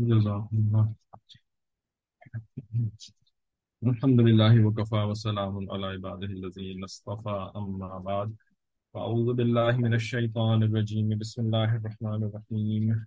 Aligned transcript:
الله 0.00 0.48
الحمد 3.86 4.20
لله 4.20 4.66
وكفى 4.66 4.96
وسلام 4.96 5.70
على 5.72 5.86
عباده 5.86 6.26
الذين 6.26 6.84
اصطفى. 6.84 7.52
أما 7.56 7.98
بعد 7.98 8.36
أعوذ 8.96 9.34
بالله 9.34 9.76
من 9.76 9.94
الشيطان 9.94 10.62
الرجيم. 10.62 11.18
بسم 11.18 11.42
الله 11.42 11.76
الرحمن 11.76 12.22
الرحيم. 12.24 13.06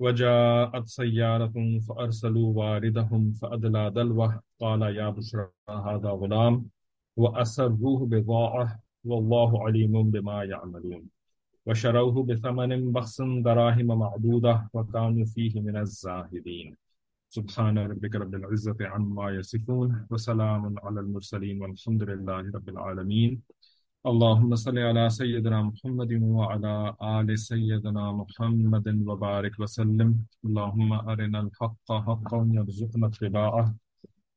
وجاءت 0.00 0.86
سيارة 0.86 1.78
فأرسلوا 1.88 2.48
واردهم 2.58 3.32
فأدلى 3.32 3.90
دلوه. 3.90 4.40
قال 4.60 4.82
يا 4.82 5.08
بشرى، 5.10 5.48
هذا 5.68 6.10
غلام 6.20 6.66
وأسروه 7.16 8.06
بضاعة 8.06 8.80
والله 9.04 9.50
عليم 9.64 10.10
بما 10.10 10.44
يعملون. 10.44 11.02
وشروه 11.66 12.22
بثمن 12.22 12.92
بخس 12.92 13.22
دراهم 13.22 13.86
معدودة 13.86 14.68
وكانوا 14.72 15.24
فيه 15.24 15.60
من 15.60 15.76
الزاهدين. 15.76 16.76
سبحان 17.28 17.78
ربك 17.78 18.14
رب 18.14 18.34
العزة 18.34 18.76
عما 18.80 19.30
يصفون 19.30 20.06
وسلام 20.10 20.74
على 20.84 21.00
المرسلين 21.00 21.62
والحمد 21.62 22.02
لله 22.02 22.50
رب 22.54 22.68
العالمين. 22.68 23.42
اللهم 24.04 24.54
صل 24.54 24.78
على 24.78 25.08
سيدنا 25.08 25.60
محمد 25.62 26.12
وعلى 26.20 26.76
آل 27.00 27.36
سيدنا 27.36 28.10
محمد 28.10 28.86
وبارك 29.06 29.54
وسلم. 29.58 30.12
اللهم 30.44 30.92
أرنا 31.10 31.38
الحق 31.38 31.90
حقا 31.90 32.36
وارزقنا 32.36 33.06
اتباعه، 33.06 33.68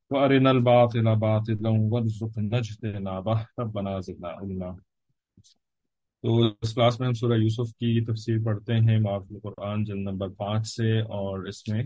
وأرنا 0.10 0.50
الباطل 0.50 1.08
باطلا 1.16 1.70
وارزقنا 1.70 2.58
اجتنابه. 2.58 3.40
ربنا 3.58 4.00
زدنا 4.00 4.28
علما. 4.28 4.72
تو 6.22 6.36
اس 6.62 6.74
کلاس 6.74 7.00
میں 7.00 7.08
ہم 7.08 7.14
سورہ 7.14 7.38
یوسف 7.38 7.74
کی 7.74 8.06
تفسیر 8.06 8.38
پڑھتے 8.46 8.74
ہیں 8.74 9.00
معاف 9.00 9.24
القرآن 9.30 9.84
جلد 9.84 10.08
نمبر 10.08 10.30
پانچ 10.30 10.68
سے، 10.68 11.00
اور 11.00 11.44
اس 11.44 11.68
میں 11.68 11.84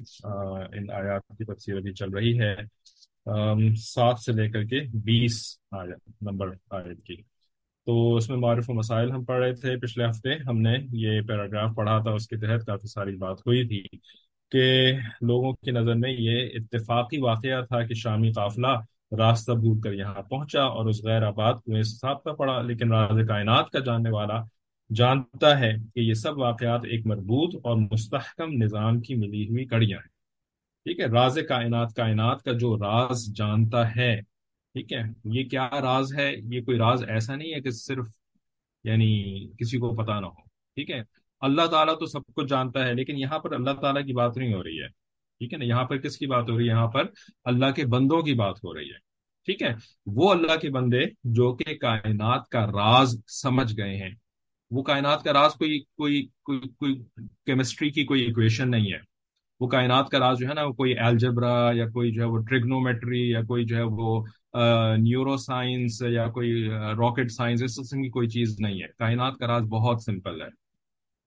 ان 0.73 0.89
آیات 0.89 1.27
کی 1.27 1.45
تفسیر 1.45 1.77
ابھی 1.77 1.93
چل 1.93 2.09
رہی 2.09 2.39
ہے۔ 2.39 2.55
سات 3.75 4.19
سے 4.19 4.31
لے 4.31 4.49
کر 4.49 4.63
کے 4.63 4.81
بیس 4.93 5.57
آیت 5.71 6.09
نمبر 6.21 6.47
آیت 6.69 7.01
کی۔ 7.03 7.36
تو 7.87 8.15
اس 8.15 8.29
میں 8.29 8.37
معرف 8.37 8.69
و 8.69 8.73
مسائل 8.73 9.11
ہم 9.11 9.23
پڑھ 9.23 9.39
رہے 9.39 9.53
تھے 9.53 9.75
پچھلے 9.77 10.05
ہفتے۔ 10.05 10.33
ہم 10.47 10.57
نے 10.61 10.73
یہ 10.93 11.21
پیراگراف 11.21 11.75
پڑھا 11.75 11.97
تھا، 12.03 12.11
اس 12.11 12.27
کے 12.27 12.37
تحت 12.37 12.65
کافی 12.65 12.87
ساری 12.87 13.15
بات 13.17 13.39
ہوئی 13.39 13.67
تھی 13.67 13.81
کہ 14.51 14.91
لوگوں 15.21 15.53
کی 15.53 15.71
نظر 15.71 15.95
میں 15.95 16.11
یہ 16.11 16.49
اتفاقی 16.55 17.17
واقعہ 17.21 17.61
تھا 17.61 17.81
کہ 17.83 17.93
شامی 17.93 18.31
قافلہ 18.31 18.75
راستہ 19.17 19.51
بھول 19.51 19.79
کر 19.81 19.93
یہاں 19.93 20.21
پہنچا 20.21 20.63
اور 20.63 20.85
اس 20.85 21.03
غیر 21.03 21.23
آباد 21.23 21.53
کنویں 21.65 21.81
صاحب 21.83 22.23
کا 22.23 22.33
پڑا، 22.33 22.61
لیکن 22.61 22.91
راز 22.91 23.19
کائنات 23.27 23.69
کا 23.69 23.79
جاننے 23.79 24.09
والا 24.09 24.41
جانتا 24.89 25.59
ہے 25.59 25.73
کہ 25.95 25.99
یہ 25.99 26.13
سب 26.13 26.37
واقعات 26.37 26.85
ایک 26.85 27.05
مربوط 27.07 27.55
اور 27.63 27.75
مستحکم 27.91 28.51
نظام 28.63 28.99
کی 28.99 29.15
ملی 29.15 29.47
ہوئی 29.49 29.65
کڑیاں 29.65 29.99
ہیں۔ 29.99 30.09
ٹھیک 30.85 30.99
ہے، 30.99 31.05
راز 31.05 31.39
کائنات 31.49 31.93
کائنات 31.93 32.43
کا 32.43 32.51
جو 32.51 32.77
راز 32.77 33.25
جانتا 33.35 33.95
ہے 33.95 34.36
ٹھیک 34.77 34.93
ہے، 34.93 35.01
یہ 35.23 35.43
کیا 35.43 35.69
راز 35.81 36.13
ہے؟ 36.17 36.33
یہ 36.51 36.61
کوئی 36.61 36.77
راز 36.77 37.03
ایسا 37.07 37.35
نہیں 37.35 37.53
ہے 37.53 37.61
کہ 37.61 37.69
صرف 37.69 38.05
یعنی 38.83 39.07
کسی 39.59 39.77
کو 39.77 39.95
پتا 39.95 40.19
نہ 40.19 40.25
ہو، 40.25 40.41
ٹھیک 40.75 40.91
ہے؟ 40.91 41.01
اللہ 41.41 41.65
تعالیٰ 41.65 41.93
تو 41.99 42.05
سب 42.05 42.19
کچھ 42.35 42.47
جانتا 42.47 42.85
ہے، 42.87 42.93
لیکن 42.93 43.17
یہاں 43.17 43.39
پر 43.39 43.53
اللہ 43.53 43.71
تعالیٰ 43.71 44.05
کی 44.05 44.13
بات 44.13 44.37
نہیں 44.37 44.53
ہو 44.53 44.63
رہی 44.63 44.81
ہے، 44.81 44.87
ٹھیک 45.39 45.53
ہے 45.53 45.57
نا؟ 45.57 45.65
یہاں 45.65 45.83
پر 45.83 45.97
کس 45.97 46.17
کی 46.17 46.27
بات 46.27 46.49
ہو 46.49 46.57
رہی 46.57 46.65
ہے؟ 46.65 46.69
یہاں 46.69 46.87
پر 46.87 47.03
اللہ 47.45 47.71
کے 47.71 47.85
بندوں 47.85 48.21
کی 48.21 48.33
بات 48.33 48.57
ہو 48.63 48.73
رہی 48.73 48.89
ہے، 48.89 48.97
ٹھیک 49.45 49.61
ہے؟ 49.63 49.73
وہ 50.05 50.31
اللہ 50.31 50.55
کے 50.55 50.69
بندے 50.69 51.03
جو 51.23 51.55
کہ 51.55 51.77
کائنات 51.77 52.47
کا 52.47 52.65
راز 52.67 53.15
سمجھ 53.41 53.73
گئے 53.77 53.95
ہیں۔ 53.97 54.13
وہ 54.71 54.83
کائنات 54.83 55.23
کا 55.23 55.33
راز 55.33 55.53
کوئی 55.53 55.79
کوئی 55.97 56.25
کوئی 56.43 56.59
کوئی 56.59 56.95
کیمسٹری 57.45 57.89
کی 57.89 58.03
کوئی 58.05 58.21
ایکویشن 58.21 58.71
نہیں 58.71 58.91
ہے۔ 58.93 58.99
وہ 59.59 59.67
کائنات 59.67 60.09
کا 60.09 60.19
راز 60.19 60.39
جو 60.39 60.47
ہے 60.49 60.53
نا، 60.53 60.63
وہ 60.63 60.73
کوئی 60.73 60.97
الجبرا 60.99 61.71
یا 61.73 61.85
کوئی 61.89 62.11
جو 62.11 62.21
ہے 62.21 62.27
وہ 62.27 62.39
ٹریگنومیٹری 62.39 63.29
یا 63.29 63.41
کوئی 63.41 63.65
جو 63.65 63.77
ہے 63.77 63.83
وہ 63.83 64.23
نیورو 64.97 65.37
سائنس 65.37 66.01
یا 66.01 66.27
کوئی 66.27 66.69
راکٹ 66.71 67.31
سائنس 67.31 67.63
اس 67.63 67.75
قسم 67.75 68.03
کی 68.03 68.09
کوئی 68.09 68.27
چیز 68.29 68.55
نہیں 68.59 68.81
ہے۔ 68.81 68.87
کائنات 68.99 69.37
کا 69.37 69.47
راز 69.47 69.63
بہت 69.63 70.03
سمپل 70.03 70.41
ہے۔ 70.41 70.47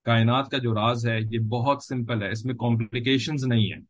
کائنات 0.04 0.48
کا 0.48 0.58
جو 0.58 0.74
راز 0.74 1.08
ہے، 1.08 1.18
یہ 1.30 1.38
بہت 1.38 1.82
سمپل 1.82 2.22
ہے۔ 2.22 2.30
اس 2.30 2.44
میں 2.44 2.54
کمپلیکیشنز 2.54 3.44
نہیں 3.46 3.72
ہے 3.72 3.80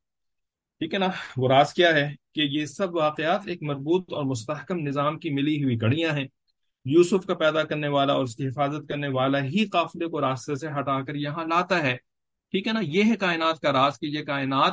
ٹھیک 0.79 0.95
ہے 0.95 0.99
نا؟ 0.99 1.09
وہ 1.37 1.49
راز 1.49 1.75
کیا 1.75 1.95
ہے 1.95 2.15
کہ 2.35 2.41
یہ 2.41 2.67
سب 2.67 2.95
واقعات 2.95 3.41
ایک 3.47 3.63
مربوط 3.63 4.13
اور 4.13 4.25
مستحکم 4.25 4.79
نظام 4.79 5.19
کی 5.19 5.31
ملی 5.31 5.65
ہوئی 5.65 5.79
کڑیاں 5.79 6.17
ہیں۔ 6.17 6.27
یوسف 6.85 7.27
کا 7.27 7.35
پیدا 7.35 7.63
کرنے 7.65 7.89
والا 7.89 8.13
اور 8.13 8.23
اس 8.25 8.37
کی 8.37 8.47
حفاظت 8.47 8.89
کرنے 8.89 9.09
والا 9.09 9.45
ہی 9.45 9.67
قافلے 9.67 10.07
کو 10.07 10.21
راستے 10.21 10.55
سے 10.55 10.69
ہٹا 10.69 11.03
کر 11.03 11.15
یہاں 11.15 11.45
لاتا 11.45 11.83
ہے۔ 11.83 11.97
ٹھیک 12.51 12.69
ہے 12.69 12.73
نا؟ 12.73 12.81
یہ 12.83 13.05
ہے 13.05 13.17
کائنات 13.17 13.61
کا 13.61 13.73
راز 13.73 13.99
کہ 13.99 14.07
یہ 14.07 14.25
کائنات 14.25 14.73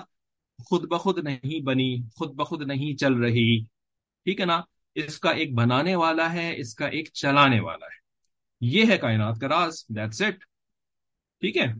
خود 0.65 0.87
بخود 0.87 1.17
نہیں 1.23 1.63
بنی، 1.63 1.97
خود 2.15 2.35
بخود 2.35 2.61
نہیں 2.67 2.95
چل 2.95 3.13
رہی۔ 3.13 3.76
ٹھیک 4.27 4.39
ہے 4.39 4.45
نا؟ 4.45 4.61
اس 4.95 5.19
کا 5.19 5.29
ایک 5.29 5.53
بنانے 5.53 5.95
والا 5.95 6.33
ہے، 6.33 6.53
اس 6.57 6.75
کا 6.75 6.87
ایک 6.87 7.09
چلانے 7.13 7.59
والا 7.59 7.85
ہے۔ 7.85 7.99
یہ 8.61 8.85
ہے 8.85 8.97
کائنات 8.97 9.39
کا 9.41 9.47
راز 9.47 9.85
دیٹس 9.87 10.21
اٹ 10.21 10.37
ٹھیک 11.39 11.57
ہے؟ 11.57 11.73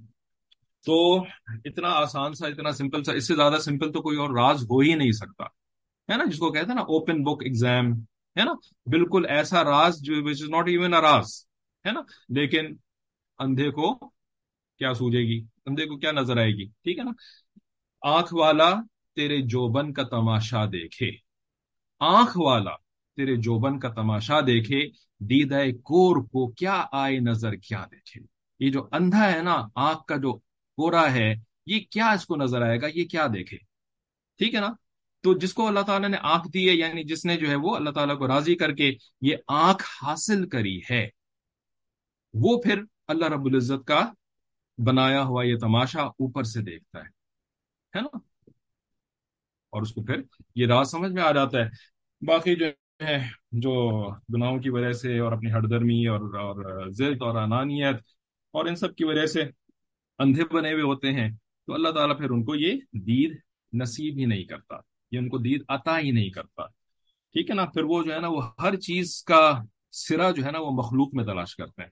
تو 0.86 1.22
اتنا 1.47 1.88
آسان 1.88 2.34
سا، 2.34 2.47
اتنا 2.47 2.72
سمپل 2.72 3.03
سا، 3.03 3.13
اس 3.13 3.28
سے 3.28 3.36
زیادہ 3.36 3.57
سمپل 3.62 3.91
تو 3.91 4.02
کوئی 4.02 4.18
اور 4.18 4.30
راز 4.30 4.63
ہو 4.63 4.80
ہی 4.80 4.96
نہیں 4.96 5.12
سکتا۔ 5.12 5.44
ہے 6.12 6.18
نا؟ 6.18 6.24
جس 6.24 6.38
کو 6.38 6.52
کہتے 6.52 6.68
ہیں 6.68 6.75
نا 6.75 6.81
اوپن 6.81 7.24
بک 7.24 7.44
ایگزام 7.44 7.91
ہے 8.40 8.44
نا؟ 8.44 8.53
بالکل 8.86 9.25
ایسا 9.30 9.63
راز 9.63 10.02
جو 10.02 10.24
وچ 10.24 10.41
از 10.41 10.50
ناٹ 10.50 10.68
ایون 10.68 10.94
اے 10.94 11.02
راز۔ 11.02 11.47
ہے 11.86 11.91
نا؟ 11.91 12.02
لیکن 12.30 12.75
اندھے 13.40 13.72
کو 13.72 13.96
کیا 14.78 14.94
سوجے 14.94 15.19
گی؟ 15.19 15.46
اندھے 15.66 15.86
کو 15.86 15.97
کیا 15.97 16.12
نظر 16.12 16.38
آئے 16.38 16.52
گی؟ 16.52 16.66
ٹھیک 16.66 17.00
ہے 17.00 17.03
نا؟ 17.03 17.12
آنکھ 18.02 18.34
والا 18.34 18.75
تیرے 19.16 19.41
جوبن 19.41 19.94
کا 19.94 20.03
تماشا 20.03 20.66
دیکھے۔ 20.66 21.26
آنکھ 22.00 22.38
والا 22.38 22.72
تیرے 23.18 23.35
جوبن 23.35 23.80
کا 23.80 23.90
تماشا 23.90 24.40
دیکھے، 24.41 24.88
دیدہ 25.19 25.59
کور 25.84 26.24
کو 26.24 26.52
کیا 26.52 26.85
آئے 26.91 27.19
نظر 27.19 27.56
کیا 27.56 27.85
دیکھے؟ 27.91 28.22
یہ 28.59 28.72
جو 28.72 28.88
اندھا 28.91 29.31
ہے 29.34 29.41
نا، 29.41 29.56
آنکھ 29.75 30.06
کا 30.06 30.16
جو 30.16 30.34
کورا 30.78 31.13
ہے، 31.13 31.34
یہ 31.66 31.80
کیا 31.91 32.12
اس 32.12 32.25
کو 32.25 32.36
نظر 32.36 32.62
آئے 32.62 32.81
گا؟ 32.81 32.88
یہ 32.96 33.06
کیا 33.06 33.28
دیکھے؟ 33.28 33.57
ٹھیک 34.40 34.56
ہے 34.56 34.59
نا؟ 34.59 34.69
تو 35.24 35.38
جس 35.38 35.53
کو 35.53 35.68
اللہ 35.68 35.80
تعالیٰ 35.80 36.09
نے 36.09 36.18
آنکھ 36.22 36.47
دی 36.53 36.69
ہے 36.69 36.74
یعنی 36.74 37.03
جس 37.03 37.25
نے 37.25 37.38
جو 37.38 37.50
ہے 37.50 37.56
وہ 37.56 37.75
اللہ 37.75 37.90
تعالیٰ 37.90 38.18
کو 38.18 38.28
راضی 38.28 38.56
کر 38.56 38.72
کے 38.72 38.91
یہ 39.22 39.36
آنکھ 39.47 39.84
حاصل 40.03 40.50
کری 40.50 40.80
ہے، 40.91 41.09
وہ 42.34 42.62
پھر 42.62 42.84
اللہ 43.07 43.25
رب 43.25 43.46
العزت 43.46 43.88
کا 43.88 44.13
بنایا 44.78 45.24
ہوا 45.24 45.44
یہ 45.44 45.57
تماشا 45.57 46.02
اوپر 46.02 46.44
سے 46.44 46.62
دیکھتا 46.62 47.00
ہے۔ 47.00 48.02
نا؟ 48.02 48.18
اور 49.69 49.81
اس 49.81 49.94
کو 49.94 50.03
پھر 50.03 50.22
یہ 50.55 50.67
راز 50.67 50.91
سمجھ 50.91 51.11
میں 51.11 51.23
آ 51.23 51.31
جاتا 51.31 51.66
ہے۔ 51.66 51.69
باقی 52.25 52.55
جو 52.55 52.66
ہے، 53.03 53.19
جو 53.51 54.03
گناہوں 54.33 54.59
کی 54.59 54.69
وجہ 54.69 54.91
سے 54.91 55.19
اور 55.19 55.31
اپنی 55.31 55.51
ہردرمی 55.51 56.07
اور 56.07 56.19
اور 56.19 56.89
ضد 56.91 57.22
اور 57.22 57.35
انانیت 57.35 57.95
اور 58.51 58.66
ان 58.66 58.75
سب 58.75 58.95
کی 58.95 59.03
وجہ 59.03 59.25
سے 59.25 59.44
اندھے 60.17 60.44
بنے 60.53 60.72
ہوئے 60.73 60.83
ہوتے 60.83 61.11
ہیں، 61.11 61.31
تو 61.67 61.73
اللہ 61.73 61.89
تعالیٰ 61.89 62.17
پھر 62.17 62.29
ان 62.29 62.44
کو 62.44 62.56
یہ 62.56 62.79
دید 62.94 63.38
نصیب 63.73 64.17
ہی 64.17 64.25
نہیں 64.25 64.44
کرتا۔ 64.44 64.75
یہ 65.11 65.19
ان 65.19 65.29
کو 65.29 65.38
دید 65.38 65.61
عطا 65.69 66.00
ہی 66.00 66.11
نہیں 66.11 66.29
کرتا۔ 66.29 66.66
ٹھیک 67.33 67.50
ہے 67.50 67.56
نا؟ 67.56 67.66
پھر 67.66 67.83
وہ 67.83 68.03
جو 68.03 68.13
ہے 68.13 68.19
نا، 68.19 68.27
وہ 68.27 68.41
ہر 68.59 68.75
چیز 68.75 69.23
کا 69.23 69.63
سرا 69.91 70.31
جو 70.31 70.45
ہے 70.45 70.51
نا، 70.51 70.59
وہ 70.59 70.72
مخلوق 70.72 71.13
میں 71.13 71.23
تلاش 71.23 71.56
کرتے 71.56 71.81
ہیں۔ 71.81 71.89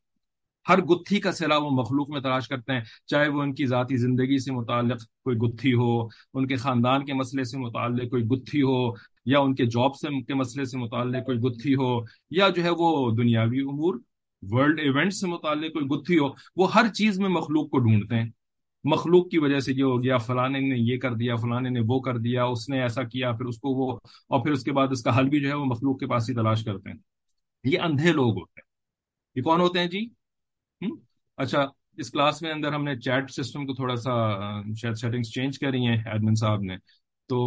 ہر 0.69 0.81
گتھی 0.81 1.19
کا 1.19 1.31
سلا 1.31 1.57
وہ 1.57 1.69
مخلوق 1.69 2.09
میں 2.09 2.21
تلاش 2.21 2.47
کرتے 2.47 2.73
ہیں، 2.73 2.81
چاہے 3.05 3.27
وہ 3.27 3.41
ان 3.41 3.53
کی 3.53 3.65
ذاتی 3.65 3.97
زندگی 3.97 4.37
سے 4.37 4.51
متعلق 4.51 4.97
کوئی 5.23 5.37
گتھی 5.37 5.73
ہو، 5.73 6.03
ان 6.33 6.47
کے 6.47 6.55
خاندان 6.55 7.05
کے 7.05 7.13
مسئلے 7.13 7.43
سے 7.43 7.57
متعلق 7.57 8.09
کوئی 8.09 8.23
گتھی 8.23 8.61
ہو، 8.61 8.89
یا 9.25 9.39
ان 9.39 9.55
کے 9.55 9.65
جاب 9.65 9.95
سے، 9.95 10.21
کے 10.21 10.33
مسئلے 10.33 10.65
سے 10.65 10.77
متعلق 10.77 11.25
کوئی 11.25 11.37
گتھی 11.37 11.75
ہو، 11.75 11.99
یا 12.29 12.49
جو 12.49 12.63
ہے 12.63 12.69
وہ 12.69 13.11
دنیاوی 13.11 13.59
امور 13.59 13.99
ورلڈ 14.51 14.79
ایونٹ 14.79 15.13
سے 15.13 15.27
متعلق 15.27 15.73
کوئی 15.73 15.85
گتھی 15.85 16.19
ہو، 16.19 16.27
وہ 16.55 16.73
ہر 16.73 16.87
چیز 16.87 17.19
میں 17.19 17.29
مخلوق 17.29 17.69
کو 17.69 17.77
ڈھونڈتے 17.77 18.15
ہیں۔ 18.15 18.29
مخلوق 18.83 19.29
کی 19.29 19.37
وجہ 19.37 19.59
سے 19.59 19.73
یہ 19.73 19.83
ہو 19.83 20.03
گیا، 20.03 20.17
فلانے 20.17 20.59
نے 20.59 20.75
یہ 20.77 20.97
کر 20.97 21.13
دیا، 21.13 21.35
فلانے 21.35 21.69
نے 21.69 21.79
وہ 21.87 21.99
کر 21.99 22.17
دیا، 22.17 22.43
اس 22.43 22.69
نے 22.69 22.81
ایسا 22.81 23.03
کیا، 23.03 23.31
پھر 23.31 23.45
اس 23.45 23.57
کو 23.57 23.69
وہ، 23.69 23.91
اور 24.27 24.43
پھر 24.43 24.51
اس 24.51 24.63
کے 24.63 24.71
بعد 24.71 24.87
اس 24.91 25.03
کا 25.03 25.17
حل 25.17 25.29
بھی 25.29 25.39
جو 25.39 25.49
ہے 25.49 25.53
وہ 25.53 25.65
مخلوق 25.65 25.99
کے 25.99 26.07
پاس 26.07 26.29
ہی 26.29 26.35
تلاش 26.35 26.63
کرتے 26.63 26.89
ہیں۔ 26.89 26.97
یہ 27.63 27.79
اندھے 27.79 28.11
لوگ 28.11 28.39
ہوتے 28.39 28.61
ہیں۔ 28.61 28.65
یہ 29.35 29.41
کون 29.41 29.61
ہوتے 29.61 29.79
ہیں 29.79 29.87
جی؟ 29.87 30.09
اچھا 31.37 31.65
اس 31.97 32.11
کلاس 32.11 32.41
میں 32.41 32.51
اندر 32.51 32.73
ہم 32.73 32.83
نے 32.83 32.99
چیٹ 32.99 33.31
سسٹم 33.31 33.65
کو 33.65 33.73
تھوڑا 33.73 33.95
سا، 33.95 34.11
شاید 34.61 34.95
سیٹنگز 34.95 35.31
چینج 35.31 35.59
کری 35.59 35.87
ہیں، 35.87 35.97
ایڈمن 36.05 36.35
صاحب 36.35 36.61
نے۔ 36.61 36.77
تو 37.27 37.37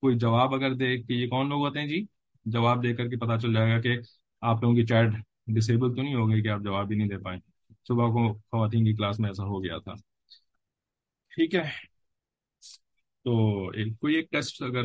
کوئی 0.00 0.18
جواب 0.18 0.54
اگر 0.54 0.74
دے 0.74 0.96
کہ 1.02 1.12
یہ 1.12 1.28
کون 1.28 1.48
لوگ 1.48 1.66
ہوتے 1.66 1.80
ہیں؟ 1.80 1.88
جی 1.88 2.04
جواب 2.44 2.82
دے 2.82 2.94
کر 2.94 3.08
کے 3.08 3.16
پتا 3.16 3.38
چل 3.38 3.54
جائے 3.54 3.72
گا 3.72 3.80
کہ 3.80 3.98
آپ 4.40 4.62
لوگوں 4.62 4.76
کی 4.76 4.86
چیٹ 4.86 5.10
ڈسیبل 5.46 5.94
تو 5.94 6.02
نہیں 6.02 6.14
ہو 6.14 6.30
گئی 6.30 6.42
کہ 6.42 6.48
آپ 6.48 6.60
جواب 6.60 6.90
ہی 6.90 6.96
نہیں 6.96 7.08
دے 7.08 7.18
پائیں۔ 7.18 7.40
صبح 7.88 8.06
کو 8.06 8.34
خواتین 8.34 8.84
کی 8.84 8.94
کلاس 8.94 9.20
میں 9.20 9.30
ایسا 9.30 9.44
ہو 9.44 9.64
گیا 9.64 9.78
تھا۔ 9.78 9.92
ٹھیک 11.30 11.54
ہے۔ 11.54 11.70
تو 13.24 13.66
ایک، 13.68 13.98
کوئی 13.98 14.14
ایک 14.14 14.30
ٹیسٹ 14.30 14.62
اگر 14.62 14.84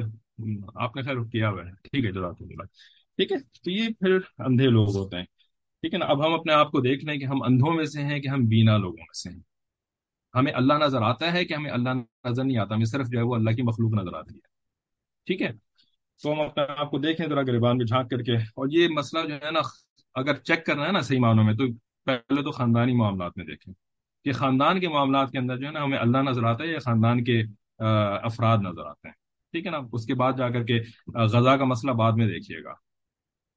آپ 0.75 0.95
نے 0.95 1.01
خیر 1.01 1.23
کیا 1.23 1.49
ہوا 1.49 1.65
ہے۔ 1.65 1.71
ٹھیک 1.71 2.05
ہے، 2.05 2.11
جزاک 2.11 2.35
اللہ۔ 2.39 2.63
ٹھیک 3.17 3.31
ہے، 3.31 3.37
تو 3.37 3.71
یہ 3.71 3.87
پھر 3.99 4.17
اندھے 4.37 4.65
لوگ 4.65 4.95
ہوتے 4.95 5.17
ہیں۔ 5.17 5.25
ٹھیک 5.83 5.93
ہے 5.93 5.99
نا 5.99 6.05
اب 6.05 6.25
ہم 6.25 6.33
اپنے 6.33 6.53
آپ 6.53 6.71
کو 6.71 6.81
دیکھ 6.81 7.05
لیں 7.05 7.17
کہ 7.17 7.25
ہم 7.25 7.43
اندھوں 7.43 7.73
میں 7.73 7.85
سے 7.85 8.01
ہیں 8.01 8.19
کہ 8.19 8.27
ہم 8.27 8.39
بینا 8.39 8.77
لوگوں 8.77 8.97
میں 8.97 9.13
سے 9.13 9.29
ہیں۔ 9.29 9.39
ہمیں 10.35 10.51
اللہ 10.53 10.73
نظر 10.73 11.01
آتا 11.01 11.33
ہے 11.33 11.45
کہ 11.45 11.53
ہمیں 11.53 11.71
اللہ 11.71 11.89
نظر 12.29 12.43
نہیں 12.43 12.57
آتا، 12.57 12.75
ہمیں 12.75 12.85
صرف 12.85 13.07
جو 13.07 13.19
ہے 13.19 13.23
وہ 13.23 13.35
اللہ 13.35 13.49
کی 13.49 13.61
مخلوق 13.61 13.93
نظر 13.93 14.13
آتی 14.13 14.35
ہے۔ 14.35 14.39
ٹھیک 15.25 15.41
ہے؟ 15.41 15.51
تو 16.23 16.33
ہم 16.33 16.41
اپنے 16.41 16.63
آپ 16.77 16.91
کو 16.91 16.97
دیکھیں، 16.97 17.27
ذرا 17.27 17.41
گریبان 17.41 17.77
میں 17.77 17.85
جھانک 17.85 18.09
کر 18.09 18.21
کے۔ 18.21 18.35
اور 18.35 18.67
یہ 18.71 18.87
مسئلہ 18.87 19.27
جو 19.27 19.35
ہے 19.35 19.51
نا، 19.51 19.59
اگر 20.15 20.35
چیک 20.35 20.65
کرنا 20.65 20.87
ہے 20.87 20.91
نا 20.91 20.99
صحیح 20.99 21.19
معنوں 21.19 21.43
میں، 21.43 21.53
تو 21.53 21.63
پہلے 22.05 22.43
تو 22.43 22.51
خاندانی 22.51 22.93
معاملات 22.93 23.31
میں 23.35 23.45
دیکھیں۔ 23.45 23.73
کہ 24.23 24.31
خاندان 24.31 24.79
کے 24.79 24.89
معاملات 24.89 25.31
کے 25.31 25.37
اندر 25.37 25.57
جو 25.57 25.67
ہے 25.67 25.71
نا، 25.71 25.83
ہمیں 25.83 25.97
اللہ 25.97 26.17
نظر 26.17 26.43
آتا 26.43 26.63
ہے 26.63 26.69
یا 26.69 26.79
خاندان 26.79 27.23
کے 27.23 27.43
افراد 28.23 28.57
نظر 28.57 28.85
آتے 28.85 29.07
ہیں۔ 29.07 29.15
ٹھیک 29.51 29.65
ہے 29.65 29.71
نا؟ 29.71 29.79
اس 29.93 30.05
کے 30.05 30.13
بعد 30.13 30.33
جا 30.37 30.49
کر 30.49 30.63
کے 30.63 30.79
غزہ 31.07 31.49
کا 31.49 31.65
مسئلہ 31.65 31.91
بعد 31.91 32.11
میں 32.11 32.27
دیکھیے 32.27 32.63
گا۔ 32.63 32.73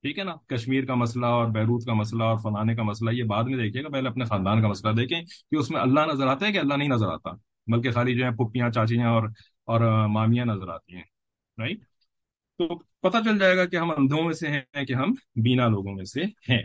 ٹھیک 0.02 0.19
ہے 0.19 0.25
نا؟ 0.25 0.34
کشمیر 0.46 0.84
کا 0.84 0.94
مسئلہ 0.94 1.26
اور 1.26 1.46
بیروت 1.46 1.84
کا 1.87 1.94
مسئلہ 1.94 2.22
اور 2.22 2.38
فلانے 2.38 2.75
کا 2.75 2.82
مسئلہ، 2.82 3.10
یہ 3.10 3.25
بعد 3.25 3.44
میں 3.44 3.56
دیکھیے 3.56 3.84
گا۔ 3.84 3.88
پہلے 3.88 4.08
اپنے 4.08 4.25
خاندان 4.25 4.62
کا 4.62 4.69
مسئلہ 4.69 4.93
دیکھیں 4.93 5.22
کہ 5.22 5.56
اس 5.56 5.70
میں 5.70 5.81
اللہ 5.81 6.00
نظر 6.00 6.26
آتا 6.26 6.46
ہے 6.46 6.52
کہ 6.52 6.58
اللہ 6.58 6.75
نہیں 6.75 6.88
نظر 6.88 7.06
آتا، 7.06 7.31
بلکہ 7.66 7.90
خالی 7.90 8.14
جو 8.14 8.25
ہے 8.25 8.31
پھپھیاں، 8.31 8.70
چاچیاں 8.70 9.10
اور 9.10 9.28
اور 9.64 10.08
مامیاں 10.08 10.44
نظر 10.44 10.69
آتی 10.69 10.94
ہیں 10.94 11.02
رائٹ 11.58 11.78
تو 12.58 12.78
پتہ 12.78 13.16
چل 13.25 13.38
جائے 13.38 13.56
گا 13.56 13.64
کہ 13.64 13.76
ہم 13.76 13.90
اندھوں 13.90 14.25
میں 14.25 14.32
سے 14.32 14.48
ہیں 14.48 14.84
کہ 14.84 14.93
ہم 14.93 15.12
بینا 15.37 15.69
لوگوں 15.69 15.94
میں 15.94 16.04
سے 16.04 16.22
ہیں۔ 16.25 16.62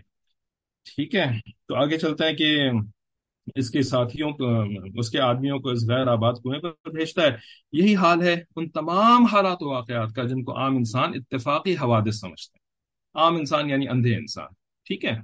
ٹھیک 0.86 1.16
ہے؟ 1.16 1.26
تو 1.68 1.76
آگے 1.76 1.98
چلتے 1.98 2.26
ہیں 2.26 2.34
کہ 2.34 2.70
اس 3.56 3.70
کے 3.70 3.82
ساتھیوں 3.82 4.32
کو 4.32 4.64
اس 5.00 5.10
کے 5.10 5.20
آدمیوں 5.20 5.60
کو 5.60 5.70
اس 5.70 5.90
غیر 5.90 6.08
آباد 6.08 6.34
کنویں 6.44 6.60
پر 6.60 6.70
بھیجتا 6.70 7.22
ہے۔ 7.22 7.30
یہی 7.72 7.96
حال 7.96 8.22
ہے 8.22 8.44
ان 8.56 8.70
تمام 8.70 9.26
حالات 9.26 9.58
و 9.60 9.70
واقعات 9.70 10.14
کا 10.16 10.24
جن 10.24 10.44
کو 10.44 10.58
عام 10.58 10.76
انسان 10.76 11.12
اتفاقی 11.16 11.74
حوادث 11.74 12.20
سمجھتے 12.20 12.58
ہیں 12.58 12.61
عام 13.16 13.36
انسان 13.36 13.70
یعنی 13.70 13.88
اندھے 13.88 14.16
انسان، 14.16 14.48
ٹھیک 14.86 15.06
ہے؟ 15.06 15.20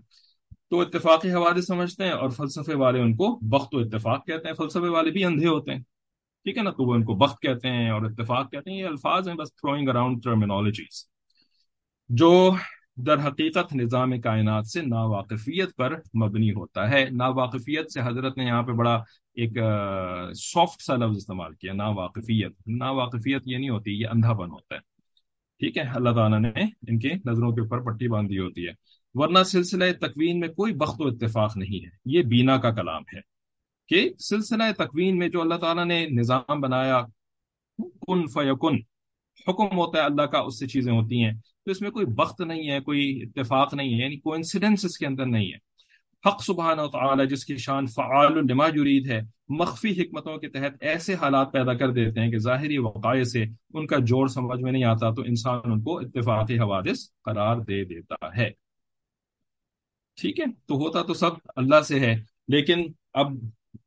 تو 0.69 0.81
اتفاقی 0.81 1.31
حوادث 1.31 1.66
سمجھتے 1.66 2.04
ہیں 2.04 2.12
اور 2.12 2.30
فلسفے 2.30 2.75
والے 2.75 3.00
ان 3.00 3.16
کو 3.16 3.39
بخت 3.42 3.75
و 3.75 3.80
اتفاق 3.80 4.28
کہتے 4.28 4.48
ہیں۔ 4.48 4.56
فلسفے 4.56 4.88
والے 4.88 5.12
بھی 5.12 5.25
اندھے 5.25 5.48
ہوتے 5.48 5.72
ہیں، 5.72 5.80
ٹھیک 6.44 6.57
ہے 6.57 6.63
نا؟ 6.63 6.69
تو 6.69 6.84
وہ 6.84 6.94
ان 6.94 7.04
کو 7.04 7.13
بخت 7.16 7.42
کہتے 7.42 7.68
ہیں 7.68 7.89
اور 7.89 8.01
اتفاق 8.01 8.51
کہتے 8.51 8.72
ہیں۔ 8.72 8.78
یہ 8.78 8.86
الفاظ 8.86 9.28
ہیں 9.28 9.36
بس 9.36 9.56
تھروئنگ 9.56 9.89
اراؤنڈ 9.89 10.24
ٹرمینالوجیز 10.24 11.10
جو 12.10 12.56
در 12.95 13.28
حقیقت 13.28 13.75
نظام 13.75 14.22
کائنات 14.22 14.68
سے 14.68 14.81
ناواقفیت 14.81 15.75
پر 15.75 15.95
مبنی 15.95 16.51
ہوتا 16.51 16.90
ہے۔ 16.90 17.06
ناواقفیت 17.12 17.92
سے 17.92 18.00
حضرت 18.04 18.38
نے 18.38 18.45
یہاں 18.45 18.63
پہ 18.63 18.72
بڑا 18.72 18.95
ایک 19.36 19.57
سافٹ 20.36 20.81
سا 20.81 20.95
لفظ 20.95 21.18
استعمال 21.18 21.54
کیا، 21.54 21.74
ناواقفیت۔ 21.74 22.51
ناواقفیت 22.68 23.42
یہ 23.45 23.57
نہیں 23.57 23.69
ہوتی، 23.69 24.01
یہ 24.01 24.07
اندھا 24.07 24.33
پن 24.33 24.51
ہوتا 24.51 24.75
ہے۔ 24.75 24.96
ٹھیک 25.59 25.77
ہے، 25.77 25.81
اللہ 25.81 26.09
تعالیٰ 26.09 26.39
نے 26.39 26.50
ان 26.88 27.00
کے 27.00 27.09
نظروں 27.25 27.51
کے 27.51 27.62
اوپر 27.62 27.80
پٹی 27.81 28.07
باندھی 28.07 28.39
ہوتی 28.39 28.68
ہے۔ 28.68 28.71
ورنہ 29.13 29.44
سلسلہ 29.44 29.83
تکوین 30.01 30.39
میں 30.39 30.48
کوئی 30.48 30.74
بخت 30.74 31.01
و 31.01 31.07
اتفاق 31.07 31.57
نہیں 31.57 31.86
ہے۔ 31.86 31.89
یہ 32.06 32.21
بینا 32.21 32.57
کا 32.57 32.71
کلام 32.71 33.01
ہے 33.13 33.19
کہ 33.88 34.09
سلسلہ 34.19 34.63
تکوین 34.77 35.18
میں 35.18 35.30
جو 35.30 35.42
اللہ 35.42 35.56
تعالیٰ 35.56 35.86
نے 35.86 36.06
نظام 36.06 36.59
بنایا، 36.59 37.01
کن 38.07 38.27
فیکن، 38.27 38.75
حکم 39.48 39.77
ہوتا 39.77 40.00
ہے 40.00 40.06
اللہ 40.06 40.21
کا، 40.21 40.39
اس 40.39 40.59
سے 40.59 40.68
چیزیں 40.68 40.94
ہوتی 40.94 41.24
ہیں۔ 41.24 41.33
تو 41.65 41.71
اس 41.71 41.81
میں 41.81 41.92
کوئی 41.92 42.06
بخت 42.06 42.42
نہیں 42.42 42.69
ہے، 42.69 42.80
کوئی 42.80 43.24
اتفاق 43.24 43.74
نہیں 43.74 43.94
ہے 43.94 44.04
یعنی 44.04 44.18
کوئی 44.18 44.38
انسیڈنس 44.38 44.86
اس 44.86 44.98
کے 44.98 45.06
اندر 45.06 45.25
نہیں 45.25 45.51
ہے۔ 45.51 45.67
حق 46.27 46.44
سبحانہ 46.44 46.81
و 46.81 46.88
تعالی 46.88 47.27
جس 47.27 47.45
کی 47.45 47.57
شان 47.57 47.88
فعال 47.88 48.38
لما 48.47 48.69
جرید 48.69 49.09
ہے، 49.09 49.21
مخفی 49.50 50.01
حکمتوں 50.01 50.38
کے 50.38 50.50
تحت 50.50 50.74
ایسے 50.81 51.13
حالات 51.13 51.51
پیدا 51.51 51.74
کر 51.74 51.91
دیتے 51.91 52.19
ہیں 52.19 52.31
کہ 52.31 52.38
ظاہری 52.38 52.77
وقائع 52.77 53.24
سے 53.24 53.44
ان 53.74 53.88
کا 53.88 53.97
جوڑ 54.00 54.27
سمجھ 54.27 54.62
میں 54.62 54.71
نہیں 54.71 54.83
آتا، 54.83 55.09
تو 55.09 55.21
انسان 55.21 55.59
ان 55.65 55.81
کو 55.81 55.97
اتفاقی 56.00 56.59
حوادث 56.59 57.09
قرار 57.21 57.57
دے 57.57 57.83
دیتا 57.83 58.27
ہے۔ 58.38 58.50
ٹھیک 60.21 60.39
ہے؟ 60.39 60.45
تو 60.65 60.75
ہوتا 60.75 61.01
تو 61.01 61.13
سب 61.13 61.31
اللہ 61.56 61.81
سے 61.81 62.00
ہے، 62.00 62.24
لیکن 62.47 62.91
اب 63.13 63.31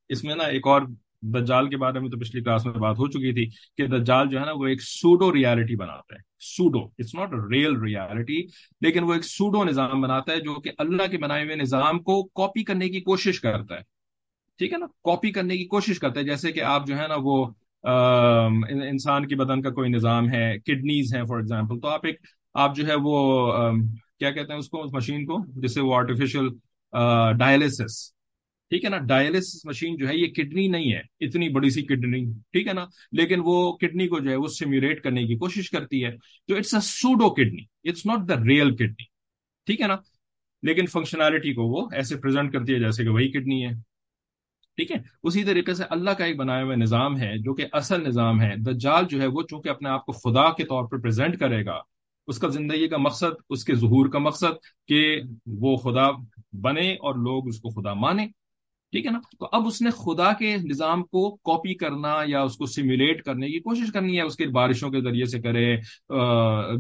اس 0.09 0.25
میں 0.25 0.35
نا 0.35 0.45
ایک 0.45 0.67
اور 0.67 0.83
دجال 1.23 1.69
کے 1.69 1.77
بارے 1.77 2.01
میں 2.01 2.11
تو 2.11 2.19
پچھلی 2.19 2.43
کلاس 2.43 2.65
میں 2.67 2.73
بات 2.75 2.99
ہو 2.99 3.07
چکی 3.07 3.33
تھی 3.33 3.47
کہ 3.77 3.87
دجال 3.89 4.29
جو 4.29 4.41
ہے 4.41 4.45
نا 4.45 4.53
وہ 4.53 4.67
ایک 4.67 4.83
سوڈو 4.83 5.33
ریالٹی 5.35 5.77
بناتا 5.77 6.15
ہے، 6.15 6.21
pseudo 6.47 6.85
it's 6.99 7.15
not 7.15 7.33
real 7.51 7.77
reality 7.77 8.41
لیکن 8.81 9.03
وہ 9.03 9.15
ایک 9.15 9.25
سوڈو 9.25 9.65
نظام 9.65 10.01
بناتا 10.01 10.33
ہے 10.33 10.41
جو 10.41 10.61
کہ 10.61 10.71
اللہ 10.79 11.11
کے 11.11 11.19
بنائے 11.19 11.45
ہوئے 11.45 11.57
نظام 11.57 11.99
کو 12.03 12.23
کاپی 12.25 12.65
کرنے 12.65 12.89
کی 12.89 13.01
کوشش 13.01 13.41
کرتا 13.41 13.75
ہے۔ 13.75 13.83
ٹھیک 14.59 14.73
ہے 14.73 14.79
نا؟ 14.79 14.87
کاپی 15.05 15.31
کرنے 15.33 15.57
کی 15.57 15.65
کوشش 15.65 15.99
کرتا 15.99 16.21
ہے، 16.21 16.25
جیسے 16.25 16.53
کہ 16.53 16.61
آپ 16.63 16.87
جو 16.87 16.99
ہے 16.99 17.07
نا 17.09 17.17
وہ 17.19 17.45
انسان 17.85 19.27
کی 19.27 19.35
بدن 19.35 19.63
کا 19.63 19.71
کوئی 19.71 19.91
نظام 19.91 20.29
ہے 20.29 20.59
کڈنیز 20.59 21.15
ہیں 21.15 21.25
فار 21.25 21.37
ایگزامپل 21.37 21.81
تو 21.81 21.89
آپ 21.89 22.07
ایک، 22.07 22.19
آپ 22.55 22.77
جو 22.77 22.87
ہے 22.87 22.95
وہ 22.95 23.71
کیا 24.19 24.31
کہتے 24.31 24.53
ہیں 24.53 24.59
اس 24.59 24.69
کو، 24.69 24.83
اس 24.83 24.93
مشین 24.93 25.25
کو، 25.27 25.39
جسے 25.63 25.81
وہ 25.81 25.95
آرٹیفیشل 25.95 26.49
ڈائلسس 27.39 27.97
ٹھیک 28.71 28.85
ہے 28.85 28.91
نا؟ 28.91 28.99
ڈائلسس 28.99 29.67
مشین 29.67 29.97
جو 29.97 30.09
ہے 30.09 30.17
یہ 30.17 30.27
کڈنی 30.27 30.69
نہیں 30.69 30.93
ہے، 30.93 31.01
اتنی 31.21 31.49
بڑی 31.49 31.71
سی 31.71 31.83
کڈنی 31.83 32.25
ٹھیک 32.53 32.69
ہے 32.69 32.73
نا؟ 32.73 32.87
لیکن 33.13 33.41
وہ 33.45 33.77
کڈنی 33.77 34.09
کو 34.09 34.19
جو 34.19 34.31
ہے 34.31 34.37
وہ 34.37 34.47
سیمولیٹ 34.47 35.03
کرنے 35.03 35.25
کی 35.25 35.37
کوشش 35.37 35.71
کرتی 35.71 36.05
ہے۔ 36.05 36.11
تو 36.47 36.57
it's 36.57 36.75
a 36.75 36.81
pseudo 36.81 37.31
kidney 37.31 37.91
it's 37.91 38.07
not 38.07 38.29
the 38.29 38.35
real 38.49 38.77
kidney 38.77 39.05
ٹھیک 39.67 39.81
ہے 39.81 39.87
نا؟ 39.87 39.97
لیکن 40.63 40.87
فنکشنالٹی 40.87 41.53
کو 41.53 41.63
وہ 41.63 41.89
ایسے 41.93 42.17
پریزنٹ 42.17 42.53
کرتی 42.53 42.75
ہے 42.75 42.79
جیسے 42.79 43.03
کہ 43.03 43.09
وہی 43.09 43.29
کڈنی 43.29 43.67
ہے۔ 43.67 43.71
ٹھیک 44.77 44.93
ہے؟ 44.93 44.97
اسی 45.23 45.45
طریقے 45.45 45.75
سے 45.75 45.85
اللہ 45.91 46.11
کا 46.11 46.25
ایک 46.25 46.37
بنایا 46.37 46.65
ہوا 46.65 46.75
نظام 46.75 47.19
ہے 47.19 47.39
جو 47.39 47.55
کہ 47.55 47.67
اصل 47.73 48.07
نظام 48.07 48.43
ہے۔ 48.43 48.57
دجال 48.57 49.05
جو 49.11 49.21
ہے 49.21 49.27
وہ 49.27 49.43
چونکہ 49.43 49.69
اپنے 49.69 49.89
آپ 49.89 50.07
کو 50.07 50.13
خدا 50.13 50.53
کے 50.53 50.65
طور 50.65 50.85
پر 50.89 50.99
پریزنٹ 50.99 51.39
کرے 51.39 51.65
گا، 51.65 51.79
اس 52.27 52.39
کا 52.39 52.49
زندگی 52.49 52.89
کا 52.89 52.97
مقصد، 52.97 53.43
اس 53.51 53.65
کے 53.65 53.75
ظہور 53.75 54.09
کا 54.09 54.19
مقصد 54.19 54.87
کہ 54.89 55.21
وہ 55.47 55.77
خدا 55.77 56.07
بنے 56.53 56.93
اور 56.93 57.15
لوگ 57.15 57.49
اس 57.49 57.61
کو 57.61 57.69
خدا 57.71 57.95
مانے۔ 57.95 58.40
ٹھیک 58.93 59.07
ہے 59.07 59.11
نا؟ 59.11 59.19
تو 59.39 59.49
اب 59.53 59.67
اس 59.67 59.83
نے 59.83 59.91
خدا 59.91 60.33
کے 60.33 60.57
نظام 60.57 61.03
کو 61.03 61.37
کاپی 61.37 61.75
کرنا 61.75 62.15
یا 62.27 62.43
اس 62.43 62.57
کو 62.57 62.67
سیمولیٹ 62.67 63.23
کرنے 63.23 63.49
کی 63.49 63.61
کوشش 63.61 63.93
کرنی 63.93 64.17
ہے، 64.17 64.23
اس 64.23 64.37
کے 64.37 64.47
بارشوں 64.47 64.91
کے 64.91 65.01
ذریعے 65.01 65.25
سے 65.25 65.41
کرے 65.41 65.77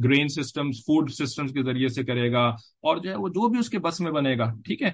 گرین 0.05 0.29
سسٹمز 0.29 0.77
فوڈ 0.77 1.11
سسٹمز 1.11 1.53
کے 1.53 1.63
ذریعے 1.63 1.89
سے 1.89 2.05
کرے 2.05 2.33
گا 2.33 2.49
اور 2.83 2.97
جو 2.97 3.11
ہے 3.11 3.17
وہ 3.17 3.29
جو 3.29 3.49
بھی 3.49 3.59
اس 3.59 3.71
کے 3.71 3.79
بس 3.79 4.01
میں 4.01 4.13
بنے 4.13 4.39
گا، 4.39 4.55
ٹھیک 4.65 4.83
ہے؟ 4.83 4.93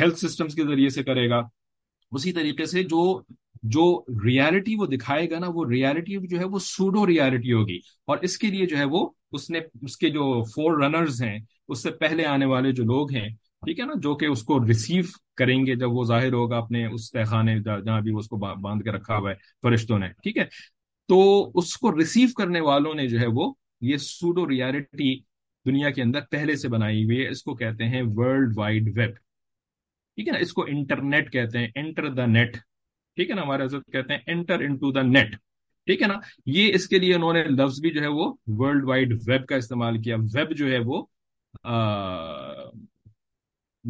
ہیلتھ 0.00 0.18
سسٹمز 0.18 0.54
کے 0.54 0.62
ذریعے 0.62 0.88
سے 0.88 1.04
کرے 1.04 1.30
گا۔ 1.30 1.40
اسی 2.12 2.32
طریقے 2.32 2.64
سے 2.64 2.82
جو 2.82 3.22
جو 3.62 4.04
ریالٹی 4.24 4.74
وہ 4.74 4.86
دکھائے 4.86 5.30
گا 5.30 5.38
نا، 5.38 5.46
وہ 5.48 5.64
ریالٹی 5.70 6.26
جو 6.26 6.38
ہے 6.38 6.44
وہ 6.44 6.58
سوڈو 6.58 7.06
ریالٹی 7.06 7.52
ہوگی۔ 7.52 7.76
اور 7.76 8.18
اس 8.22 8.38
کے 8.38 8.46
لیے 8.46 8.66
جو 8.66 8.76
ہے 8.76 8.84
وہ 8.84 9.08
اس 9.32 9.50
نے، 9.50 9.58
اس 9.82 9.96
کے 9.96 10.10
جو 10.10 10.44
فور 10.44 10.82
رنرز 10.82 11.22
ہیں، 11.22 11.38
اس 11.68 11.82
سے 11.82 11.90
پہلے 11.90 12.24
آنے 12.24 12.44
والے 12.44 12.72
جو 12.72 12.84
لوگ 12.84 13.12
ہیں 13.12 13.28
ٹھیک 13.62 13.80
ہے 13.80 13.84
نا؟ 13.84 13.92
جو 14.02 14.14
کہ 14.16 14.26
اس 14.26 14.42
کو 14.42 14.58
ریسیو 14.66 15.02
کریں 15.36 15.58
گے 15.66 15.74
جب 15.74 15.92
وہ 15.92 16.04
ظاہر 16.04 16.32
ہوگا 16.32 16.56
اپنے 16.56 16.84
اس 16.86 17.10
تہخانے 17.10 17.58
جہاں 17.58 18.00
بھی 18.00 18.12
اس 18.18 18.28
کو 18.28 18.36
باندھ 18.36 18.84
کے 18.84 18.90
رکھا 18.90 19.16
ہوا 19.16 19.30
ہے، 19.30 19.34
فرشتوں 19.62 19.98
نے، 19.98 20.08
ٹھیک 20.22 20.38
ہے؟ 20.38 20.44
تو 21.08 21.18
اس 21.54 21.76
کو 21.76 21.98
ریسیو 21.98 22.28
کرنے 22.36 22.60
والوں 22.60 22.94
نے 22.94 23.06
جو 23.08 23.20
ہے 23.20 23.26
وہ 23.26 23.52
یہ 23.80 23.96
سوڈو 23.96 24.48
ریالٹی 24.48 25.14
دنیا 25.66 25.90
کے 25.90 26.02
اندر 26.02 26.20
پہلے 26.30 26.56
سے 26.56 26.68
بنائی 26.68 27.04
ہوئی 27.04 27.20
ہے، 27.22 27.28
اس 27.28 27.42
کو 27.42 27.54
کہتے 27.54 27.84
ہیں 27.84 28.02
ورلڈ 28.16 28.52
وائڈ 28.56 28.88
ویب 28.96 29.14
ٹھیک 29.14 30.28
ہے 30.28 30.32
نا؟ 30.32 30.38
اس 30.38 30.52
کو 30.52 30.64
انٹرنیٹ 30.68 31.32
کہتے 31.32 31.58
ہیں 31.58 31.68
انٹر 31.74 32.08
دا 32.14 32.26
نیٹ 32.26 32.56
ٹھیک 33.16 33.30
ہے 33.30 33.34
نا؟ 33.34 33.42
ہمارے 33.42 33.64
حضرت 33.64 33.86
کہتے 33.92 34.14
ہیں 34.14 34.20
انٹر 34.26 34.60
انٹو 34.60 34.92
دا 34.92 35.02
نیٹ 35.02 35.36
ٹھیک 35.86 36.02
ہے 36.02 36.06
نا؟ 36.06 36.14
یہ 36.46 36.72
اس 36.74 36.88
کے 36.88 36.98
لیے 36.98 37.14
انہوں 37.14 37.32
نے 37.32 37.44
لفظ 37.44 37.80
بھی 37.80 37.90
جو 37.90 38.00
ہے 38.00 38.08
وہ 38.08 38.32
ورلڈ 38.46 38.84
وائڈ 38.84 39.12
ویب 39.26 39.46
کا 39.46 39.56
استعمال 39.56 40.02
کیا۔ 40.02 40.16
ویب 40.34 40.56
جو 40.56 40.70
ہے 40.70 40.78
وہ 40.78 41.02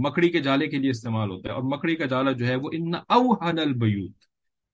مکڑی 0.04 0.28
کے 0.30 0.40
جالے 0.40 0.66
کے 0.66 0.78
لیے 0.78 0.90
استعمال 0.90 1.30
ہوتا 1.30 1.48
ہے 1.48 1.54
اور 1.54 1.62
مکڑی 1.62 1.96
کا 1.96 2.06
جالا 2.06 2.32
جو 2.32 2.46
ہے 2.46 2.54
وہ 2.54 2.70
ان 2.72 2.94
اوہن 2.94 3.58
البیوت 3.58 4.12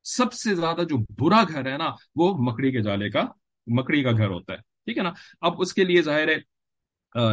سب 0.05 0.33
سے 0.33 0.55
زیادہ 0.55 0.83
جو 0.83 0.97
برا 1.19 1.43
گھر 1.49 1.71
ہے 1.73 1.77
نا، 1.79 1.89
وہ 2.17 2.35
مکڑی 2.51 2.71
کے 2.73 2.81
جالے 2.81 3.09
کا، 3.11 3.23
مکڑی 3.67 4.03
کا 4.03 4.11
گھر 4.11 4.29
ہوتا 4.31 4.53
ہے۔ 4.53 4.59
ٹھیک 4.59 4.99
ہے 4.99 5.03
نا؟ 5.03 5.11
اب 5.41 5.61
اس 5.61 5.73
کے 5.75 5.85
لیے 5.85 6.03
ظاہر 6.03 6.29
ہے 6.29 6.37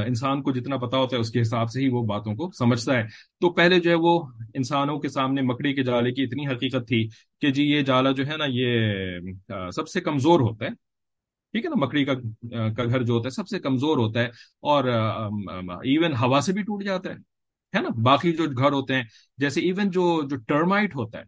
انسان 0.05 0.41
کو 0.43 0.51
جتنا 0.51 0.77
پتا 0.77 0.98
ہوتا 0.98 1.15
ہے 1.15 1.21
اس 1.21 1.31
کے 1.31 1.41
حساب 1.41 1.69
سے 1.71 1.79
ہی 1.81 1.88
وہ 1.89 2.01
باتوں 2.07 2.36
کو 2.36 2.50
سمجھتا 2.57 2.93
ہے۔ 2.98 3.03
تو 3.41 3.50
پہلے 3.53 3.79
جو 3.79 3.89
ہے 3.89 3.95
وہ 3.95 4.19
انسانوں 4.53 4.98
کے 5.00 5.10
سامنے 5.10 5.41
مکڑی 5.41 5.74
کے 5.74 5.83
جالے 5.83 6.12
کی 6.12 6.24
اتنی 6.24 6.48
حقیقت 6.48 6.88
تھی 6.88 7.07
کہ 7.41 7.51
جی 7.51 7.63
یہ 7.71 7.81
جالا 7.81 8.12
جو 8.12 8.27
ہے 8.27 8.38
نا، 8.38 8.45
یہ 8.50 9.69
سب 9.75 9.88
سے 9.88 10.01
کمزور 10.01 10.39
ہوتا 10.39 10.65
ہے۔ 10.65 10.69
ٹھیک 11.53 11.65
ہے 11.65 11.69
نا؟ 11.69 11.86
مکڑی 11.86 12.05
کا 12.05 12.13
کا 12.75 12.83
گھر 12.86 13.03
جو 13.03 13.13
ہوتا 13.13 13.25
ہے 13.25 13.36
سب 13.36 13.48
سے 13.48 13.60
کمزور 13.60 13.98
ہوتا 13.98 14.19
ہے 14.19 14.27
اور 14.71 14.83
ایون 15.83 16.13
ہوا 16.21 16.41
سے 16.41 16.53
بھی 16.53 16.62
ٹوٹ 16.62 16.83
جاتا 16.83 17.10
ہے۔ 17.10 17.15
ہے 17.74 17.82
نا، 17.82 17.90
باقی 18.04 18.32
جو 18.32 18.46
گھر 18.48 18.72
ہوتے 18.72 18.96
ہیں، 18.96 19.04
جیسے 19.38 19.62
ایون 19.62 19.90
جو 19.90 20.22
جو 20.30 20.36
ٹرمائٹ 20.48 20.96
ہوتا 20.96 21.20
ہے، 21.20 21.24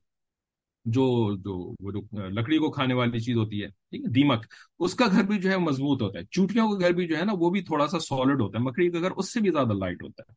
جو 0.85 1.03
جو، 1.35 1.53
وہ 1.79 1.91
جو 1.91 2.27
لکڑی 2.29 2.57
کو 2.57 2.69
کھانے 2.71 2.93
والی 2.93 3.19
چیز 3.19 3.37
ہوتی 3.37 3.61
ہے، 3.63 3.67
ٹھیک 3.67 4.01
ہے، 4.01 4.09
دیمک، 4.11 4.45
اس 4.79 4.95
کا 4.95 5.05
گھر 5.11 5.23
بھی 5.23 5.37
جو 5.39 5.49
ہے 5.49 5.57
مضبوط 5.57 6.01
ہوتا 6.01 6.19
ہے، 6.19 6.23
چوٹیوں 6.31 6.67
کا 6.71 6.79
گھر 6.79 6.93
بھی 6.93 7.07
جو 7.07 7.17
ہے 7.17 7.23
نا، 7.25 7.33
وہ 7.39 7.49
بھی 7.49 7.61
تھوڑا 7.61 7.87
سا 7.87 7.99
سالڈ 7.99 8.41
ہوتا 8.41 8.57
ہے، 8.57 8.63
مکڑی 8.63 8.89
کا 8.89 8.99
گھر 8.99 9.11
اس 9.11 9.33
سے 9.33 9.41
بھی 9.41 9.49
زیادہ 9.49 9.73
لائٹ 9.73 10.03
ہوتا 10.03 10.23
ہے، 10.27 10.33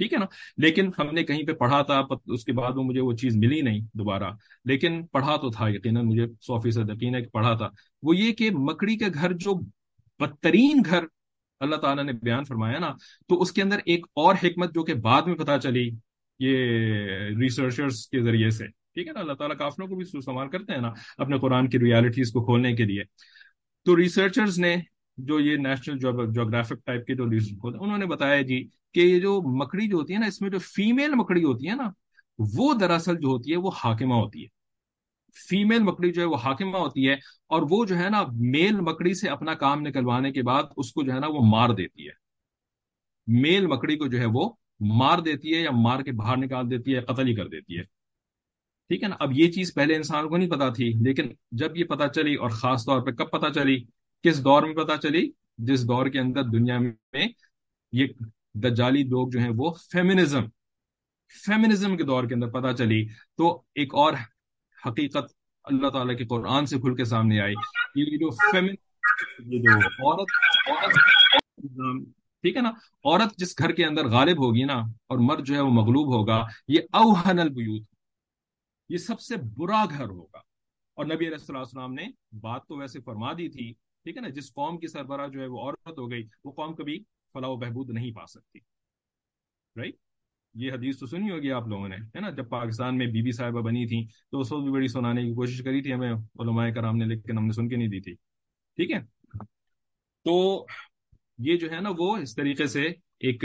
ٹھیک 0.00 0.12
ہے 0.12 0.18
نا، 0.18 0.26
لیکن 0.56 0.90
ہم 0.98 1.14
نے 1.14 1.24
کہیں 1.24 1.42
پہ 1.46 1.52
پڑھا 1.52 1.82
تھا 1.82 2.00
اس 2.26 2.44
کے 2.44 2.52
بعد 2.52 2.72
وہ 2.76 2.82
مجھے 2.82 3.00
وہ 3.00 3.12
چیز 3.12 3.36
ملی 3.36 3.60
نہیں 3.60 3.80
دوبارہ، 3.94 4.30
لیکن 4.64 5.06
پڑھا 5.06 5.36
تو 5.36 5.50
تھا 5.50 5.68
یقیناً، 5.68 6.06
مجھے 6.06 6.26
سو 6.40 6.60
فیصد 6.60 6.90
یقین 6.90 7.14
ہے 7.14 7.22
کہ 7.22 7.28
پڑھا 7.28 7.54
تھا، 7.54 7.68
وہ 8.02 8.16
یہ 8.16 8.32
کہ 8.32 8.50
مکڑی 8.50 8.96
کے 8.96 9.06
گھر 9.14 9.32
جو 9.32 9.54
بدترین 10.20 10.82
گھر 10.84 11.04
اللہ 11.60 11.76
تعالیٰ 11.76 12.04
نے 12.04 12.12
بیان 12.12 12.44
فرمایا 12.44 12.78
نا، 12.78 12.92
تو 13.28 13.40
اس 13.42 13.52
کے 13.52 13.62
اندر 13.62 13.78
ایک 13.84 14.06
اور 14.14 14.34
حکمت 14.34 14.74
جو 14.74 14.82
کہ 14.82 14.94
بعد 14.94 15.22
میں 15.22 15.34
پتا 15.34 15.58
چلی 15.58 15.90
یہ 16.38 16.56
ریسرچرز 17.40 18.08
کے 18.08 18.22
ذریعے 18.22 18.50
سے۔ 18.50 18.66
ٹھیک 18.66 19.08
ہے 19.08 19.12
نا، 19.12 19.20
اللہ 19.20 19.32
تعالیٰ 19.32 19.56
کافروں 19.56 19.88
کو 19.88 19.96
بھی 19.96 20.18
استعمال 20.18 20.48
کرتے 20.48 20.72
ہیں 20.72 20.80
نا 20.80 20.92
اپنے 21.18 21.38
قرآن 21.38 21.68
کی 21.68 21.78
ریالٹیز 21.78 22.32
کو 22.32 22.44
کھولنے 22.44 22.76
کے 22.76 22.84
لیے۔ 22.84 23.02
تو 23.84 23.96
ریسرچرز 23.96 24.58
نے 24.58 24.76
جو 25.16 25.40
یہ 25.40 25.56
نیشنل 25.56 25.98
جغرافک 26.32 26.84
ٹائپ 26.84 27.06
کے 27.06 27.14
جو 27.14 27.24
انہوں 27.64 27.98
نے 27.98 28.06
بتایا 28.06 28.40
جی 28.42 28.68
کہ 28.94 29.00
یہ 29.00 29.18
جو 29.20 29.40
مکڑی 29.56 29.88
جو 29.88 29.96
ہوتی 29.96 30.14
ہے 30.14 30.18
نا، 30.18 30.26
اس 30.26 30.40
میں 30.40 30.50
جو 30.50 30.58
فیمیل 30.58 31.14
مکڑی 31.14 31.44
ہوتی 31.44 31.68
ہے 31.68 31.74
نا، 31.74 31.90
وہ 32.38 32.74
دراصل 32.74 33.16
جو 33.16 33.28
ہوتی 33.28 33.52
ہے 33.52 33.56
وہ 33.56 33.70
حاکمہ 33.84 34.14
ہوتی 34.14 34.44
ہے۔ 34.44 34.59
فیمیل 35.34 35.82
مکڑی 35.82 36.12
جو 36.12 36.20
ہے 36.22 36.26
وہ 36.26 36.36
حاکمہ 36.36 36.78
ہوتی 36.78 37.08
ہے 37.08 37.14
اور 37.46 37.62
وہ 37.70 37.84
جو 37.84 37.98
ہے 37.98 38.10
نا 38.10 38.24
میل 38.32 38.80
مکڑی 38.80 39.14
سے 39.14 39.28
اپنا 39.28 39.54
کام 39.54 39.80
نکلوانے 39.80 40.32
کے 40.32 40.42
بعد 40.42 40.62
اس 40.76 40.92
کو 40.92 41.02
جو 41.02 41.12
ہے 41.12 41.20
نا 41.20 41.26
وہ 41.26 41.40
مار 41.40 41.68
دیتی 41.68 42.06
ہے۔ 42.06 42.12
میل 43.26 43.66
مکڑی 43.66 43.96
کو 43.96 44.06
جو 44.06 44.18
ہے 44.18 44.26
وہ 44.26 44.50
مار 44.80 45.18
دیتی 45.18 45.54
ہے 45.54 45.60
یا 45.60 45.70
مار 45.70 46.00
کے 46.00 46.12
باہر 46.12 46.36
نکال 46.36 46.70
دیتی 46.70 46.94
ہے، 46.94 47.00
قتل 47.00 47.28
ہی 47.28 47.34
کر 47.34 47.48
دیتی 47.48 47.78
ہے۔ 47.78 47.82
ٹھیک 48.88 49.02
ہے 49.02 49.08
نا؟ 49.08 49.16
اب 49.20 49.30
یہ 49.32 49.52
چیز 49.52 49.74
پہلے 49.74 49.96
انسان 49.96 50.28
کو 50.28 50.36
نہیں 50.36 50.50
پتا 50.50 50.68
تھی، 50.68 50.92
لیکن 51.00 51.28
جب 51.50 51.76
یہ 51.76 51.84
پتا 51.84 52.08
چلی 52.08 52.34
اور 52.34 52.50
خاص 52.50 52.86
طور 52.86 53.00
پہ 53.00 53.10
کب 53.10 53.30
پتا 53.30 53.50
چلی، 53.50 53.84
کس 54.22 54.44
دور 54.44 54.62
میں 54.62 54.74
پتا 54.74 54.96
چلی؟ 54.96 55.30
جس 55.58 55.88
دور 55.88 56.06
کے 56.06 56.20
اندر 56.20 56.42
دنیا 56.42 56.78
میں 56.78 57.26
یہ 57.92 58.06
دجالی 58.54 59.02
لوگ 59.02 59.28
جو 59.30 59.40
ہیں 59.40 59.50
وہ 59.56 59.70
فیمنزم 59.92 60.44
فیمنزم 61.44 61.96
کے 61.96 62.02
دور 62.02 62.24
کے 62.24 62.34
اندر 62.34 62.46
پتا 62.46 62.72
چلی۔ 62.72 63.08
تو 63.36 63.62
ایک 63.74 63.94
اور 63.94 64.12
حقیقت 64.86 65.32
اللہ 65.64 65.88
تعالیٰ 65.88 66.18
کے 66.18 66.26
قرآن 66.26 66.66
سے 66.66 66.76
کھل 66.76 66.96
کے 66.96 67.04
سامنے 67.04 67.40
آئی۔ 67.40 67.54
یہ 67.94 68.18
جو 68.18 68.28
جو 69.48 69.86
عورت 69.88 70.26
ٹھیک 72.42 72.56
ہے 72.56 72.62
نا؟ 72.62 72.70
عورت 73.04 73.36
جس 73.36 73.58
گھر 73.58 73.72
کے 73.72 73.84
اندر 73.84 74.06
غالب 74.08 74.44
ہوگی 74.44 74.64
نا 74.64 74.74
اور 75.06 75.18
مرد 75.18 75.46
جو 75.46 75.54
ہے 75.54 75.60
وہ 75.60 75.70
مغلوب 75.70 76.14
ہوگا، 76.14 76.46
یہ 76.68 76.80
اوہن 76.92 77.38
البیوت، 77.38 77.86
یہ 78.88 78.96
سب 78.96 79.20
سے 79.20 79.36
برا 79.36 79.84
گھر 79.84 80.08
ہوگا۔ 80.08 80.38
اور 80.94 81.04
نبی 81.04 81.24
علیہ 81.24 81.36
السلام 81.36 81.60
السلام 81.60 81.94
نے 81.94 82.06
بات 82.40 82.62
تو 82.68 82.76
ویسے 82.76 83.00
فرما 83.00 83.32
دی 83.32 83.48
تھی، 83.48 83.72
ٹھیک 83.72 84.16
ہے 84.16 84.22
نا؟ 84.22 84.28
جس 84.28 84.52
قوم 84.52 84.78
کی 84.78 84.86
سربراہ 84.86 85.28
جو 85.28 85.40
ہے 85.40 85.46
وہ 85.46 85.60
عورت 85.60 85.98
ہو 85.98 86.10
گئی، 86.10 86.28
وہ 86.44 86.52
قوم 86.52 86.74
کبھی 86.74 87.02
فلاح 87.32 87.50
و 87.50 87.56
بہبود 87.56 87.90
نہیں 87.90 88.12
پا 88.12 88.26
سکتی۔ 88.26 88.58
رائٹ 89.76 89.94
یہ 90.54 90.72
حدیث 90.72 90.98
تو 90.98 91.06
سنی 91.06 91.30
ہوگی 91.30 91.52
آپ 91.52 91.68
لوگوں 91.68 91.88
نے، 91.88 91.96
ہے 91.96 92.20
نا؟ 92.20 92.30
جب 92.30 92.48
پاکستان 92.48 92.98
میں 92.98 93.06
بی 93.06 93.22
بی 93.22 93.32
صاحبہ 93.32 93.60
بنی 93.60 93.86
تھی 93.86 94.06
تو 94.30 94.40
اس 94.40 94.52
وقت 94.52 94.62
بھی 94.62 94.72
بڑی 94.72 94.88
سنانے 94.88 95.22
کی 95.22 95.34
کوشش 95.34 95.62
کری 95.62 95.82
تھی 95.82 95.92
ہمیں، 95.94 96.12
علماء 96.12 96.68
کرام 96.70 96.96
نے، 96.96 97.04
لیکن 97.04 97.38
ہم 97.38 97.46
نے 97.46 97.52
سن 97.52 97.68
کے 97.68 97.76
نہیں 97.76 97.88
دی 97.88 98.00
تھی۔ 98.00 98.14
ٹھیک 98.76 98.90
ہے؟ 98.90 99.00
تو 100.24 100.66
یہ 101.38 101.56
جو 101.56 101.70
ہے 101.70 101.80
نا، 101.80 101.90
وہ 101.98 102.16
اس 102.16 102.34
طریقے 102.34 102.66
سے 102.66 102.86
ایک 103.20 103.44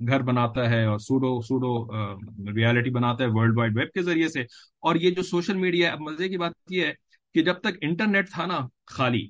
گھر 0.00 0.22
بناتا 0.22 0.70
ہے 0.70 0.84
اور 0.84 0.98
سوڈو 0.98 1.40
سوڈو 1.40 1.86
ریالٹی 2.56 2.90
بناتا 2.90 3.24
ہے 3.24 3.28
ورلڈ 3.32 3.58
وائڈ 3.58 3.76
ویب 3.76 3.90
کے 3.92 4.02
ذریعے 4.02 4.28
سے۔ 4.28 4.40
اور 4.80 4.94
یہ 4.94 5.10
جو 5.10 5.22
سوشل 5.22 5.56
میڈیا 5.56 5.92
اب 5.92 6.00
مزے 6.00 6.28
کی 6.28 6.38
بات 6.38 6.52
یہ 6.70 6.84
ہے 6.86 6.92
کہ 7.34 7.42
جب 7.42 7.54
تک 7.54 7.78
انٹرنیٹ 7.80 8.30
تھا 8.30 8.46
نا 8.46 8.58
خالی 8.86 9.26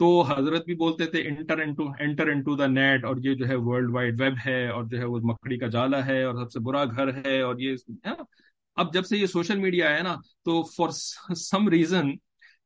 تو 0.00 0.06
حضرت 0.28 0.64
بھی 0.66 0.74
بولتے 0.74 1.06
تھے 1.06 1.22
inter 1.28 1.58
into 1.60 1.88
inter 2.00 2.28
into 2.30 2.54
the 2.56 2.66
net 2.66 3.04
اور 3.04 3.16
یہ 3.22 3.34
جو 3.34 3.48
ہے 3.48 3.54
ورلڈ 3.56 3.90
وائڈ 3.94 4.20
ویب 4.20 4.34
ہے، 4.46 4.66
اور 4.68 4.84
جو 4.84 4.98
ہے 4.98 5.04
وہ 5.04 5.18
مکڑی 5.24 5.58
کا 5.58 5.66
جالا 5.74 6.04
ہے، 6.06 6.22
اور 6.22 6.34
سب 6.34 6.52
سے 6.52 6.60
برا 6.66 6.84
گھر 6.86 7.14
ہے، 7.16 7.40
اور 7.40 7.58
یہ 7.58 7.76
اب 8.76 8.92
جب 8.94 9.06
سے 9.06 9.16
یہ 9.18 9.26
سوشل 9.26 9.58
میڈیا 9.58 9.96
ہے 9.96 10.02
نا، 10.02 10.14
تو 10.44 10.62
for 10.76 10.90
some 11.38 11.68
reason 11.68 12.10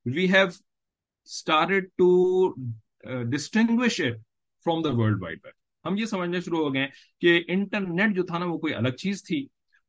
we 0.07 0.27
have 0.33 0.47
start 0.47 1.85
to 1.99 2.09
distinguish 3.31 4.01
it 4.01 4.19
from 4.67 4.83
the 4.83 4.95
world 4.97 5.23
wide 5.23 5.39
web 5.45 5.53
ہم 5.85 5.97
یہ 5.99 6.07
سمجھنا 6.07 6.41
شروع 6.41 6.65
ہو 6.65 6.73
گئے 6.75 6.87
کہ 7.23 7.41
انٹرنیٹ 7.49 8.15
جو 8.17 8.23
تھا 8.27 8.39
نا، 8.39 8.45
وہ 8.45 8.59
کوئی 8.59 8.75
الگ 8.75 9.03
چیز 9.03 9.25
تھی، 9.25 9.41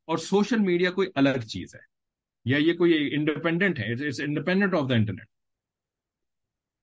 اور 0.08 0.18
سوشل 0.24 0.60
میڈیا 0.62 0.90
کوئی 0.90 1.08
الگ 1.14 1.46
چیز 1.46 1.74
ہے. 1.74 1.80
یا 2.46 2.58
یہ 2.58 2.72
کوئی 2.74 3.08
انڈیپینڈنٹ 3.16 3.78
ہے 3.78 3.92
انڈیپینڈنٹ 4.24 4.74
آف 4.74 4.88
دا 4.88 4.94
انٹرنیٹ 4.94 5.28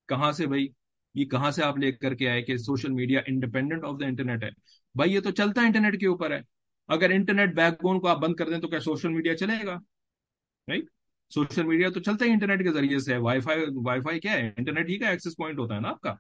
کہاں 0.07 0.31
سے 0.31 0.48
بھائی؟ 0.48 0.67
یہ 1.15 1.25
کہاں 1.25 1.51
سے 1.51 1.63
آپ 1.63 1.77
لے 1.77 1.91
کر 1.91 2.15
کے 2.15 2.29
آئے 2.29 2.41
کہ 2.41 2.57
social 2.57 2.91
media 2.91 3.22
independent 3.27 3.83
of 3.83 4.00
the 4.00 4.05
internet 4.05 4.43
ہے؟ 4.43 4.50
بھائی، 4.95 5.13
یہ 5.13 5.19
تو 5.19 5.31
چلتا 5.31 5.62
ہے 5.62 5.65
انٹرنیٹ 5.65 6.00
کے 6.00 6.07
اوپر 6.07 6.31
ہے۔ 6.31 6.39
اگر 6.88 7.10
انٹرنیٹ 7.10 7.53
بیک 7.55 7.83
بون 7.83 8.00
کو 8.00 8.07
آپ 8.07 8.22
بند 8.22 8.36
کر 8.36 8.50
دیں 8.50 8.60
تو 8.60 8.67
کیا 8.67 8.79
سوشل 8.79 9.10
میڈیا 9.10 9.36
چلے 9.38 9.65
گا؟ 9.65 9.75
رائٹ 10.67 10.86
سوشل 11.33 11.63
میڈیا 11.63 11.89
تو 11.89 12.00
چلتا 12.00 12.25
ہے 12.25 12.31
انٹرنیٹ 12.31 12.63
کے 12.63 12.72
ذریعے 12.72 13.00
سے 13.00 13.17
وائی 13.17 13.39
فائی 13.39 13.65
وائی 13.86 14.01
فائی 14.01 14.19
کیا 14.19 14.33
ہے؟ 14.33 14.51
انٹرنیٹ 14.57 14.89
ہی 14.89 14.98
کا 14.98 15.10
ایکسس 15.10 15.36
پوائنٹ 15.38 15.60
ہوتا 15.60 15.75
ہے 15.75 15.79
نا 15.79 15.89
آپ 15.89 16.01
کا۔ 16.01 16.13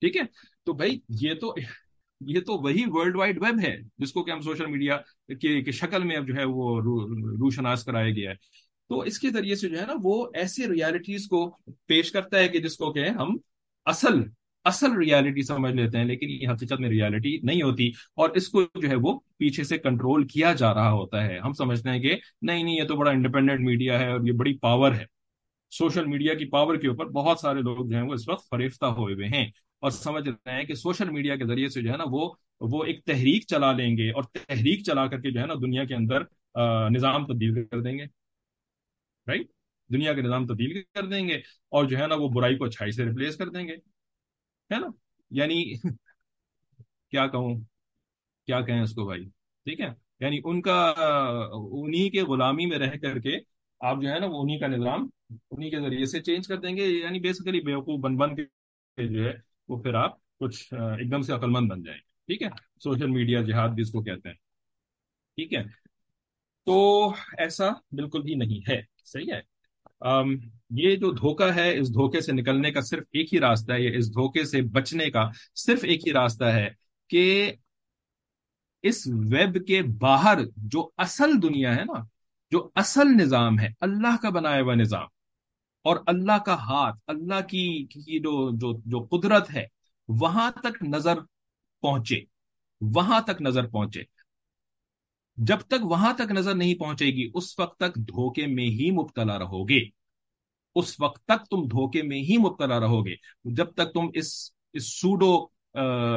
ٹھیک 0.00 0.16
ہے؟ 0.16 0.22
تو 0.64 0.72
بھائی، 0.72 0.98
یہ 1.08 1.34
تو 1.34 1.54
یہ 2.20 2.40
تو 2.40 2.62
وہی 2.62 2.82
ورلڈ 2.86 3.16
وائڈ 3.16 3.38
ویب 3.42 3.60
ہے 3.62 3.76
جس 3.98 4.12
کو 4.12 4.24
کہ 4.24 4.30
ہم 4.30 4.40
سوشل 4.40 4.66
میڈیا 4.66 4.96
کی 5.40 5.72
شکل 5.72 6.04
میں 6.04 6.16
اب 6.16 6.26
جو 6.28 6.34
ہے 6.34 6.44
وہ 6.44 6.80
روشناس 7.40 7.84
کرایا 7.84 8.10
گیا 8.10 8.30
ہے۔ 8.30 8.36
تو 8.90 9.00
اس 9.00 9.18
کے 9.18 9.30
ذریعے 9.30 9.54
سے 9.54 9.68
جو 9.68 9.80
ہے 9.80 9.86
نا 9.86 9.92
وہ 10.02 10.26
ایسی 10.34 10.66
ریالٹیز 10.66 11.26
کو 11.26 11.58
پیش 11.86 12.12
کرتا 12.12 12.38
ہے 12.38 12.48
کہ 12.48 12.58
جس 12.58 12.76
کو 12.76 12.92
کہ 12.92 13.08
ہم 13.08 13.36
اصل 13.84 14.22
اصل 14.64 14.92
ریالٹی 14.92 15.42
سمجھ 15.42 15.72
لیتے 15.72 15.98
ہیں، 15.98 16.04
لیکن 16.04 16.30
یہ 16.30 16.48
حقیقت 16.48 16.80
میں 16.80 16.88
ریالٹی 16.88 17.38
نہیں 17.42 17.62
ہوتی۔ 17.62 17.88
اور 17.88 18.30
اس 18.30 18.48
کو 18.48 18.62
جو 18.62 18.88
ہے 18.88 18.94
وہ 18.94 19.18
پیچھے 19.36 19.64
سے 19.64 19.78
کنٹرول 19.78 20.26
کیا 20.26 20.52
جا 20.52 20.74
رہا 20.74 20.92
ہوتا 20.92 21.24
ہے۔ 21.24 21.38
ہم 21.38 21.52
سمجھتے 21.52 21.90
ہیں 21.90 21.98
کہ 21.98 22.16
نہیں 22.42 22.64
نہیں، 22.64 22.74
یہ 22.74 22.84
تو 22.84 22.96
بڑا 22.96 23.10
انڈیپینڈنٹ 23.10 23.60
میڈیا 23.60 23.98
ہے 23.98 24.10
اور 24.12 24.20
یہ 24.24 24.32
بڑی 24.32 24.54
پاور 24.58 24.92
ہے۔ 24.92 25.04
سوشل 25.70 26.04
میڈیا 26.04 26.34
کی 26.34 26.44
پاور 26.44 26.76
کے 26.76 26.88
اوپر 26.88 27.06
بہت 27.06 27.40
سارے 27.40 27.60
لوگ 27.60 27.86
جو 27.88 27.96
ہیں 27.96 28.04
وہ 28.04 28.14
اس 28.14 28.28
وقت 28.28 28.48
فریفتہ 28.48 28.86
ہوئے 28.86 29.14
ہوئے 29.14 29.26
ہیں۔ 29.26 29.46
اور 29.80 29.90
سمجھ 29.90 30.28
رہے 30.28 30.52
ہیں 30.52 30.64
کہ 30.64 30.74
سوشل 30.74 31.10
میڈیا 31.10 31.36
کے 31.36 31.44
ذریعے 31.44 31.68
سے 31.68 31.82
جو 31.82 31.92
ہے 31.92 31.96
نا 31.96 32.04
وہ 32.06 32.30
وہ 32.60 32.84
ایک 32.84 33.04
تحریک 33.04 33.46
چلا 33.46 33.72
لیں 33.72 33.96
گے 33.96 34.10
اور 34.10 34.22
تحریک 34.22 34.84
چلا 34.84 35.06
کر 35.06 35.20
کے 35.20 35.30
جو 35.30 35.40
ہے 35.40 35.46
نا 35.46 35.54
دنیا 35.54 35.84
کے 35.84 35.94
اندر 35.94 36.22
نظام 36.90 37.26
تبدیل 37.26 37.64
کر 37.64 37.80
دیں 37.80 37.98
گے۔ 37.98 38.19
رائٹ 39.30 39.46
دنیا 39.90 40.12
کے 40.14 40.22
نظام 40.22 40.46
تبدیل 40.46 40.82
کر 40.94 41.06
دیں 41.06 41.28
گے 41.28 41.34
اور 41.68 41.84
جو 41.84 41.98
ہے 41.98 42.06
نا 42.06 42.14
وہ 42.14 42.28
برائی 42.28 42.56
کو 42.56 42.64
اچھائی 42.64 42.92
سے 42.92 43.04
ریپلیس 43.04 43.36
کر 43.36 43.48
دیں 43.48 43.66
گے، 43.68 43.74
ہے 44.70 44.78
نا؟ 44.80 44.86
یعنی 45.30 45.64
کیا 47.10 47.26
کہوں؟ 47.26 47.54
کیا 48.46 48.60
کہیں 48.60 48.80
اس 48.80 48.94
کو 48.94 49.06
بھائی؟ 49.06 49.24
ٹھیک 49.66 49.80
ہے؟ 49.80 49.88
یعنی 50.20 50.40
ان 50.44 50.60
کا، 50.62 50.94
انہی 51.52 52.10
کے 52.10 52.22
غلامی 52.22 52.66
میں 52.66 52.78
رہ 52.78 52.96
کر 52.96 53.18
کے 53.18 53.38
آپ 53.80 53.96
جو 54.02 54.08
ہے 54.08 54.18
نا 54.18 54.26
وہ 54.26 54.42
انہی 54.42 54.58
کا 54.58 54.66
نظام، 54.66 55.06
انہی 55.50 55.70
کے 55.70 55.80
ذریعے 55.80 56.04
سے 56.04 56.20
چینج 56.20 56.48
کر 56.48 56.56
دیں 56.56 56.76
گے 56.76 56.86
یعنی 56.86 57.20
بیسیکلی 57.20 57.60
بیوقوف 57.60 58.00
بن 58.00 58.16
بن 58.16 58.36
کے 58.36 59.08
جو 59.08 59.24
ہے 59.24 59.32
وہ 59.68 59.82
پھر 59.82 59.94
آپ 59.94 60.16
کچھ، 60.38 60.74
ایک 60.74 61.10
دم 61.10 61.22
سے 61.22 61.32
عقل 61.32 61.50
مند 61.50 61.70
بن 61.70 61.82
جائیں 61.82 61.98
گے 61.98 62.08
ٹھیک 62.26 62.42
ہے؟ 62.42 62.48
سوشل 62.84 63.06
میڈیا، 63.06 63.42
جہاد 63.42 63.68
بھی 63.68 63.82
اس 63.82 63.92
کو 63.92 64.02
کہتے 64.02 64.28
ہیں، 64.28 64.36
ٹھیک 65.36 65.54
ہے؟ 65.54 65.62
تو 66.66 66.76
ایسا 67.38 67.68
بالکل 67.92 68.22
بھی 68.22 68.34
نہیں 68.34 68.70
ہے۔ 68.70 68.80
صحیح 69.12 69.32
ہے۔ 69.32 69.40
یہ 70.70 70.96
جو 70.96 71.10
دھوکہ 71.10 71.44
ہے، 71.44 71.78
اس 71.78 71.94
دھوکے 71.94 72.20
سے 72.20 72.32
نکلنے 72.32 72.72
کا 72.72 72.80
صرف 72.80 73.04
ایک 73.12 73.34
ہی 73.34 73.40
راستہ 73.40 73.72
ہے 73.72 73.96
اس 73.96 74.14
دھوکے 74.14 74.44
سے 74.44 74.62
بچنے 74.62 75.10
کا 75.10 75.30
صرف 75.54 75.80
ایک 75.82 76.06
ہی 76.06 76.12
راستہ 76.12 76.44
ہے 76.44 76.68
کہ 77.08 77.52
اس 78.82 79.06
ویب 79.06 79.66
کے 79.66 79.82
باہر 79.82 80.38
جو 80.56 80.88
اصل 80.96 81.42
دنیا 81.42 81.76
ہے 81.76 81.84
نا، 81.84 82.04
جو 82.50 82.70
اصل 82.74 83.08
نظام 83.08 83.60
ہے، 83.60 83.68
اللہ 83.80 84.16
کا 84.22 84.30
بنایا 84.30 84.62
ہوا 84.62 84.74
نظام 84.74 85.06
اور 85.84 85.96
اللہ 86.06 86.38
کا 86.46 86.54
ہاتھ، 86.54 86.96
اللہ 87.06 87.40
کی 87.50 87.86
جو 88.20 88.50
جو 88.56 88.80
جو 88.86 89.18
قدرت 89.18 89.54
ہے، 89.54 89.66
وہاں 90.08 90.50
تک 90.50 90.82
نظر 90.82 91.18
پہنچے۔ 91.80 92.20
وہاں 92.80 93.20
تک 93.20 93.42
نظر 93.42 93.66
پہنچے۔ 93.66 94.02
جب 95.48 95.58
تک 95.58 95.84
وہاں 95.84 96.12
تک 96.12 96.32
نظر 96.32 96.54
نہیں 96.54 96.74
پہنچے 96.74 97.06
گی، 97.06 97.30
اس 97.34 97.58
وقت 97.58 97.78
تک 97.78 97.94
دھوکے 98.08 98.46
میں 98.46 98.64
ہی 98.64 98.90
مبتلا 98.90 99.38
رہو 99.38 99.68
گے 99.68 99.80
اس 100.76 101.00
وقت 101.00 101.24
تک 101.24 101.46
تم 101.50 101.62
دھوکے 101.62 102.02
میں 102.02 102.18
ہی 102.18 102.36
مبتلا 102.38 102.80
رہو 102.80 103.06
گے 103.06 103.14
جب 103.44 103.70
تک 103.70 103.92
تم 103.94 104.06
اس 104.14 104.32
اس 104.72 104.86
سوڈو 105.00 105.32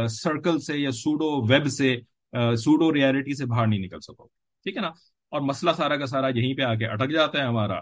سرکل 0.07 0.59
سے 0.59 0.77
یا 0.77 0.91
سوڈو 0.91 1.29
ویب 1.47 1.67
سے 1.67 1.95
سوڈو 2.57 2.93
ریالٹی 2.93 3.35
سے 3.35 3.45
باہر 3.45 3.67
نہیں 3.67 3.79
نکل 3.79 3.99
سکو۔ 3.99 4.27
ٹھیک 4.65 4.77
ہے 4.77 4.81
نا؟ 4.81 4.87
اور 5.31 5.41
مسئلہ 5.41 5.71
سارا 5.77 5.95
کا 5.95 6.05
سارا 6.05 6.27
یہیں 6.27 6.53
پہ 6.53 6.61
آ 6.61 6.73
کے 6.75 6.85
اٹک 6.85 7.11
جاتا 7.11 7.39
ہے 7.39 7.43
ہمارا 7.43 7.79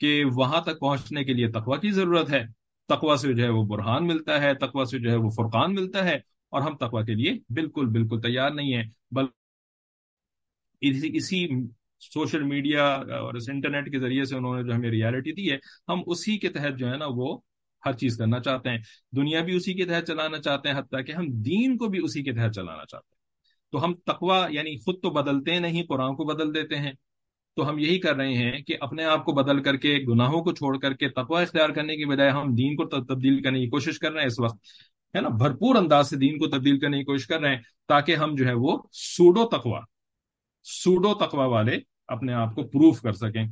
کہ 0.00 0.22
وہاں 0.34 0.60
تک 0.60 0.80
پہنچنے 0.80 1.24
کے 1.24 1.32
لیے 1.32 1.48
تقوا 1.48 1.76
کی 1.76 1.90
ضرورت 1.90 2.30
ہے۔ 2.30 2.44
تقوا 2.88 3.16
سے 3.16 3.32
جو 3.32 3.44
ہے 3.44 3.48
وہ 3.48 3.62
برہان 3.66 4.06
ملتا 4.06 4.40
ہے 4.42 4.54
تقوا 4.54 4.84
سے 4.84 4.98
جو 4.98 5.10
ہے 5.10 5.16
وہ 5.16 5.30
فرقان 5.30 5.74
ملتا 5.74 6.04
ہے 6.04 6.14
اور 6.52 6.62
ہم 6.62 6.76
تقوا 6.76 7.02
کے 7.02 7.14
لیے 7.14 7.32
بالکل 7.50 7.86
بالکل 7.86 8.20
تیار 8.20 8.50
نہیں 8.50 8.74
ہے 8.74 8.82
بلکہ 9.10 9.41
اسی 10.82 11.48
سوشل 12.00 12.42
میڈیا 12.42 12.84
اور 12.94 13.34
اس 13.34 13.42
انٹرنیٹ 13.48 13.92
کے 13.92 13.98
ذریعے 13.98 14.24
سے 14.24 14.36
انہوں 14.36 14.56
نے 14.56 14.62
جو 14.62 14.74
ہمیں 14.74 14.90
ریالٹی 14.90 15.32
دی 15.32 15.52
ہے، 15.52 15.56
ہم 15.88 16.00
اسی 16.06 16.38
کے 16.38 16.48
تحت 16.48 16.78
جو 16.78 16.90
ہے 16.90 16.96
نا 16.96 17.06
وہ 17.08 17.38
ہر 17.86 17.92
چیز 17.92 18.16
کرنا 18.16 18.40
چاہتے 18.40 18.70
ہیں۔ 18.70 18.78
دنیا 19.16 19.40
بھی 19.42 19.54
اسی 19.54 19.74
کے 19.74 19.84
تحت 19.84 20.06
چلانا 20.06 20.38
چاہتے 20.38 20.68
ہیں، 20.68 20.78
حتیٰ 20.78 21.04
کہ 21.06 21.12
ہم 21.12 21.26
دین 21.28 21.76
کو 21.76 21.86
بھی 21.86 21.98
اسی 22.02 22.22
کے 22.22 22.32
تحت 22.32 22.54
چلانا 22.54 22.84
چاہتے 22.84 23.14
ہیں۔ 23.14 23.22
تو 23.72 23.84
ہم 23.84 23.94
تقوا 23.94 24.46
یعنی 24.50 24.78
خود 24.78 24.94
تو 25.02 25.10
بدلتے 25.10 25.58
نہیں، 25.58 25.82
قرآن 25.88 26.16
کو 26.16 26.24
بدل 26.24 26.54
دیتے 26.54 26.76
ہیں۔ 26.76 26.92
تو 27.56 27.68
ہم 27.68 27.78
یہی 27.78 27.98
کر 27.98 28.16
رہے 28.16 28.34
ہیں 28.34 28.58
کہ 28.58 28.76
اپنے 28.80 29.04
آپ 29.04 29.24
کو 29.24 29.32
بدل 29.32 29.62
کر 29.62 29.76
کے، 29.76 29.98
گناہوں 30.08 30.42
کو 30.42 30.52
چھوڑ 30.52 30.78
کر 30.78 30.92
کے 30.92 31.08
تقوا 31.08 31.42
اختیار 31.42 31.70
کرنے 31.70 31.96
کی 31.96 32.04
بجائے 32.04 32.30
ہم 32.30 32.54
دین 32.54 32.76
کو 32.76 32.84
تبدیل 32.84 33.42
کرنے 33.42 33.60
کی 33.60 33.68
کوشش 33.68 33.98
کر 33.98 34.12
رہے 34.12 34.20
ہیں۔ 34.20 34.26
اس 34.26 34.40
وقت 34.40 34.56
ہے 35.16 35.20
نا، 35.20 35.28
بھرپور 35.28 35.76
انداز 35.76 36.10
سے 36.10 36.16
دین 36.16 36.38
کو 36.38 36.46
تبدیل 36.46 36.78
کرنے 36.78 36.98
کی 36.98 37.04
کوشش 37.04 37.26
کر 37.26 37.40
رہے 37.40 37.54
ہیں 37.54 37.62
تاکہ 37.88 38.16
ہم 38.16 38.34
جو 38.34 38.46
ہے 38.46 38.52
وہ 38.52 38.78
سوڈو 38.92 39.48
تقوا 39.48 39.80
سوڈو 40.62 41.14
تقوا 41.14 41.44
والے 41.44 41.78
اپنے 42.06 42.32
آپ 42.32 42.54
کو 42.54 42.62
پروف 42.62 43.00
کر 43.00 43.12
سکیں۔ 43.12 43.44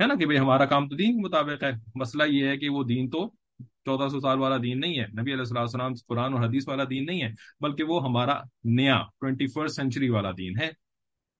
ہے 0.00 0.06
نا 0.06 0.14
کہ 0.14 0.26
بھئی 0.26 0.38
ہمارا 0.38 0.64
کام 0.64 0.88
تو 0.88 0.96
دین 0.96 1.12
کے 1.12 1.24
مطابق 1.24 1.64
ہے۔ 1.64 1.70
مسئلہ 1.94 2.22
یہ 2.28 2.46
ہے 2.46 2.58
کہ 2.58 2.68
وہ 2.68 2.84
دین 2.84 3.10
تو 3.10 3.30
چودہ 3.58 4.08
سو 4.08 4.20
سال 4.20 4.38
والا 4.38 4.56
دین 4.62 4.80
نہیں 4.80 4.98
ہے۔ 4.98 5.06
نبی 5.06 5.30
علیہ 5.30 5.38
السلام 5.38 5.62
السلام 5.62 5.92
قرآن 6.08 6.32
اور 6.32 6.44
حدیث 6.44 6.68
والا 6.68 6.84
دین 6.90 7.06
نہیں 7.06 7.22
ہے، 7.22 7.28
بلکہ 7.60 7.84
وہ 7.84 8.04
ہمارا 8.04 8.40
نیا 8.64 9.02
ٹوینٹی 9.20 9.46
فرسٹ 9.46 9.76
سینچری 9.76 10.08
والا 10.08 10.30
دین 10.38 10.52
ہے۔ 10.60 10.70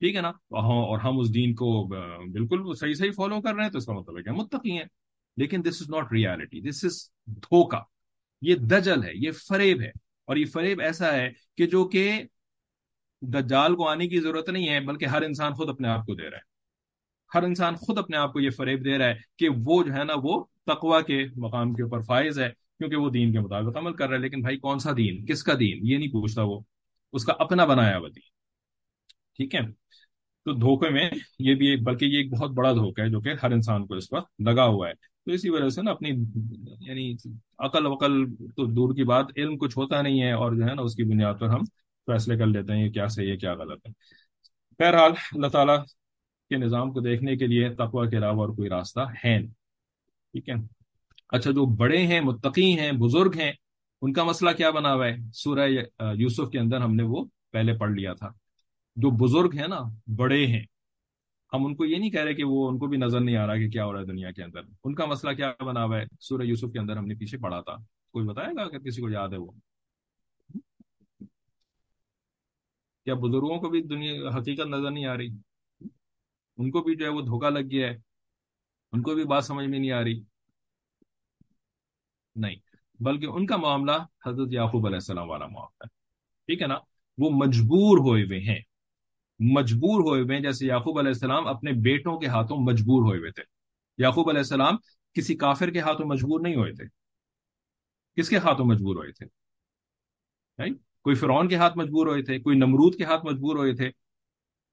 ٹھیک 0.00 0.16
ہے 0.16 0.20
نا؟ 0.20 0.28
ہاں، 0.28 0.82
اور 0.82 0.98
ہم 0.98 1.18
اس 1.18 1.34
دین 1.34 1.54
کو 1.54 1.86
بالکل 2.32 2.74
صحیح 2.74 2.94
صحیح 2.94 3.10
فالو 3.16 3.40
کر 3.40 3.54
رہے 3.54 3.64
ہیں 3.64 3.70
تو 3.70 3.78
اس 3.78 3.86
کا 3.86 3.92
مطلب 3.92 4.16
ہے 4.18 4.32
متقی 4.32 4.72
ہیں۔ 4.72 4.84
لیکن 5.36 5.62
دس 5.64 5.82
از 5.82 5.90
ناٹ 5.90 6.12
ریالٹی 6.12 6.60
دس 6.60 6.84
از 6.84 7.10
دھوکا۔ 7.26 7.80
یہ 8.42 8.54
دجل 8.54 9.02
ہے، 9.02 9.10
یہ 9.14 9.30
فریب 9.32 9.80
ہے۔ 9.80 9.90
اور 10.24 10.36
یہ 10.36 10.44
فریب 10.44 10.80
ایسا 10.80 11.12
ہے 11.12 11.32
کہ 11.56 11.66
جو 11.66 11.84
کہ 11.84 12.22
دجال 13.22 13.76
کو 13.76 13.88
آنے 13.88 14.08
کی 14.08 14.20
ضرورت 14.20 14.48
نہیں 14.48 14.68
ہے، 14.68 14.80
بلکہ 14.80 15.04
ہر 15.04 15.22
انسان 15.22 15.52
خود 15.52 15.68
اپنے 15.68 15.88
آپ 15.88 16.06
کو 16.06 16.14
دے 16.14 16.30
رہا 16.30 16.36
ہے۔ 16.36 16.58
ہر 17.34 17.42
انسان 17.42 17.74
خود 17.74 17.98
اپنے 17.98 18.16
آپ 18.16 18.32
کو 18.32 18.40
یہ 18.40 18.50
فریب 18.50 18.84
دے 18.84 18.98
رہا 18.98 19.06
ہے 19.06 19.14
کہ 19.38 19.48
وہ 19.48 19.82
جو 19.82 19.92
ہے 19.92 20.04
نا، 20.04 20.12
وہ 20.22 20.44
تقوا 20.66 21.00
کے 21.00 21.26
مقام 21.36 21.74
کے 21.74 21.82
اوپر 21.82 22.00
فائز 22.00 22.38
ہے، 22.38 22.48
کیونکہ 22.78 22.96
وہ 22.96 23.10
دین 23.10 23.32
کے 23.32 23.40
مطابق 23.40 23.76
عمل 23.76 23.92
کر 23.92 24.08
رہا 24.08 24.16
ہے۔ 24.16 24.20
لیکن 24.20 24.40
بھائی، 24.40 24.56
کون 24.56 24.78
سا 24.78 24.90
دین؟ 24.96 25.26
کس 25.26 25.42
کا 25.42 25.52
دین؟ 25.60 25.78
یہ 25.82 25.98
نہیں 25.98 26.08
پوچھتا 26.08 26.42
وہ۔ 26.42 26.60
اس 27.12 27.24
کا 27.24 27.32
اپنا 27.38 27.64
بنایا 27.64 27.98
ہوا 27.98 28.08
دین۔ 28.08 28.28
ٹھیک 29.36 29.54
ہے؟ 29.54 29.60
تو 30.44 30.52
دھوکے 30.52 30.88
میں 30.88 31.10
یہ 31.38 31.54
بھی 31.54 31.66
ایک، 31.66 31.82
بلکہ 31.82 32.04
یہ 32.04 32.16
ایک 32.18 32.32
بہت 32.32 32.50
بڑا 32.50 32.72
دھوکہ 32.72 33.00
ہے 33.00 33.08
جو 33.08 33.20
کہ 33.20 33.30
ہر 33.42 33.50
انسان 33.50 33.86
کو 33.86 33.94
اس 33.94 34.12
وقت 34.12 34.40
لگا 34.40 34.64
ہوا 34.64 34.88
ہے۔ 34.88 34.94
تو 34.94 35.32
اسی 35.32 35.50
وجہ 35.50 35.68
سے 35.68 35.82
نا 35.82 35.90
اپنی 35.90 36.08
یعنی 36.80 37.14
عقل 37.58 37.86
وقل 37.86 38.34
تو 38.34 38.66
دور 38.66 38.94
کی 38.94 39.04
بات، 39.04 39.26
علم 39.36 39.58
کچھ 39.58 39.78
ہوتا 39.78 40.02
نہیں 40.02 40.22
ہے 40.22 40.32
اور 40.32 40.52
جو 40.52 40.62
ہے 40.62 40.74
نا 40.74 40.82
اس 40.82 40.94
کی 40.94 41.02
بنیاد 41.02 41.34
پر 41.40 41.48
ہم 41.48 41.60
فیصلے 42.08 42.38
کر 42.38 42.46
لیتے 42.46 42.72
ہیں 42.72 42.86
یہ 42.86 42.90
کیا 42.90 43.06
صحیح 43.06 43.32
ہے، 43.32 43.36
کیا 43.36 43.54
غلط 43.54 43.88
ہے۔ 43.88 43.92
بہرحال، 44.78 45.12
اللہ 45.32 45.46
تعالیٰ 45.46 45.84
کے 46.48 46.56
نظام 46.56 46.92
کو 46.92 47.00
دیکھنے 47.00 47.36
کے 47.36 47.46
لیے 47.46 47.68
تقوا 47.74 48.08
کے 48.08 48.16
علاوہ 48.16 48.40
اور 48.40 48.48
کوئی 48.48 48.68
راستہ 48.68 49.00
ہے 49.24 49.42
ٹھیک 50.32 50.48
ہے۔ 50.48 50.54
اچھا 51.28 51.50
جو 51.50 51.66
بڑے 51.66 52.06
ہیں، 52.06 52.20
متقی 52.20 52.78
ہیں، 52.78 52.92
بزرگ 52.92 53.30
ہیں، 53.38 53.52
ان 54.02 54.12
کا 54.12 54.24
مسئلہ 54.24 54.50
کیا 54.50 54.70
بنا 54.70 54.94
ہوا 54.94 55.06
ہے؟ 55.06 55.16
سورہ 55.34 55.68
یوسف 56.14 56.50
کے 56.50 56.58
اندر 56.58 56.80
ہم 56.80 56.94
نے 56.94 57.02
وہ 57.02 57.24
پہلے 57.52 57.72
پڑھ 57.72 57.90
لیا 57.90 58.12
تھا۔ 58.12 58.28
جو 58.96 59.10
بزرگ 59.10 59.60
ہیں 59.60 59.68
نا، 59.68 59.80
بڑے 60.16 60.46
ہیں، 60.46 60.62
ہم 61.52 61.66
ان 61.66 61.76
کو 61.76 61.84
یہ 61.84 61.96
نہیں 61.96 62.10
کہہ 62.10 62.24
رہے 62.24 62.34
کہ 62.34 62.44
وہ، 62.44 62.68
ان 62.68 62.78
کو 62.78 62.86
بھی 62.86 62.98
نظر 62.98 63.20
نہیں 63.20 63.36
آ 63.36 63.46
رہا 63.46 63.56
کہ 63.56 63.68
کیا 63.68 63.84
ہو 63.84 63.92
رہا 63.92 64.00
ہے 64.00 64.06
دنیا 64.06 64.30
کے 64.30 64.42
اندر۔ 64.42 64.60
ان 64.84 64.94
کا 64.94 65.06
مسئلہ 65.06 65.32
کیا 65.32 65.52
بنا 65.64 65.84
ہوا 65.84 65.98
ہے؟ 65.98 66.04
سورہ 66.20 66.42
یوسف 66.42 66.72
کے 66.72 66.78
اندر 66.78 66.96
ہم 66.96 67.06
نے 67.06 67.14
پیچھے 67.14 67.38
پڑھا 67.38 67.60
تھا۔ 67.60 67.76
کوئی 68.12 68.26
بتائے 68.26 68.56
گا 68.56 68.68
کہ 68.68 68.78
کسی 68.78 69.02
کو 69.02 69.08
یاد 69.10 69.28
ہے 69.28 69.36
وہ؟ 69.36 69.50
کیا 73.08 73.14
بزرگوں 73.14 73.60
کو 73.60 73.68
بھی 73.68 73.82
دنیا، 73.82 74.28
حقیقت 74.28 74.66
نظر 74.66 74.90
نہیں 74.90 75.06
آ 75.06 75.16
رہی۔ 75.16 75.28
ان 76.56 76.70
کو 76.70 76.82
بھی 76.82 76.96
جو 76.96 77.04
ہے 77.04 77.10
وہ 77.10 77.20
دھوکا 77.20 77.48
لگ 77.48 77.70
گیا 77.70 77.88
ہے۔ 77.88 77.96
ان 78.92 79.02
کو 79.02 79.14
بھی 79.14 79.24
بات 79.24 79.44
سمجھ 79.44 79.66
میں 79.66 79.78
نہیں 79.78 79.90
آ 79.90 80.04
رہی۔ 80.04 80.22
نہیں، 82.36 82.56
بلکہ 83.00 83.26
ان 83.26 83.46
کا 83.46 83.56
معاملہ 83.56 83.92
حضرت 84.26 84.48
یعقوب 84.50 84.86
علیہ 84.86 84.96
السلام 84.96 85.30
والا 85.30 85.46
معاملہ 85.46 85.84
ہے۔ 85.84 85.88
ٹھیک 86.46 86.62
ہے 86.62 86.66
نا؟ 86.66 86.78
وہ 87.18 87.30
مجبور 87.30 87.98
ہوئے 87.98 88.24
ہوئے 88.24 88.40
ہیں۔ 88.40 88.60
مجبور 89.38 90.00
ہوئے 90.00 90.22
ہوئے 90.22 90.36
ہیں، 90.36 90.42
جیسے 90.42 90.66
یعقوب 90.66 90.98
علیہ 90.98 91.08
السلام 91.08 91.46
اپنے 91.46 91.72
بیٹوں 91.72 92.18
کے 92.18 92.26
ہاتھوں 92.26 92.56
مجبور 92.60 93.02
ہوئے 93.02 93.18
ہوئے 93.18 93.30
تھے۔ 93.30 93.42
یعقوب 93.98 94.28
علیہ 94.28 94.40
السلام 94.40 94.76
کسی 95.12 95.36
کافر 95.36 95.70
کے 95.70 95.80
ہاتھوں 95.80 96.06
مجبور 96.06 96.40
نہیں 96.40 96.56
ہوئے 96.56 96.72
تھے۔ 96.72 96.84
کس 98.16 98.28
کے 98.28 98.36
ہاتھوں 98.36 98.66
مجبور 98.66 98.96
ہوئے 98.96 99.12
تھے؟ 99.12 100.87
کوئی 101.02 101.16
فرعون 101.16 101.48
کے 101.48 101.56
ہاتھ 101.56 101.78
مجبور 101.78 102.06
ہوئے 102.06 102.22
تھے، 102.22 102.38
کوئی 102.38 102.56
نمرود 102.56 102.96
کے 102.96 103.04
ہاتھ 103.04 103.24
مجبور 103.24 103.56
ہوئے 103.56 103.74
تھے، 103.74 103.90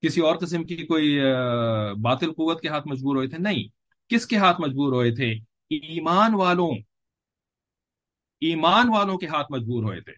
کسی 0.00 0.20
اور 0.20 0.36
قسم 0.36 0.64
کی 0.64 0.76
کوئی 0.76 1.20
باطل 2.02 2.30
قوت 2.32 2.60
کے 2.60 2.68
ہاتھ 2.68 2.88
مجبور 2.88 3.16
ہوئے 3.16 3.28
تھے؟ 3.28 3.38
نہیں. 3.38 3.68
کس 4.08 4.26
کے 4.26 4.36
ہاتھ 4.36 4.60
مجبور 4.60 4.92
ہوئے 4.92 5.14
تھے؟ 5.14 5.32
ایمان 5.70 6.34
والوں. 6.34 6.70
ایمان 8.40 8.88
والوں 8.88 9.18
کے 9.18 9.26
ہاتھ 9.26 9.52
مجبور 9.52 9.82
ہوئے 9.82 10.00
تھے. 10.00 10.12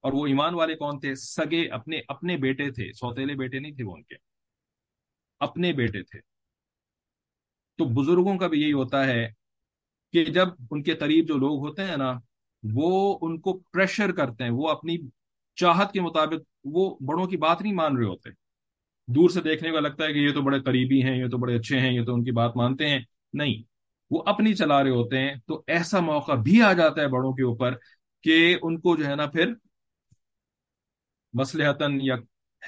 اور 0.00 0.12
وہ 0.12 0.26
ایمان 0.26 0.54
والے 0.54 0.74
کون 0.74 1.00
تھے؟ 1.00 1.14
سگے 1.14 1.68
اپنے 1.68 2.00
اپنے 2.08 2.36
بیٹے 2.36 2.70
تھے 2.70 2.92
سوتےلے 2.92 3.34
بیٹے 3.34 3.58
نہیں 3.58 3.72
تھے 3.72 3.84
وہ 3.84 3.94
ان 3.94 4.02
کے. 4.02 4.14
اپنے 5.40 5.72
بیٹے 5.72 6.02
تھے. 6.02 6.20
تو 7.78 7.84
بزرگوں 7.84 8.38
کا 8.38 8.46
بھی 8.46 8.62
یہی 8.62 8.72
ہوتا 8.72 9.06
ہے 9.06 9.32
کہ 10.12 10.24
جب 10.24 10.48
ان 10.70 10.82
کے 10.82 10.94
قریب 10.94 11.28
جو 11.28 11.36
لوگ 11.36 11.68
ہوتے 11.68 11.84
ہیں 11.84 11.96
نا، 11.96 12.14
وہ 12.74 13.18
ان 13.22 13.40
کو 13.40 13.58
پریشر 13.72 14.12
کرتے 14.12 14.44
ہیں، 14.44 14.50
وہ 14.50 14.68
اپنی 14.68 14.96
چاہت 15.58 15.92
کے 15.92 16.00
مطابق 16.00 16.40
وہ 16.64 16.96
بڑوں 17.00 17.26
کی 17.26 17.36
بات 17.36 17.62
نہیں 17.62 17.72
مان 17.72 17.96
رہے 17.96 18.06
ہوتے۔ 18.06 18.30
دور 19.06 19.30
سے 19.30 19.40
دیکھنے 19.40 19.70
کا 19.70 19.80
لگتا 19.80 20.04
ہے 20.04 20.12
کہ 20.12 20.18
یہ 20.18 20.32
تو 20.32 20.42
بڑے 20.42 20.60
قریبی 20.60 21.02
ہیں، 21.02 21.18
یہ 21.18 21.28
تو 21.28 21.38
بڑے 21.38 21.56
اچھے 21.56 21.78
ہیں، 21.78 21.92
یہ 21.92 22.04
تو 22.04 22.14
ان 22.14 22.24
کی 22.24 22.30
بات 22.30 22.56
مانتے 22.56 22.86
ہیں۔ 22.86 22.98
نہیں، 23.32 23.62
وہ 24.10 24.22
اپنی 24.26 24.54
چلا 24.54 24.82
رہے 24.82 24.90
ہوتے 24.90 25.18
ہیں۔ 25.18 25.34
تو 25.46 25.62
ایسا 25.66 26.00
موقع 26.00 26.32
بھی 26.32 26.62
آ 26.62 26.72
جاتا 26.72 27.00
ہے 27.00 27.08
بڑوں 27.08 27.32
کے 27.32 27.42
اوپر 27.42 27.74
کہ 28.22 28.56
ان 28.62 28.80
کو 28.80 28.96
جو 28.96 29.06
ہے 29.06 29.16
نا 29.16 29.26
پھر 29.26 29.52
مسلحتاً 31.32 31.98
یا 32.02 32.14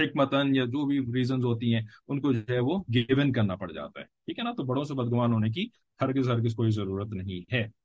حکمتاً 0.00 0.54
یا 0.54 0.64
جو 0.64 0.86
بھی 0.86 0.98
ریزنز 0.98 1.44
ہوتی 1.44 1.74
ہیں، 1.74 1.82
ان 2.08 2.20
کو 2.20 2.32
جو 2.32 2.40
ہے 2.50 2.58
وہ 2.58 2.82
گیون 2.94 3.32
کرنا 3.32 3.56
پڑ 3.56 3.72
جاتا 3.72 4.00
ہے۔ 4.00 4.04
ٹھیک 4.04 4.38
ہے 4.38 4.44
نا؟ 4.44 4.52
تو 4.52 4.62
بڑوں 4.62 4.84
سے 4.84 4.94
بدگمان 4.94 5.32
ہونے 5.32 5.50
کی 5.50 5.68
ہرگز 6.00 6.28
ہرگز 6.28 6.54
کوئی 6.54 6.70
ضرورت 6.70 7.08
نہیں 7.08 7.54
ہے۔ 7.54 7.79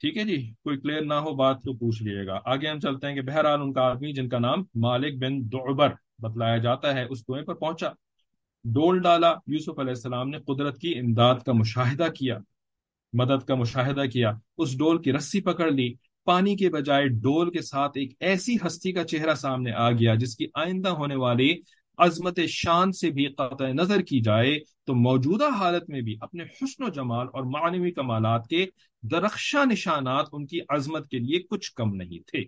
ٹھیک 0.00 0.16
ہے 0.16 0.24
جی 0.24 0.36
کوئی 0.62 0.76
کلیئر 0.78 1.04
نہ 1.04 1.14
ہو 1.14 1.34
بات 1.34 1.62
تو 1.62 1.72
پوچھ 1.72 2.02
لیے 2.02 2.26
گا۔ 2.26 2.38
آگے 2.44 2.68
ہم 2.68 2.80
چلتے 2.80 3.06
ہیں 3.06 3.14
کہ 3.14 3.22
بہرحال 3.22 3.60
ان 3.60 3.72
کا 3.72 3.80
آدمی 3.80 4.12
جن 4.12 4.28
کا 4.28 4.38
نام 4.38 4.62
مالک 4.74 5.18
بن 5.24 5.52
دعبر 5.52 5.92
بتلایا 6.18 6.56
جاتا 6.56 6.94
ہے، 6.94 7.04
اس 7.10 7.24
کنویں 7.24 7.42
پر 7.42 7.54
پہنچا۔ 7.54 7.88
ڈول 8.64 9.00
ڈالا، 9.02 9.34
یوسف 9.46 9.78
علیہ 9.78 9.90
السلام 9.90 10.28
نے 10.28 10.38
قدرت 10.38 10.78
کی 10.78 10.98
امداد 10.98 11.34
کا 11.46 11.52
مشاہدہ 11.52 12.08
کیا، 12.18 12.38
مدد 13.12 13.44
کا 13.44 13.54
مشاہدہ 13.54 14.04
کیا، 14.12 14.32
اس 14.58 14.78
ڈول 14.78 15.02
کی 15.02 15.12
رسی 15.12 15.40
پکڑ 15.40 15.70
لی۔ 15.70 15.92
پانی 16.24 16.56
کے 16.56 16.68
بجائے 16.70 17.08
ڈول 17.08 17.50
کے 17.50 17.62
ساتھ 17.62 17.92
ایک 17.94 18.12
ایسی 18.20 18.56
ہستی 18.66 18.92
کا 18.92 19.04
چہرہ 19.04 19.34
سامنے 19.34 19.72
آ 19.72 19.90
گیا 19.90 20.14
جس 20.14 20.36
کی 20.36 20.46
آئندہ 20.54 20.88
ہونے 20.88 21.16
والی 21.16 21.52
عظمت 21.98 22.40
شان 22.48 22.92
سے 22.92 23.10
بھی 23.10 23.26
قطع 23.26 23.66
نظر 23.66 24.00
کی 24.00 24.20
جائے 24.20 24.58
تو 24.84 24.94
موجودہ 24.94 25.48
حالت 25.58 25.90
میں 25.90 26.00
بھی 26.00 26.16
اپنے 26.20 26.44
حسن 26.44 26.84
و 26.84 26.88
جمال 26.88 27.26
اور 27.32 27.42
معنوی 27.42 27.90
کمالات 27.90 28.46
کے 28.46 28.66
درخشاں 29.10 29.66
نشانات 29.66 30.26
ان 30.32 30.46
کی 30.46 30.60
عظمت 30.68 31.08
کے 31.08 31.18
لیے 31.18 31.38
کچھ 31.38 31.72
کم 31.74 31.94
نہیں 31.94 32.28
تھے۔ 32.28 32.44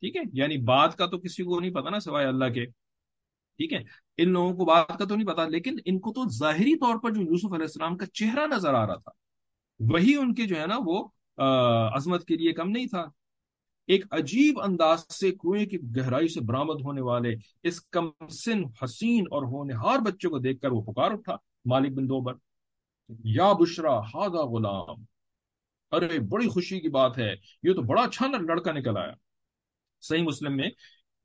ٹھیک 0.00 0.16
ہے؟ 0.16 0.22
یعنی 0.32 0.56
بات 0.56 0.96
کا 0.96 1.06
تو 1.06 1.18
کسی 1.18 1.42
کو 1.42 1.60
نہیں 1.60 1.74
پتا 1.74 1.90
نا 1.90 2.00
سوائے 2.00 2.26
اللہ 2.26 2.44
کے۔ 2.44 2.66
ٹھیک 3.56 3.72
ہے؟ 3.72 3.82
ان 4.16 4.28
لوگوں 4.28 4.56
کو 4.56 4.64
بات 4.64 4.98
کا 4.98 5.04
تو 5.04 5.16
نہیں 5.16 5.26
پتا، 5.26 5.48
لیکن 5.48 5.76
ان 5.84 5.98
کو 5.98 6.12
تو 6.12 6.28
ظاہری 6.28 6.76
طور 6.76 6.98
پر 7.02 7.10
جو 7.10 7.20
یوسف 7.20 7.52
علیہ 7.52 7.64
السلام 7.64 7.96
کا 7.96 8.06
چہرہ 8.06 8.46
نظر 8.46 8.74
آ 8.74 8.86
رہا 8.86 8.94
تھا، 8.94 9.10
وہی 9.92 10.14
ان 10.14 10.34
کے 10.34 10.46
جو 10.46 10.60
ہے 10.60 10.66
نا 10.66 10.76
وہ 10.84 11.08
عظمت 11.96 12.24
کے 12.24 12.36
لیے 12.36 12.52
کم 12.52 12.68
نہیں 12.68 12.86
تھا۔ 12.86 13.04
ایک 13.86 14.04
عجیب 14.10 14.60
انداز 14.60 15.00
سے 15.00 15.30
کنویں 15.30 15.66
کی 15.66 15.78
گہرائی 15.96 16.28
سے 16.28 16.40
برامد 16.40 16.80
ہونے 16.84 17.00
والے 17.00 17.34
اس 17.62 17.80
کم 17.80 18.26
سن 18.28 18.62
حسین 18.84 19.24
اور 19.30 19.42
ہونہار 19.42 19.98
بچے 19.98 20.28
کو 20.28 20.38
دیکھ 20.38 20.60
کر 20.60 20.72
وہ 20.72 20.82
پکار 20.82 21.10
اٹھا 21.10 21.36
مالک 21.64 21.92
بن 21.92 22.04
دوبر۔ 22.04 22.34
یا 23.24 23.52
بشرا 23.52 24.00
ہادا 24.00 24.46
غلام۔ 24.46 25.04
ارے، 25.92 26.18
بڑی 26.20 26.48
خوشی 26.48 26.80
کی 26.80 26.88
بات 26.88 27.18
ہے۔ 27.18 27.34
یہ 27.62 27.72
تو 27.72 27.82
بڑا 27.82 28.02
اچھا 28.02 28.26
لڑکا 28.26 28.72
نکل 28.72 28.96
آیا۔ 28.96 29.12
صحیح 30.00 30.22
مسلم 30.22 30.56
میں 30.56 30.70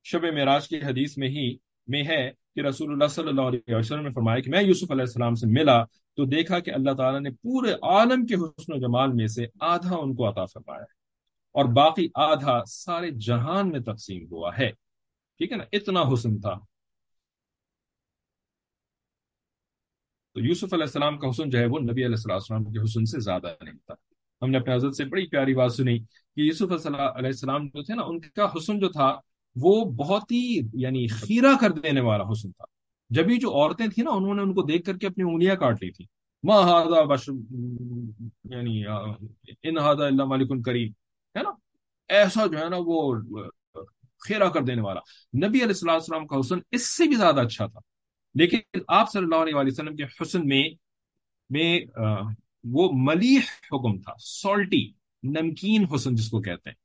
شب 0.03 0.23
معراج 0.23 0.67
کی 0.67 0.77
حدیث 0.77 1.17
میں 1.17 1.29
ہی 1.29 1.57
میں 1.87 2.03
ہے 2.03 2.31
کہ 2.55 2.59
رسول 2.59 2.91
اللہ 2.91 3.07
صلی 3.07 3.27
اللہ 3.27 3.41
علیہ 3.41 3.75
وسلم 3.75 4.03
نے 4.03 4.11
فرمایا 4.11 4.39
کہ 4.39 4.51
میں 4.51 4.61
یوسف 4.61 4.91
علیہ 4.91 5.01
السلام 5.01 5.35
سے 5.35 5.47
ملا 5.47 5.83
تو 5.83 6.25
دیکھا 6.25 6.59
کہ 6.59 6.71
اللہ 6.71 6.91
تعالیٰ 6.91 7.21
نے 7.21 7.29
پورے 7.29 7.71
عالم 7.71 8.25
کے 8.25 8.35
حسن 8.35 8.73
و 8.73 8.77
جمال 8.77 9.11
میں 9.13 9.27
سے 9.27 9.45
آدھا 9.59 9.95
ان 9.95 10.15
کو 10.15 10.29
عطا 10.29 10.45
فرمایا 10.45 10.79
ہے 10.79 10.97
اور 11.51 11.65
باقی 11.65 12.07
آدھا 12.15 12.63
سارے 12.63 13.11
جہان 13.11 13.69
میں 13.69 13.79
تقسیم 13.79 14.25
ہوا 14.31 14.57
ہے۔ 14.57 14.71
ٹھیک 15.37 15.51
ہے 15.51 15.57
نا؟ 15.57 15.63
اتنا 15.71 16.01
حسن 16.13 16.39
تھا۔ 16.39 16.59
تو 20.33 20.39
یوسف 20.39 20.73
علیہ 20.73 20.83
السلام 20.83 21.17
کا 21.17 21.29
حسن 21.29 21.49
جو 21.49 21.59
ہے 21.59 21.65
وہ 21.65 21.79
نبی 21.79 22.05
علیہ 22.05 22.29
السلام 22.29 22.63
کے 22.63 22.83
حسن 22.83 23.05
سے 23.05 23.19
زیادہ 23.19 23.53
نہیں 23.61 23.73
تھا۔ 23.73 23.93
ہم 24.41 24.49
نے 24.49 24.57
اپنے 24.57 24.75
حضرت 24.75 24.95
سے 24.95 25.05
بڑی 25.05 25.27
پیاری 25.27 25.53
بات 25.53 25.73
سنی 25.73 25.99
کہ 25.99 26.41
یوسف 26.41 26.87
علیہ 26.87 27.27
السلام 27.27 27.67
جو 27.67 27.83
تھے 27.83 27.95
نا، 27.95 28.01
ان 28.01 28.19
کا 28.19 28.45
حسن 28.57 28.79
جو 28.79 28.89
تھا، 28.89 29.15
وہ 29.55 29.85
بہت 29.85 30.31
ہی 30.31 30.59
یعنی 30.73 31.07
خیرہ 31.07 31.57
کر 31.61 31.71
دینے 31.71 32.01
والا 32.01 32.23
حسن 32.31 32.51
تھا۔ 32.51 32.65
جبھی 33.09 33.37
جو 33.37 33.51
عورتیں 33.51 33.87
تھیں 33.87 34.05
نا، 34.05 34.11
انہوں 34.11 34.33
نے 34.33 34.41
ان 34.41 34.53
کو 34.53 34.61
دیکھ 34.61 34.83
کر 34.83 34.97
کے 34.97 35.07
اپنی 35.07 35.23
انگلیاں 35.23 35.55
کاٹ 35.55 35.83
لی 35.83 35.91
تھی۔ 35.91 36.05
ماں 36.43 36.85
بش 37.05 37.29
یعنی 38.43 38.83
ان 39.63 39.77
اللہ 39.77 40.25
مالک 40.25 40.65
کریم۔ 40.65 40.87
ہے 41.37 41.43
نا؟ 41.43 41.49
ایسا 42.07 42.45
جو 42.45 42.59
ہے 42.59 42.69
نا، 42.69 42.77
وہ 42.79 43.15
خیرہ 44.19 44.49
کر 44.49 44.61
دینے 44.61 44.81
والا۔ 44.81 44.99
نبی 45.37 45.57
علیہ 45.57 45.67
السلام 45.67 45.95
السلام 45.95 46.27
کا 46.27 46.39
حسن 46.39 46.59
اس 46.71 46.97
سے 46.97 47.07
بھی 47.07 47.15
زیادہ 47.15 47.39
اچھا 47.39 47.67
تھا۔ 47.67 47.79
لیکن 48.35 48.57
آپ 48.87 49.11
صلی 49.11 49.23
اللہ 49.23 49.35
علیہ 49.35 49.53
وسلم 49.55 49.95
کے 49.95 50.03
حسن 50.21 50.47
میں 50.47 50.69
میں 51.49 51.79
وہ 52.63 52.89
ملیح 52.93 53.39
حکم 53.71 53.99
تھا 53.99 54.13
سالٹی 54.19 54.91
نمکین 55.23 55.85
حسن 55.95 56.15
جس 56.15 56.29
کو 56.29 56.41
کہتے 56.41 56.69
ہیں۔ 56.69 56.75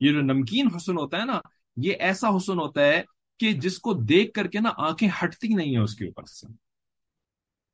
یہ 0.00 0.12
جو 0.12 0.20
نمکین 0.20 0.68
حسن 0.76 0.98
ہوتا 0.98 1.20
ہے 1.20 1.24
نا، 1.24 1.40
یہ 1.76 1.92
ایسا 1.98 2.36
حسن 2.36 2.58
ہوتا 2.58 2.84
ہے 2.84 3.02
کہ 3.38 3.52
جس 3.52 3.78
کو 3.78 3.92
دیکھ 3.92 4.32
کر 4.32 4.46
کے 4.46 4.60
نا 4.60 4.70
آنکھیں 4.76 5.08
ہٹتی 5.22 5.48
نہیں 5.48 5.66
ہیں 5.66 5.82
اس 5.82 5.94
کے 5.94 6.04
اوپر 6.04 6.24
سے۔ 6.24 6.46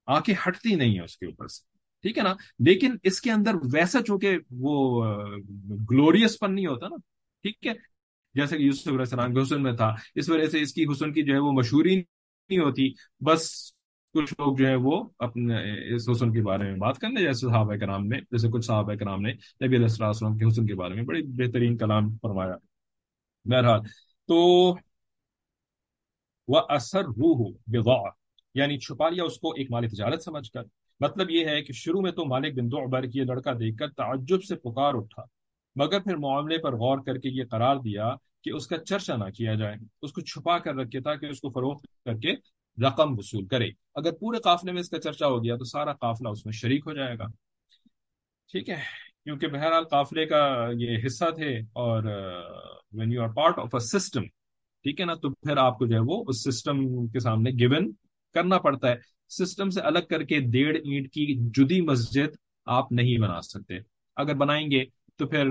آنکھیں 0.07 0.35
ہٹتی 0.49 0.75
نہیں 0.75 0.95
ہیں 0.95 1.05
اس 1.05 1.19
کے 1.19 1.27
اوپر 1.27 1.49
سے۔ 1.49 1.79
ٹھیک 2.03 2.19
ہے 2.19 2.23
نا؟ 2.23 2.35
لیکن 2.59 2.97
اس 3.03 3.21
کے 3.21 3.31
اندر 3.31 3.55
ویسا 3.73 4.03
چونکہ 4.03 4.39
وہ 4.51 5.05
گلوریس 5.91 6.39
پن 6.39 6.55
نہیں 6.55 6.67
ہوتا 6.67 6.89
نا۔ 6.89 6.97
ٹھیک 7.43 7.67
ہے؟ 7.67 7.73
جیسے 8.35 8.59
کہ 8.59 8.63
یوسف 8.63 8.89
علیہ 8.89 8.99
السلام 8.99 9.35
کے 9.35 9.43
حسن 9.43 9.63
میں 9.63 9.73
تھا، 9.73 9.95
اس 10.15 10.29
وجہ 10.29 10.47
سے 10.47 10.61
اس 10.61 10.75
کی 10.75 10.85
حسن 10.85 11.13
کی 11.13 11.23
جو 11.23 11.35
ہے 11.35 11.39
وہ 11.39 11.53
مشہوری 11.53 11.97
نہیں 11.97 12.59
ہوتی۔ 12.59 12.93
بس 13.21 13.73
کچھ 14.15 14.33
لوگ 14.39 14.57
جو 14.57 14.67
ہے 14.67 14.75
وہ 14.75 15.03
اپنے 15.19 15.57
اس 15.95 16.09
حسن 16.09 16.33
کے 16.33 16.43
بارے 16.43 16.65
میں 16.65 16.79
بات 16.79 16.99
کر 16.99 17.09
لیں 17.09 17.23
جیسے 17.23 17.47
صحابہ 17.47 17.75
کرام 17.77 18.07
نے، 18.07 18.21
جیسے 18.21 18.49
کچھ 18.49 18.65
صحابہ 18.65 18.95
کرام 18.95 19.21
نے 19.23 19.33
نبی 19.33 19.77
علیہ 19.77 19.87
السلام 19.99 20.37
کے 20.39 20.47
حسن 20.49 20.67
کے 20.67 20.75
بارے 20.75 20.95
میں 20.95 21.03
بڑی 21.03 21.23
بہترین 21.39 21.77
کلام 21.77 22.11
فرمایا۔ 22.23 22.55
بہرحال، 23.45 23.81
تو 24.29 24.37
وہ 26.49 26.61
اثر 26.69 27.05
روح 27.17 27.51
بغا 27.67 28.01
یعنی 28.55 28.79
چھپا 28.79 29.09
لیا 29.09 29.25
اس 29.25 29.39
کو 29.41 29.53
ایک 29.53 29.71
مال 29.71 29.89
تجارت 29.89 30.23
سمجھ 30.23 30.51
کر۔ 30.51 30.63
مطلب 31.01 31.31
یہ 31.31 31.47
ہے 31.47 31.63
کہ 31.63 31.73
شروع 31.73 32.01
میں 32.01 32.13
تو 32.13 32.25
مالک 32.25 32.59
بن 32.59 32.71
دعبر 32.73 33.07
کی 33.07 33.21
لڑکا 33.21 33.53
دیکھ 33.53 33.77
کر 33.77 33.91
تعجب 33.91 34.43
سے 34.45 34.57
پکار 34.57 34.95
اٹھا، 34.95 35.23
مگر 35.77 36.01
پھر 36.01 36.17
معاملے 36.17 36.59
پر 36.59 36.77
غور 36.77 36.99
کر 36.99 37.19
کے 37.19 37.29
یہ 37.29 37.45
قرار 37.51 37.77
دیا 37.77 38.11
کہ 38.43 38.51
اس 38.51 38.67
کا 38.67 38.79
چرچا 38.79 39.17
نہ 39.17 39.31
کیا 39.31 39.55
جائے، 39.55 39.77
اس 40.03 40.13
کو 40.13 40.21
چھپا 40.21 40.59
کر 40.59 40.75
رکھے 40.75 41.01
تاکہ 41.01 41.27
اس 41.27 41.41
کو 41.41 41.51
فروخت 41.51 41.87
کر 42.05 42.15
کے 42.15 42.35
رقم 42.83 43.13
وصول 43.19 43.47
کرے۔ 43.47 43.69
اگر 43.95 44.13
پورے 44.21 44.39
قافلے 44.45 44.73
میں 44.73 44.81
اس 44.81 44.91
کا 44.91 45.01
چرچا 45.01 45.27
ہو 45.27 45.43
گیا 45.45 45.57
تو 45.57 45.65
سارا 45.65 45.93
قافلہ 45.95 46.29
اس 46.29 46.45
میں 46.47 46.53
شریک 46.53 46.83
ہو 46.87 46.95
جائے 46.95 47.19
گا۔ 47.19 47.27
ٹھیک 48.53 48.69
ہے، 48.71 48.81
کیونکہ 49.25 49.47
بہرحال 49.47 49.85
قافلے 49.91 50.27
کا 50.27 50.43
یہ 50.79 51.07
حصہ 51.07 51.31
تھے 51.37 51.57
اور 51.75 52.05
when 52.99 53.13
you 53.13 53.23
are 53.23 53.29
part 53.37 53.59
of 53.59 53.75
a 53.75 53.81
system 53.87 54.25
ٹھیک 54.85 55.01
ہے 55.01 55.07
نا، 55.07 55.15
تو 55.15 55.31
پھر 55.31 55.57
آپ 55.57 55.79
کو 55.79 55.87
جو 55.87 55.95
ہے 55.95 56.01
وہ 56.07 56.25
اس 56.29 56.43
سسٹم 56.45 57.07
کے 57.07 57.21
سامنے 57.21 57.51
گیون 57.59 57.91
کرنا 58.35 58.59
پڑتا 58.59 58.91
ہے۔ 58.91 58.97
سسٹم 59.31 59.71
سے 59.71 59.81
الگ 59.81 60.07
کر 60.11 60.23
کے 60.25 60.39
ڈیڑھ 60.51 60.77
اینٹ 60.77 61.11
کی 61.13 61.27
جدی 61.55 61.81
مسجد 61.81 62.37
آپ 62.67 62.93
نہیں 62.93 63.19
بنا 63.21 63.41
سکتے۔ 63.43 63.79
اگر 64.17 64.35
بنائیں 64.35 64.71
گے 64.71 64.85
تو 65.19 65.27
پھر 65.27 65.49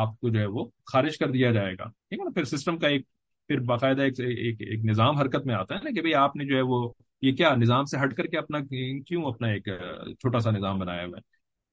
آپ 0.00 0.18
کو 0.20 0.28
جو 0.28 0.40
ہے 0.40 0.46
وہ 0.46 0.64
خارج 0.92 1.18
کر 1.18 1.30
دیا 1.30 1.50
جائے 1.52 1.72
گا۔ 1.72 1.84
ٹھیک 1.84 2.18
ہے 2.20 2.24
نا، 2.24 2.30
پھر 2.30 2.44
سسٹم 2.44 2.78
کا 2.78 2.88
ایک 2.88 3.02
پھر 3.48 3.60
باقاعدہ 3.60 4.02
ایک, 4.02 4.20
ایک, 4.20 4.56
ایک 4.60 4.84
نظام 4.84 5.16
حرکت 5.16 5.46
میں 5.46 5.54
آتا 5.54 5.74
ہے 5.74 5.80
نا 5.84 5.90
کہ 5.90 6.00
بھائی 6.00 6.14
آپ 6.14 6.36
نے 6.36 6.44
جو 6.44 6.56
ہے 6.56 6.60
وہ 6.60 6.92
یہ 7.22 7.32
کیا 7.32 7.54
نظام 7.54 7.84
سے 7.84 7.96
ہٹ 8.04 8.14
کر 8.14 8.26
کے 8.26 8.38
اپنا 8.38 8.58
کیوں 9.06 9.24
اپنا 9.24 9.48
ایک 9.48 9.68
چھوٹا 10.12 10.38
سا 10.38 10.50
نظام 10.50 10.78
بنایا 10.78 11.06
ہوا 11.06 11.16
ہے؟ 11.16 11.20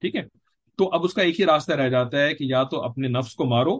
ٹھیک 0.00 0.16
ہے؟ 0.16 0.22
تو 0.76 0.88
اب 0.92 1.04
اس 1.04 1.14
کا 1.14 1.22
ایک 1.22 1.40
ہی 1.40 1.44
راستہ 1.46 1.72
رہ 1.72 1.88
جاتا 1.88 2.20
ہے 2.20 2.34
کہ 2.34 2.44
یا 2.44 2.62
تو 2.62 2.82
اپنے 2.82 3.08
نفس 3.08 3.34
کو 3.34 3.44
مارو 3.44 3.74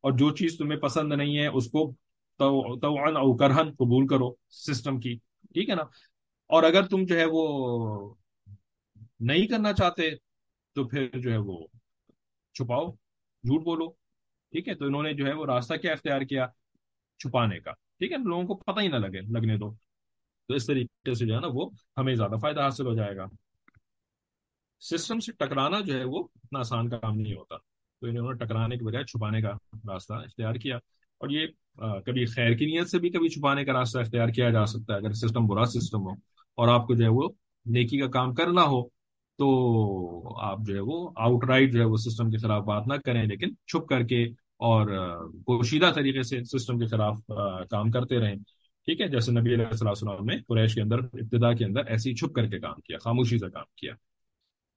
اور 0.00 0.12
جو 0.12 0.30
چیز 0.30 0.58
تمہیں 0.58 0.80
پسند 0.80 1.12
نہیں 1.12 1.38
ہے 1.38 1.46
اس 1.46 1.70
کو 1.70 1.92
تو 2.40 3.36
کرہن 3.36 3.70
قبول 3.70 4.06
کرو 4.06 4.34
سسٹم 4.50 5.00
کی 5.00 5.16
ٹھیک 5.54 5.70
ہے 5.70 5.74
نا؟ 5.74 5.82
اور 6.46 6.62
اگر 6.62 6.82
تم 6.82 7.04
جو 7.04 7.18
ہے 7.18 7.24
وہ 7.28 8.14
نہیں 9.20 9.46
کرنا 9.46 9.72
چاہتے 9.72 10.10
تو 10.74 10.84
پھر 10.88 11.18
جو 11.18 11.32
ہے 11.32 11.36
وہ 11.36 11.66
چھپاؤ 12.54 12.90
جھوٹ 13.44 13.64
بولو 13.64 13.88
ٹھیک 14.52 14.68
ہے؟ 14.68 14.74
تو 14.74 14.84
انہوں 14.84 15.02
نے 15.02 15.12
جو 15.12 15.26
ہے 15.26 15.32
وہ 15.32 15.46
راستہ 15.46 15.74
کیا 15.74 15.92
اختیار 15.92 16.20
کیا؟ 16.20 16.46
چھپانے 17.18 17.58
کا۔ 17.58 17.72
ٹھیک 17.72 18.12
ہے؟ 18.12 18.16
لوگوں 18.16 18.44
کو 18.44 18.54
پتہ 18.54 18.80
ہی 18.80 18.88
نہ 18.88 18.96
لگے، 18.96 19.20
لگنے 19.20 19.56
دو۔ 19.56 19.74
تو 20.48 20.54
اس 20.54 20.66
طریقے 20.66 21.14
سے 21.14 21.26
جو 21.26 21.34
ہے 21.34 21.40
نا، 21.40 21.46
وہ 21.52 21.70
ہمیں 21.98 22.14
زیادہ 22.14 22.34
فائدہ 22.42 22.60
حاصل 22.60 22.86
ہو 22.86 22.94
جائے 22.94 23.16
گا۔ 23.16 23.26
سسٹم 24.80 25.20
سے 25.20 25.32
ٹکرانا 25.32 25.80
جو 25.80 25.98
ہے، 25.98 26.04
وہ 26.04 26.18
اتنا 26.18 26.58
آسان 26.58 26.88
کام 26.88 27.20
نہیں 27.20 27.34
ہوتا۔ 27.34 27.56
تو 28.00 28.06
انہوں 28.06 28.32
نے 28.32 28.44
ٹکرانے 28.44 28.76
کے 28.76 28.84
بجائے 28.84 29.04
چھپانے 29.04 29.42
کا 29.42 29.50
راستہ 29.88 30.12
اختیار 30.12 30.54
کیا۔ 30.54 30.76
اور 31.18 31.28
یہ 31.28 31.46
کبھی 32.06 32.26
خیر 32.26 32.54
کی 32.54 32.66
نیت 32.66 32.90
سے 32.90 32.98
بھی 32.98 33.10
کبھی 33.10 33.28
چھپانے 33.28 33.64
کا 33.64 33.72
راستہ 33.72 33.98
اختیار 33.98 34.28
کیا 34.28 34.50
جا 34.50 34.66
سکتا 34.66 34.92
ہے۔ 34.92 34.98
اگر 34.98 35.12
سسٹم 35.12 35.46
برا 35.46 35.64
سسٹم 35.64 36.00
ہو 36.00 36.10
اور 36.54 36.68
آپ 36.68 36.86
کو 36.86 36.94
جو 36.94 37.04
ہے 37.04 37.08
وہ 37.08 37.28
نیکی 37.66 37.98
کا 37.98 38.06
کام 38.06 38.34
کرنا 38.34 38.62
ہو، 38.62 38.88
تو 39.38 40.40
آپ 40.40 40.58
جو 40.66 40.74
ہے 40.74 40.80
وہ 40.80 41.10
آؤٹ 41.16 41.44
رائٹ 41.44 41.72
جو 41.72 41.80
ہے 41.80 41.84
وہ 41.84 41.96
سسٹم 41.96 42.30
کے 42.30 42.38
خلاف 42.38 42.62
بات 42.62 42.86
نہ 42.86 42.94
کریں، 43.04 43.24
لیکن 43.24 43.54
چھپ 43.66 43.88
کر 43.88 44.02
کے 44.02 44.28
اور 44.60 44.86
پوشیدہ 45.46 45.90
طریقے 45.94 46.22
سے 46.22 46.42
سسٹم 46.44 46.78
کے 46.78 46.86
خلاف 46.86 47.16
کام 47.70 47.90
کرتے 47.90 48.20
رہیں۔ 48.20 48.36
ٹھیک 48.88 49.00
ہے، 49.00 49.08
جیسے 49.08 49.32
نبی 49.32 49.54
علیہ 49.54 49.72
صلی 49.72 49.90
وسلم 49.90 50.24
نے 50.24 50.36
قریش 50.48 50.74
کے 50.74 50.80
اندر، 50.80 50.98
ابتدا 50.98 51.52
کے 51.52 51.64
اندر 51.64 51.86
ایسی 51.86 52.14
چھپ 52.14 52.34
کر 52.34 52.46
کے 52.46 52.58
کام 52.58 52.80
کیا، 52.80 52.98
خاموشی 52.98 53.38
سے 53.38 53.50
کام 53.50 53.64
کیا۔ 53.76 53.92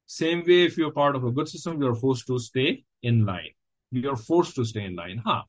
Same 0.10 0.42
way 0.48 0.64
if 0.66 0.78
you 0.80 0.90
part 0.92 1.16
of 1.16 1.24
a 1.24 1.32
good 1.36 1.48
system 1.48 1.82
you 1.82 1.88
are 1.88 1.94
force 1.94 2.26
to 2.26 2.36
stay 2.36 2.66
in 3.02 3.26
line 3.26 3.98
you 4.04 4.10
are 4.10 4.22
force 4.28 4.54
to 4.54 4.62
stay 4.62 4.86
in 4.86 4.96
line 4.96 5.20
ہاں 5.26 5.42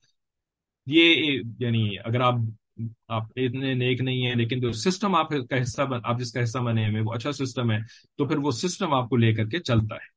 یہ 0.86 1.40
یعنی 1.58 1.88
اگر 2.04 2.20
آپ 2.20 2.34
آپ 3.08 3.22
اتنے 3.36 3.72
نیک 3.74 4.00
نہیں 4.00 4.26
ہیں، 4.26 4.34
لیکن 4.34 4.60
جو 4.60 4.72
سسٹم 4.72 5.14
آپ 5.14 5.28
کا 5.50 5.60
حصہ 5.62 5.82
آپ 6.04 6.18
جس 6.18 6.32
کا 6.32 6.42
حصہ 6.42 6.58
بنے 6.58 6.88
ہوئے، 6.88 7.00
وہ 7.00 7.12
اچھا 7.12 7.32
سسٹم 7.32 7.70
ہے، 7.70 7.78
تو 8.16 8.26
پھر 8.26 8.36
وہ 8.36 8.50
سسٹم 8.50 8.94
آپ 8.94 9.08
کو 9.08 9.16
لے 9.16 9.32
کر 9.34 9.48
کے 9.48 9.58
چلتا 9.58 9.94
ہے۔ 9.94 10.08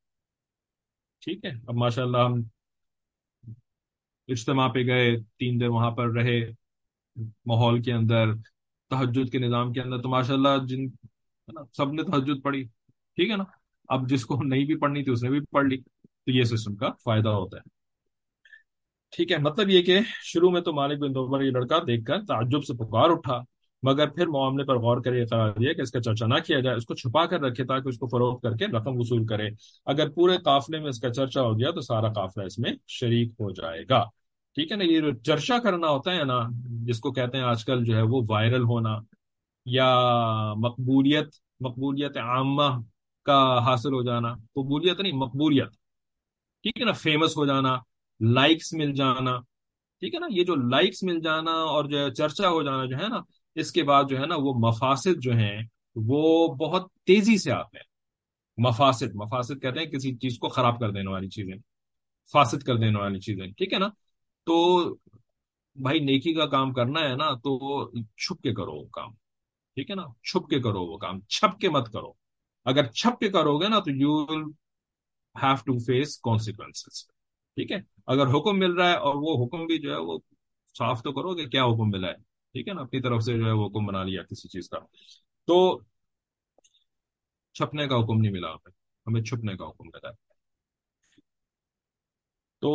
ٹھیک 1.21 1.45
ہے، 1.45 1.51
اب 1.67 1.75
ماشاء 1.75 2.03
اللہ 2.03 2.17
ہم 2.17 2.41
اجتماع 4.27 4.67
پہ 4.67 4.79
گئے، 4.79 5.15
تین 5.37 5.59
دن 5.59 5.67
وہاں 5.67 5.91
پر 5.91 6.09
رہے، 6.09 6.39
ماحول 7.45 7.81
کے 7.81 7.93
اندر 7.93 8.33
تحجد 8.89 9.31
کے 9.31 9.39
نظام 9.39 9.73
کے 9.73 9.81
اندر، 9.81 10.01
تو 10.01 10.09
ماشاء 10.09 10.33
اللہ 10.33 10.65
جن 10.65 10.87
سب 11.73 11.93
نے 11.93 12.03
تحجد 12.03 12.43
پڑھی، 12.43 12.63
ٹھیک 13.15 13.29
ہے 13.29 13.35
نا؟ 13.35 13.43
اب 13.89 14.09
جس 14.09 14.25
کو 14.25 14.43
نہیں 14.43 14.65
بھی 14.65 14.75
پڑھنی 14.75 15.03
تھی 15.03 15.11
اس 15.11 15.23
نے 15.23 15.29
بھی 15.29 15.39
پڑھ 15.51 15.65
لی، 15.65 15.77
تو 15.77 16.31
یہ 16.31 16.43
سسٹم 16.43 16.75
کا 16.75 16.89
فائدہ 17.03 17.29
ہوتا 17.29 17.57
ہے۔ 17.57 17.69
ٹھیک 19.11 19.31
ہے 19.31 19.37
مطلب 19.37 19.69
یہ 19.69 19.81
کہ 19.81 19.99
شروع 20.23 20.51
میں 20.51 20.61
تو 20.61 20.73
مالک 20.73 20.99
بن 20.99 21.15
دوبر 21.15 21.41
یہ 21.41 21.51
لڑکا 21.51 21.79
دیکھ 21.87 22.05
کر 22.05 22.25
تعجب 22.25 22.63
سے 22.63 22.73
پکار 22.73 23.09
اٹھا 23.09 23.39
مگر 23.83 24.07
پھر 24.09 24.27
معاملے 24.27 24.63
پر 24.63 24.75
غور 24.75 24.97
کرے 24.97 25.25
قرار 25.25 25.51
دیا 25.51 25.73
کہ 25.73 25.81
اس 25.81 25.91
کا 25.91 26.01
چرچا 26.01 26.25
نہ 26.25 26.35
کیا 26.47 26.59
جائے، 26.59 26.77
اس 26.77 26.85
کو 26.85 26.95
چھپا 26.95 27.25
کر 27.25 27.39
رکھے 27.39 27.63
تاکہ 27.63 27.87
اس 27.87 27.97
کو 27.97 28.07
فروخت 28.07 28.43
کر 28.43 28.57
کے 28.57 28.65
رقم 28.67 28.97
وصول 28.97 29.25
کرے۔ 29.25 29.49
اگر 29.85 30.09
پورے 30.09 30.37
قافلے 30.37 30.79
میں 30.79 30.89
اس 30.89 30.99
کا 30.99 31.13
چرچا 31.13 31.41
ہو 31.41 31.59
گیا 31.59 31.71
تو 31.71 31.81
سارا 31.81 32.13
قافلہ 32.13 32.43
اس 32.43 32.59
میں 32.59 32.71
شریک 32.87 33.31
ہو 33.31 33.51
جائے 33.51 33.83
گا۔ 33.89 34.03
ٹھیک 34.55 34.71
ہے 34.71 34.77
نا؟ 34.77 34.83
یہ 34.83 35.01
جو 35.01 35.11
چرچا 35.11 35.57
کرنا 35.59 35.87
ہوتا 35.87 36.15
ہے 36.15 36.23
نا، 36.23 36.39
جس 36.65 36.99
کو 36.99 37.11
کہتے 37.11 37.37
ہیں 37.37 37.43
آج 37.43 37.65
کل 37.65 37.85
جو 37.85 37.95
ہے 37.95 38.01
وہ 38.01 38.21
وائرل 38.29 38.63
ہونا 38.63 38.97
یا 39.65 39.99
مقبولیت 40.57 41.27
مقبولیت 41.59 42.17
عامہ 42.17 42.79
کا 43.25 43.65
حاصل 43.65 43.93
ہو 43.93 44.03
جانا۔ 44.03 44.33
قبولیت 44.33 44.99
نہیں، 44.99 45.13
مقبولیت۔ 45.13 45.71
ٹھیک 46.63 46.79
ہے 46.79 46.85
نا؟ 46.85 46.91
فیمس 46.91 47.37
ہو 47.37 47.45
جانا 47.45 47.77
لائکس 48.19 48.73
مل 48.73 48.93
جانا۔ 48.93 49.39
ٹھیک 49.99 50.15
ہے 50.15 50.19
نا؟ 50.19 50.27
یہ 50.29 50.43
جو 50.43 50.55
لائکس 50.55 51.03
مل 51.03 51.19
جانا 51.19 51.51
اور 51.51 51.85
جو 51.85 52.09
چرچا 52.09 52.49
ہو 52.49 52.63
جانا 52.63 52.85
جو 52.85 52.97
ہے 52.97 53.07
نا 53.07 53.19
اس 53.55 53.71
کے 53.71 53.83
بعد 53.83 54.03
جو 54.09 54.19
ہے 54.19 54.25
نا 54.25 54.35
وہ 54.37 54.53
مفاسد 54.53 55.21
جو 55.21 55.33
ہیں 55.33 55.61
وہ 55.95 56.55
بہت 56.55 56.91
تیزی 57.05 57.37
سے 57.37 57.51
آتے 57.51 57.77
ہیں۔ 57.77 57.91
مفاسد 58.57 59.15
مفاسد 59.15 59.61
کہتے 59.61 59.79
ہیں 59.79 59.87
کسی 59.87 60.15
چیز 60.15 60.37
کو 60.39 60.49
خراب 60.49 60.79
کر 60.79 60.91
دینے 60.91 61.11
والی 61.11 61.29
چیزیں، 61.29 61.55
فاسد 62.33 62.63
کر 62.63 62.75
دینے 62.75 62.99
والی 62.99 63.19
چیزیں، 63.19 63.47
ٹھیک 63.47 63.73
ہے 63.73 63.79
نا؟ 63.79 63.87
تو 64.47 64.55
بھائی 65.75 65.99
نیکی 65.99 66.33
کا 66.33 66.45
کام 66.45 66.73
کرنا 66.73 66.99
ہے 66.99 67.15
نا 67.15 67.33
تو 67.33 67.57
چھپ 68.17 68.41
کے 68.41 68.53
کرو 68.53 68.71
وہ 68.71 68.87
کام، 68.87 69.13
ٹھیک 69.75 69.89
ہے 69.89 69.95
نا؟ 69.95 70.03
چھپ 70.23 70.47
کے 70.49 70.59
کرو 70.59 70.85
وہ 70.85 70.97
کام، 70.97 71.21
چھپ 71.21 71.59
کے 71.59 71.69
مت 71.69 71.91
کرو۔ 71.93 72.11
اگر 72.65 72.91
چھپ 72.91 73.19
کے 73.19 73.29
کرو 73.29 73.57
گے 73.57 73.67
نا 73.67 73.79
تو 73.79 73.91
you 73.91 74.11
will 74.11 74.43
have 75.35 75.55
to 75.55 75.77
face 75.79 76.19
consequence 76.19 77.07
ٹھیک 77.57 77.71
ہے؟ 77.71 77.77
اگر 78.07 78.27
حکم 78.27 78.59
مل 78.59 78.73
رہا 78.73 78.89
ہے 78.89 78.95
اور 78.95 79.15
وہ 79.15 79.45
حکم 79.45 79.65
بھی 79.65 79.79
جو 79.79 79.91
ہے 79.91 79.97
وہ 79.97 80.17
صاف 80.77 81.01
تو 81.03 81.11
کرو 81.11 81.35
کہ 81.35 81.47
کیا 81.47 81.63
حکم 81.65 81.89
ملا 81.89 82.07
ہے؟ 82.07 82.32
ٹھیک 82.53 82.67
ہے 82.67 82.73
نا، 82.73 82.81
اپنی 82.81 83.01
طرف 83.01 83.23
سے 83.23 83.37
جو 83.37 83.45
ہے 83.45 83.51
وہ 83.51 83.65
حکم 83.67 83.85
بنا 83.85 84.03
لیا 84.03 84.23
کسی 84.23 84.47
چیز 84.47 84.69
کا۔ 84.69 84.77
تو 85.45 85.79
چھپنے 87.53 87.87
کا 87.87 87.95
حکم 87.95 88.21
نہیں 88.21 88.31
ملا 88.31 88.47
ہمیں 88.47 88.71
ہمیں 89.07 89.21
چھپنے 89.21 89.57
کا 89.57 89.65
حکم 89.65 89.85
ملا۔ 89.85 90.11
تو 92.61 92.71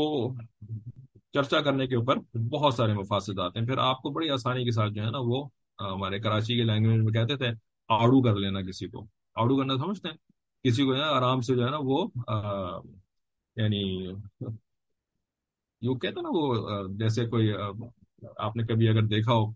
چرچا 1.33 1.61
کرنے 1.61 1.87
کے 1.87 1.97
اوپر 1.97 2.39
بہت 2.51 2.75
سارے 2.75 2.93
مفاصد 2.93 3.39
آتے 3.39 3.59
ہیں۔ 3.59 3.67
پھر 3.67 3.79
آپ 3.79 4.03
کو 4.03 4.11
بڑی 4.11 4.31
آسانی 4.31 4.65
کے 4.65 4.71
ساتھ 4.71 4.93
جو 4.93 5.03
ہے 5.05 5.11
نا 5.11 5.19
وہ 5.21 5.49
ہمارے 5.81 6.19
کراچی 6.21 6.57
کے 6.57 6.63
لینگویج 6.63 7.01
میں 7.01 7.13
کہتے 7.13 7.37
تھے، 7.37 7.47
آڑو 7.89 8.23
کر 8.23 8.37
لینا 8.37 8.61
کسی 8.63 8.89
کو۔ 8.89 9.07
آڑو 9.35 9.57
کرنا 9.57 9.75
سمجھتے 9.75 10.09
ہیں؟ 10.09 10.17
کسی 10.65 10.85
کو 10.85 10.95
جو 10.95 11.01
ہے 11.01 11.09
آرام 11.09 11.41
سے 11.41 11.55
جو 11.55 11.65
ہے 11.65 11.71
نا 11.71 11.79
وہ 11.81 12.09
یعنی 13.57 14.13
یوں 15.81 15.95
کہتے 15.95 16.21
نا 16.21 16.29
وہ 16.33 16.87
جیسے 16.89 17.27
کوئی 17.27 17.53
آپ 18.37 18.57
نے 18.57 18.63
کبھی 18.63 18.89
اگر 18.89 19.03
دیکھا 19.03 19.33
ہو 19.33 19.53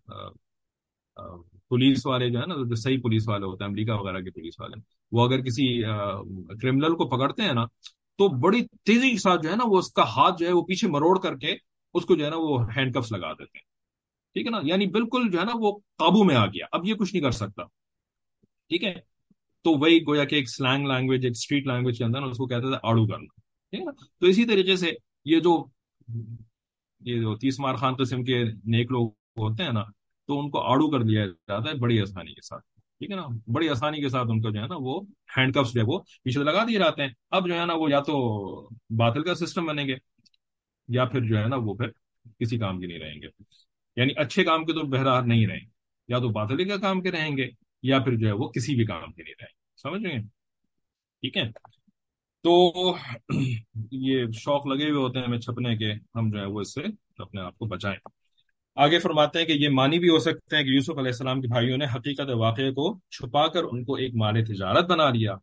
پولیس 1.69 2.07
والے 2.07 2.31
جو 2.31 2.41
ہے 2.41 2.47
نا، 2.47 2.55
جو 2.55 2.75
صحیح 2.75 2.99
پولیس 3.03 3.29
والے 3.29 3.47
ہوتے 3.47 3.65
ہیں، 3.65 3.69
امریکہ 3.69 3.93
وغیرہ 3.93 4.21
کے 4.21 4.31
پولیس 4.31 4.55
والے، 4.61 4.81
وہ 5.13 5.25
اگر 5.25 5.41
کسی 5.41 5.83
کرمنل 6.63 6.97
کو 6.97 7.09
پکڑتے 7.09 7.43
ہیں 7.43 7.53
نا، 7.53 7.65
تو 8.19 8.39
بڑی 8.39 8.67
تیزی 8.85 9.11
کے 9.11 9.17
ساتھ 9.17 9.43
جو 9.43 9.51
ہے 9.51 9.57
نا، 9.57 9.65
وہ 9.67 9.79
اس 9.79 9.93
کا 9.93 10.03
ہاتھ 10.03 10.35
جو 10.39 10.47
ہے، 10.47 10.53
وہ 10.53 10.63
پیچھے 10.63 10.89
مروڑ 10.89 11.19
کر 11.19 11.37
کے 11.37 11.55
اس 11.95 12.05
کو 12.05 12.17
جو 12.17 12.25
ہے 12.25 12.31
نا، 12.31 12.37
وہ 12.39 12.65
ہینڈ 12.77 12.95
کپس 12.95 13.13
لگا 13.13 13.33
دیتے 13.33 13.59
ہیں۔ 13.59 13.65
ٹھیک 14.35 14.47
ہے 14.47 14.51
نا؟ 14.51 14.59
یعنی 14.63 14.87
بالکل 14.87 15.31
جو 15.31 15.41
ہے 15.41 15.45
نا، 15.45 15.53
وہ 15.55 15.73
قابو 15.73 16.25
میں 16.25 16.37
آ 16.37 16.47
گیا۔ 16.47 16.67
اب 16.73 16.87
یہ 16.87 16.95
کچھ 16.95 17.15
نہیں 17.15 17.25
کر 17.25 17.31
سکتا۔ 17.31 17.65
ٹھیک 18.69 18.85
ہے؟ 18.85 18.95
تو 19.65 19.79
وہی 19.79 20.01
گویا 20.07 20.25
کہ 20.25 20.35
ایک 20.35 20.51
سلینگ 20.51 20.87
لینگویج، 20.87 21.25
ایک 21.25 21.31
اسٹریٹ 21.31 21.67
لینگویج 21.67 21.99
کے 21.99 22.05
اندر 22.05 22.21
نا، 22.21 22.27
اس 22.27 22.37
کو 22.37 22.47
کہتے 22.47 22.63
تھے 22.63 22.77
آڑو 22.83 23.07
کرنا۔ 23.07 23.41
ٹھیک 23.71 23.81
ہے 23.81 23.85
نا؟ 23.85 23.91
تو 24.21 24.27
اسی 24.27 24.45
طریقے 24.45 24.77
سے 24.77 24.93
یہ 25.25 25.41
جو 25.41 25.65
یہ 27.05 27.21
جو 27.21 27.37
تیس 27.37 27.61
مار 27.61 27.75
خان 27.75 27.95
قسم 27.95 28.25
کے 28.25 28.45
نیک 28.45 28.91
لوگ 28.91 29.11
ہوتے 29.11 29.63
ہیں 29.63 29.73
نا، 29.73 29.83
تو 30.27 30.41
ان 30.41 30.51
کو 30.51 30.61
آڑو 30.61 30.91
کر 30.91 31.03
دیا 31.03 31.27
جاتا 31.27 31.71
ہے 31.71 31.75
بڑی 31.75 32.01
آسانی 32.01 32.35
کے 32.35 32.41
ساتھ۔ 32.41 32.65
ٹھیک 32.99 33.11
ہے 33.11 33.17
نا؟ 33.17 33.27
بڑی 33.53 33.69
آسانی 33.69 34.01
کے 34.01 34.09
ساتھ 34.09 34.29
ان 34.31 34.43
کو 34.43 34.51
جو 34.51 34.63
ہے 34.63 34.67
نا 34.67 34.75
وہ 34.79 35.01
ہینڈ 35.37 35.55
کپس 35.55 35.73
جو 35.73 35.81
ہے 35.81 35.87
وہ 35.87 35.99
پیچھے 36.23 36.45
لگا 36.45 36.65
دیے 36.69 36.79
جاتے 36.79 37.03
ہیں۔ 37.03 37.11
اب 37.31 37.49
جو 37.49 37.61
ہے 37.61 37.67
نا 37.67 37.75
وہ 37.75 37.91
یا 37.91 38.01
تو 38.01 38.69
باطل 38.91 39.23
کا 39.23 39.35
سسٹم 39.35 39.67
بنیں 39.67 39.87
گے، 39.87 39.95
یا 40.89 41.05
پھر 41.05 41.21
جو 41.25 41.39
ہے 41.39 41.47
نا 41.47 41.57
وہ 41.57 41.75
پھر 41.75 41.89
کسی 42.39 42.59
کام 42.59 42.81
کے 42.81 42.87
نہیں 42.87 42.99
رہیں 42.99 43.23
گے۔ 43.23 43.27
یعنی 43.97 44.13
اچھے 44.17 44.45
کام 44.45 44.65
کے 44.65 44.73
تو 44.73 44.87
بہرحال 44.87 45.29
نہیں 45.29 45.47
رہیں 45.47 45.61
گے 45.61 45.71
یا 46.09 46.19
تو 46.19 46.29
باطلی 46.29 46.65
کا 46.65 46.77
کام 46.77 47.03
کے 47.03 47.11
رہیں 47.11 47.37
گے، 47.37 47.49
یا 47.83 47.99
پھر 47.99 48.17
جو 48.17 48.27
ہے 48.27 48.33
وہ 48.33 48.49
کسی 48.49 48.75
بھی 48.75 48.85
کام 48.85 49.13
کے 49.13 49.23
نہیں 49.23 49.35
رہیں۔ 49.41 49.47
گے 49.47 49.73
سمجھ 49.83 50.03
گئے 50.03 50.23
ٹھیک 51.21 51.37
ہے؟ 51.37 51.51
تو 52.43 52.73
یہ 53.91 54.25
شوق 54.35 54.67
لگے 54.67 54.91
ہوئے 54.91 55.03
ہوتے 55.03 55.19
ہیں 55.19 55.27
ہمیں 55.27 55.39
چھپنے 55.39 55.77
کے۔ 55.77 55.93
ہم 55.93 56.31
جو 56.31 56.39
ہے 56.39 56.45
وہ 56.45 56.61
اس 56.61 56.75
سے 56.75 56.81
اپنے 57.19 57.41
آپ 57.41 57.59
کو 57.59 57.65
بچائیں۔ 57.65 57.97
آگے 58.77 58.99
فرماتے 58.99 59.39
ہیں 59.39 59.47
کہ 59.47 59.53
یہ 59.53 59.69
معنی 59.69 59.99
بھی 59.99 60.09
ہو 60.09 60.19
سکتے 60.19 60.57
ہیں 60.57 60.63
کہ 60.63 60.69
یوسف 60.69 60.91
علیہ 60.91 61.11
السلام 61.11 61.41
کے 61.41 61.49
بھائیوں 61.49 61.77
نے 61.79 61.85
حقیقت 61.85 62.31
واقعے 62.35 62.71
کو 62.71 62.99
چھپا 63.11 63.47
کر 63.47 63.61
ان 63.65 63.85
کو 63.85 63.95
ایک 63.95 64.15
مال 64.15 64.45
تجارت 64.45 64.85
بنا 64.85 65.11
لیا۔ 65.11 65.37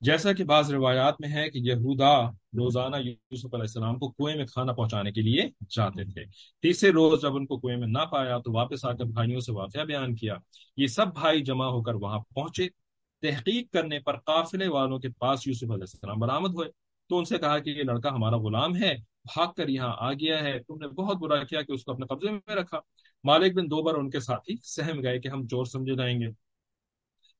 جیسا 0.00 0.32
کہ 0.32 0.44
بعض 0.44 0.74
روایات 0.74 1.14
میں 1.20 1.28
ہے 1.28 1.50
کہ 1.50 1.58
یہودا 1.58 2.30
روزانہ 2.30 2.96
یوسف 2.96 3.54
علیہ 3.54 3.62
السلام 3.62 3.98
کو 3.98 4.08
کنویں 4.08 4.36
میں 4.36 4.46
کھانا 4.46 4.72
پہنچانے 4.72 5.12
کے 5.12 5.20
لیے 5.20 5.42
جاتے 5.76 6.04
تھے۔ 6.04 6.24
تیسرے 6.62 6.90
روز 6.90 7.22
جب 7.22 7.36
ان 7.36 7.46
کو 7.46 7.58
کنویں 7.58 7.76
میں 7.76 7.88
نہ 7.88 8.04
پایا 8.12 8.38
تو 8.38 8.52
واپس 8.52 8.84
آ 8.84 8.92
کر 8.92 9.04
بھائیوں 9.04 9.40
سے 9.40 9.52
واقعہ 9.52 9.84
بیان 9.84 10.14
کیا۔ 10.14 10.34
یہ 10.76 10.86
سب 10.86 11.06
بھائی 11.06 11.42
جمع 11.42 11.66
ہو 11.66 11.82
کر 11.82 11.94
وہاں 11.94 12.18
پہنچے۔ 12.34 12.85
تحقیق 13.22 13.72
کرنے 13.72 13.98
پر 13.98 14.16
قافلے 14.16 14.68
والوں 14.68 14.98
کے 14.98 15.08
پاس 15.08 15.46
یوسف 15.46 15.62
علیہ 15.62 15.82
السلام 15.82 16.18
برآمد 16.18 16.50
ہوئے۔ 16.50 16.68
تو 17.08 17.18
ان 17.18 17.24
سے 17.24 17.38
کہا 17.38 17.58
کہ 17.58 17.70
یہ 17.70 17.82
لڑکا 17.82 18.08
ہمارا 18.08 18.36
غلام 18.36 18.76
ہے، 18.76 18.94
بھاگ 19.24 19.46
کر 19.56 19.68
یہاں 19.68 19.94
آ 19.98 20.12
گیا 20.12 20.40
ہے۔ 20.40 20.58
تم 20.58 20.78
نے 20.78 20.88
بہت 20.88 21.16
برا 21.16 21.44
کیا 21.44 21.62
کہ 21.62 21.72
اس 21.72 21.84
کو 21.84 21.92
اپنے 21.92 22.06
قبضے 22.06 22.30
میں 22.30 22.54
رکھا۔ 22.54 22.80
مالک 23.24 23.54
بن 23.54 23.70
دو 23.70 23.82
بار 23.82 23.94
ان 23.94 24.10
کے 24.10 24.20
ساتھی 24.20 24.56
سہم 24.62 25.02
گئے 25.02 25.20
کہ 25.20 25.28
ہم 25.28 25.46
چور 25.46 25.64
سمجھے 25.64 25.94
جائیں 25.94 26.20
گے۔ 26.20 26.26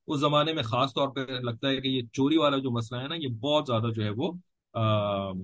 اس 0.06 0.20
زمانے 0.20 0.52
میں 0.52 0.62
خاص 0.62 0.94
طور 0.94 1.08
پہ 1.08 1.20
لگتا 1.20 1.68
ہے 1.68 1.76
کہ 1.76 1.88
یہ 1.88 2.02
چوری 2.12 2.36
والا 2.36 2.58
جو 2.58 2.70
مسئلہ 2.70 3.00
ہے 3.00 3.08
نا، 3.08 3.14
یہ 3.14 3.28
بہت 3.28 3.64
زیادہ 3.66 3.86
جو 3.94 4.04
ہے 4.04 4.10
وہ 4.10 4.32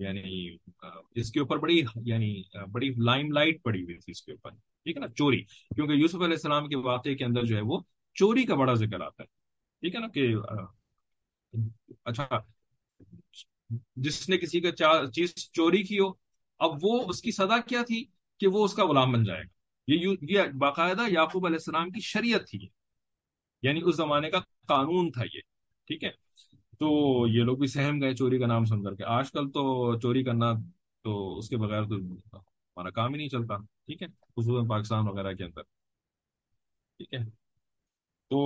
یعنی 0.00 0.56
اس 1.14 1.32
کے 1.32 1.40
اوپر 1.40 1.58
بڑی 1.58 1.82
یعنی 2.04 2.42
بڑی 2.72 2.88
لائم 2.96 3.32
لائٹ 3.32 3.62
پڑی 3.62 3.82
ہوئی 3.82 3.98
تھی 3.98 4.10
اس 4.10 4.22
کے 4.22 4.32
اوپر۔ 4.32 4.50
ٹھیک 4.50 4.96
ہے 4.96 5.00
نا؟ 5.00 5.08
چوری۔ 5.08 5.42
کیونکہ 5.74 5.92
یوسف 5.92 6.14
علیہ 6.14 6.26
السلام 6.26 6.68
کے 6.68 6.76
واقعے 6.76 7.14
کے 7.14 7.24
اندر 7.24 7.44
جو 7.44 7.56
ہے 7.56 7.60
وہ 7.60 7.80
چوری 8.14 8.44
کا 8.44 8.54
بڑا 8.54 8.74
ذکر 8.74 9.00
آتا 9.00 9.22
ہے۔ 9.22 9.41
ٹھیک 9.82 9.94
ہے 9.94 10.00
نا 10.00 10.08
کہ 10.08 10.34
اچھا 12.04 12.26
جس 13.96 14.28
نے 14.28 14.38
کسی 14.38 14.60
کا 14.60 14.70
چیز 15.06 15.34
چوری 15.34 15.82
کی 15.82 15.98
ہو، 15.98 16.08
اب 16.60 16.70
وہ 16.82 17.00
اس 17.08 17.20
کی 17.22 17.30
سزا 17.32 17.58
کیا 17.66 17.82
تھی 17.86 18.04
کہ 18.40 18.46
وہ 18.46 18.64
اس 18.64 18.74
کا 18.74 18.86
غلام 18.86 19.12
بن 19.12 19.24
جائے 19.24 19.42
گا؟ 19.42 19.50
یہ 19.88 20.52
باقاعدہ 20.58 21.08
یعقوب 21.08 21.46
علیہ 21.46 21.56
السلام 21.56 21.90
کی 21.90 22.00
شریعت 22.02 22.48
تھی 22.48 22.58
یعنی 23.62 23.80
اس 23.84 23.96
زمانے 23.96 24.30
کا 24.30 24.40
قانون 24.68 25.10
تھا 25.12 25.24
یہ، 25.24 25.40
ٹھیک 25.88 26.04
ہے؟ 26.04 26.10
تو 26.78 26.88
یہ 27.28 27.42
لوگ 27.44 27.58
بھی 27.58 27.66
سہم 27.66 28.00
گئے 28.02 28.14
چوری 28.16 28.38
کا 28.38 28.46
نام 28.46 28.64
سن 28.64 28.82
کر 28.84 28.94
کے۔ 28.94 29.04
آج 29.08 29.30
کل 29.32 29.50
تو 29.50 29.62
چوری 30.00 30.22
کرنا 30.24 30.52
تو 31.04 31.38
اس 31.38 31.48
کے 31.48 31.56
بغیر 31.56 31.82
تو 31.84 31.96
ہمارا 32.34 32.90
کام 32.90 33.12
ہی 33.12 33.16
نہیں 33.16 33.28
چلتا، 33.28 33.56
ٹھیک 33.56 34.02
ہے؟ 34.02 34.08
خصوصاً 34.08 34.68
پاکستان 34.68 35.08
وغیرہ 35.08 35.32
کے 35.32 35.44
اندر، 35.44 35.62
ٹھیک 37.00 37.14
ہے؟ 37.14 37.24
تو 38.30 38.38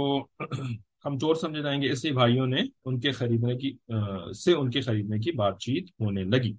ہم 1.05 1.19
چور 1.19 1.35
سمجھے 1.35 1.63
جائیں 1.63 1.83
گے 1.83 1.91
اسی 1.91 2.11
بھائیوں 2.11 2.47
نے 2.47 2.61
ان 2.85 3.01
کے 3.01 3.11
خریدنے 3.11 3.57
کی 3.57 3.71
سے 4.33 4.53
ان 4.53 4.71
کے 4.71 4.81
خریدنے 4.81 5.19
کی 5.19 5.33
بات 5.33 5.59
چیت 5.59 5.91
ہونے 6.01 6.25
لگی۔ 6.25 6.53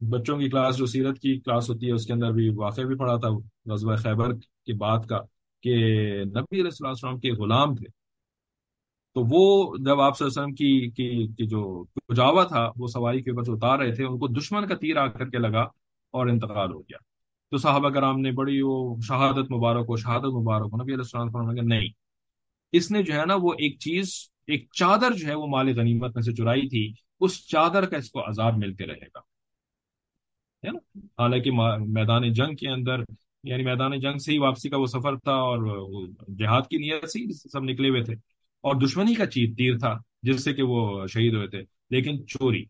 بچوں 0.00 0.38
کی 0.38 0.48
کلاس 0.48 0.76
جو 0.76 0.86
سیرت 0.86 1.18
کی 1.18 1.40
کلاس 1.40 1.70
ہوتی 1.70 1.86
ہے 1.86 1.92
اس 1.92 2.06
کے 2.06 2.12
اندر 2.12 2.30
بھی 2.30 2.48
واقع 2.48 2.80
بھی 2.80 2.96
پڑھا 2.96 3.16
تھا 3.16 3.28
غزوہ 3.72 3.96
خیبر 3.96 4.34
کی 4.66 4.72
بات 4.72 5.06
کا 5.08 5.18
کہ 5.62 5.74
نبی 6.24 6.60
علیہ 6.60 6.70
السلام 6.80 7.18
کے 7.18 7.32
غلام 7.32 7.74
تھے۔ 7.74 7.86
تو 9.14 9.22
وہ 9.30 9.76
جب 9.76 10.00
آپ 10.00 10.18
صلی 10.18 10.24
اللہ 10.24 10.40
علیہ 10.40 10.42
وسلم 10.42 10.54
کی 10.54 10.90
کی, 10.90 11.26
کی 11.26 11.46
جو 11.46 11.84
کجاوا 11.84 12.44
تھا 12.44 12.70
وہ 12.76 12.86
سواری 12.86 13.22
کے 13.22 13.30
اوپر 13.30 13.52
اتار 13.52 13.78
رہے 13.78 13.94
تھے 13.94 14.04
ان 14.04 14.18
کو 14.18 14.28
دشمن 14.28 14.68
کا 14.68 14.74
تیر 14.74 14.96
آ 14.96 15.06
کر 15.06 15.28
کے 15.28 15.38
لگا 15.38 15.62
اور 16.10 16.26
انتقال 16.26 16.72
ہو 16.72 16.80
گیا۔ 16.80 17.09
تو 17.50 17.56
صحابہ 17.56 17.88
کرام 17.88 18.20
نے 18.20 18.32
بڑی 18.32 18.60
وہ 18.60 18.96
شہادت 19.02 19.52
مبارک 19.52 19.84
ہو 19.88 19.96
شہادت 19.96 20.24
مبارک 20.24 20.68
ہو 20.72 20.82
نبی 20.82 20.94
علیہ 20.94 21.16
السلام 21.16 21.50
نے 21.50 21.60
نہیں۔ 21.60 21.88
اس 22.72 22.90
نے 22.90 23.02
جو 23.02 23.14
ہے 23.14 23.26
نا 23.26 23.34
وہ 23.34 23.52
ایک 23.52 23.78
چیز، 23.78 24.14
ایک 24.46 24.66
چادر 24.72 25.16
جو 25.16 25.26
ہے 25.26 25.34
وہ 25.34 25.46
مال 25.46 25.78
غنیمت 25.78 26.14
میں 26.14 26.22
سے 26.22 26.32
چرائی 26.32 26.68
تھی، 26.68 26.92
اس 27.20 27.48
چادر 27.48 27.86
کا 27.86 27.96
اس 27.96 28.10
کو 28.10 28.28
عذاب 28.28 28.58
ملتے 28.58 28.86
رہے 28.86 29.06
گا۔ 29.14 29.18
ہے 30.66 30.70
نا؟ 30.70 30.98
حالانکہ 30.98 31.50
میدان 31.88 32.32
جنگ 32.32 32.54
کے 32.54 32.68
اندر 32.68 32.96
یعنی 33.44 33.62
میدان 33.62 34.00
جنگ 34.00 34.18
سے 34.18 34.32
ہی 34.32 34.38
واپسی 34.38 34.68
کا 34.68 34.76
وہ 34.76 34.86
سفر 34.86 35.16
تھا 35.16 35.32
اور 35.32 35.82
جہاد 36.38 36.62
کی 36.70 36.76
نیت 36.76 37.10
سے 37.10 37.48
سب 37.48 37.64
نکلے 37.64 37.88
ہوئے 37.88 38.02
تھے۔ 38.02 38.14
اور 38.60 38.74
دشمنی 38.74 39.14
کا 39.14 39.26
چیز 39.26 39.56
تیر 39.56 39.78
تھا، 39.78 39.98
جس 40.22 40.44
سے 40.44 40.52
کہ 40.52 40.62
وہ 40.62 41.06
شہید 41.06 41.34
ہوئے 41.34 41.48
تھے، 41.48 41.62
لیکن 41.90 42.26
چوری۔ 42.26 42.64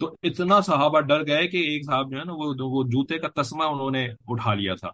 تو 0.00 0.16
اتنا 0.22 0.60
صحابہ 0.60 1.00
ڈر 1.00 1.26
گئے 1.26 1.48
کہ 1.48 1.56
ایک 1.56 1.86
صاحب 1.86 2.10
جو 2.10 2.18
ہے 2.18 2.24
نا 2.24 2.32
وہ 2.32 2.82
جوتے 2.82 3.18
کا 3.18 3.42
تسمہ 3.42 3.64
انہوں 3.64 3.90
نے 3.90 4.08
اٹھا 4.26 4.54
لیا 4.54 4.74
تھا۔ 4.74 4.88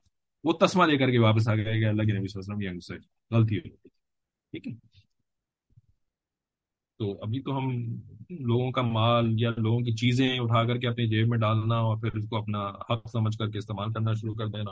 وہ 0.45 0.53
تسمہ 0.53 0.85
لے 0.85 0.97
کر 0.99 1.11
کے 1.11 1.19
واپس 1.19 1.49
آ 1.49 1.55
گئے 1.55 1.65
کہ 1.65 1.87
اللہ 1.87 2.03
کے 2.03 2.13
نبی 2.13 2.29
صلی 2.29 2.41
اللہ 2.45 2.55
علیہ 2.55 2.77
وسلم 2.77 2.99
سے 2.99 3.37
غلطی 3.37 3.59
ہو 3.59 3.65
گئی 3.65 3.89
ٹھیک 4.53 4.67
ہے۔ 4.67 4.73
تو 6.99 7.23
ابھی 7.23 7.41
تو 7.41 7.59
ہم 7.59 7.95
لوگوں 8.31 8.71
کا 8.71 8.83
مال 8.83 9.35
یا 9.39 9.51
لوگوں 9.57 9.79
کی 9.79 9.93
چیزیں 9.93 10.39
اٹھا 10.39 10.65
کر 10.65 10.79
کے 10.79 10.89
اپنی 10.89 11.07
جیب 11.07 11.29
میں 11.29 11.39
ڈالنا 11.39 11.75
اور 11.75 11.97
پھر 11.97 12.17
اس 12.17 12.29
کو 12.29 12.37
اپنا 12.37 12.71
حق 12.91 13.09
سمجھ 13.13 13.39
کر 13.39 13.51
کے 13.51 13.59
استعمال 13.59 13.93
کرنا 13.93 14.15
شروع 14.15 14.35
کر 14.35 14.47
دینا۔ 14.47 14.71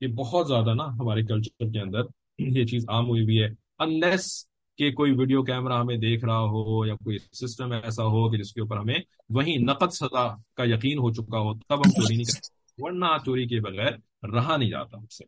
یہ 0.00 0.08
بہت 0.08 0.48
زیادہ 0.48 0.74
نا 0.74 0.84
ہمارے 0.84 1.22
کلچر 1.22 1.70
کے 1.70 1.80
اندر 1.80 2.00
یہ 2.38 2.66
چیز 2.66 2.84
عام 2.88 3.08
ہوئی 3.08 3.24
بھی 3.24 3.42
ہے۔ 3.42 3.48
انلیس 3.78 4.49
کہ 4.80 4.92
کوئی 4.92 5.12
ویڈیو 5.12 5.42
کیمرہ 5.42 5.80
ہمیں 5.80 5.96
دیکھ 5.96 6.24
رہا 6.24 6.40
ہو 6.40 6.86
یا 6.86 6.94
کوئی 6.94 7.18
سسٹم 7.18 7.72
ایسا 7.72 8.04
ہو 8.04 8.30
کہ 8.30 8.38
جس 8.38 8.52
کے 8.52 8.60
اوپر 8.60 8.76
ہمیں 8.76 8.94
وہی 9.28 9.56
نقد 9.56 9.92
سزا 9.92 10.34
کا 10.54 10.64
یقین 10.64 10.98
ہو 10.98 11.12
چکا 11.12 11.38
ہو، 11.38 11.54
تب 11.54 11.78
ہم 11.78 11.90
چوری 11.90 12.16
نہیں 12.16 12.24
کرتے 12.24 12.82
ورنہ 12.82 13.04
چوری 13.24 13.46
کے 13.46 13.60
بغیر 13.60 13.92
رہا 14.32 14.56
نہیں 14.56 14.70
جاتا 14.70 14.98
ہم 14.98 15.06
سے۔ 15.06 15.24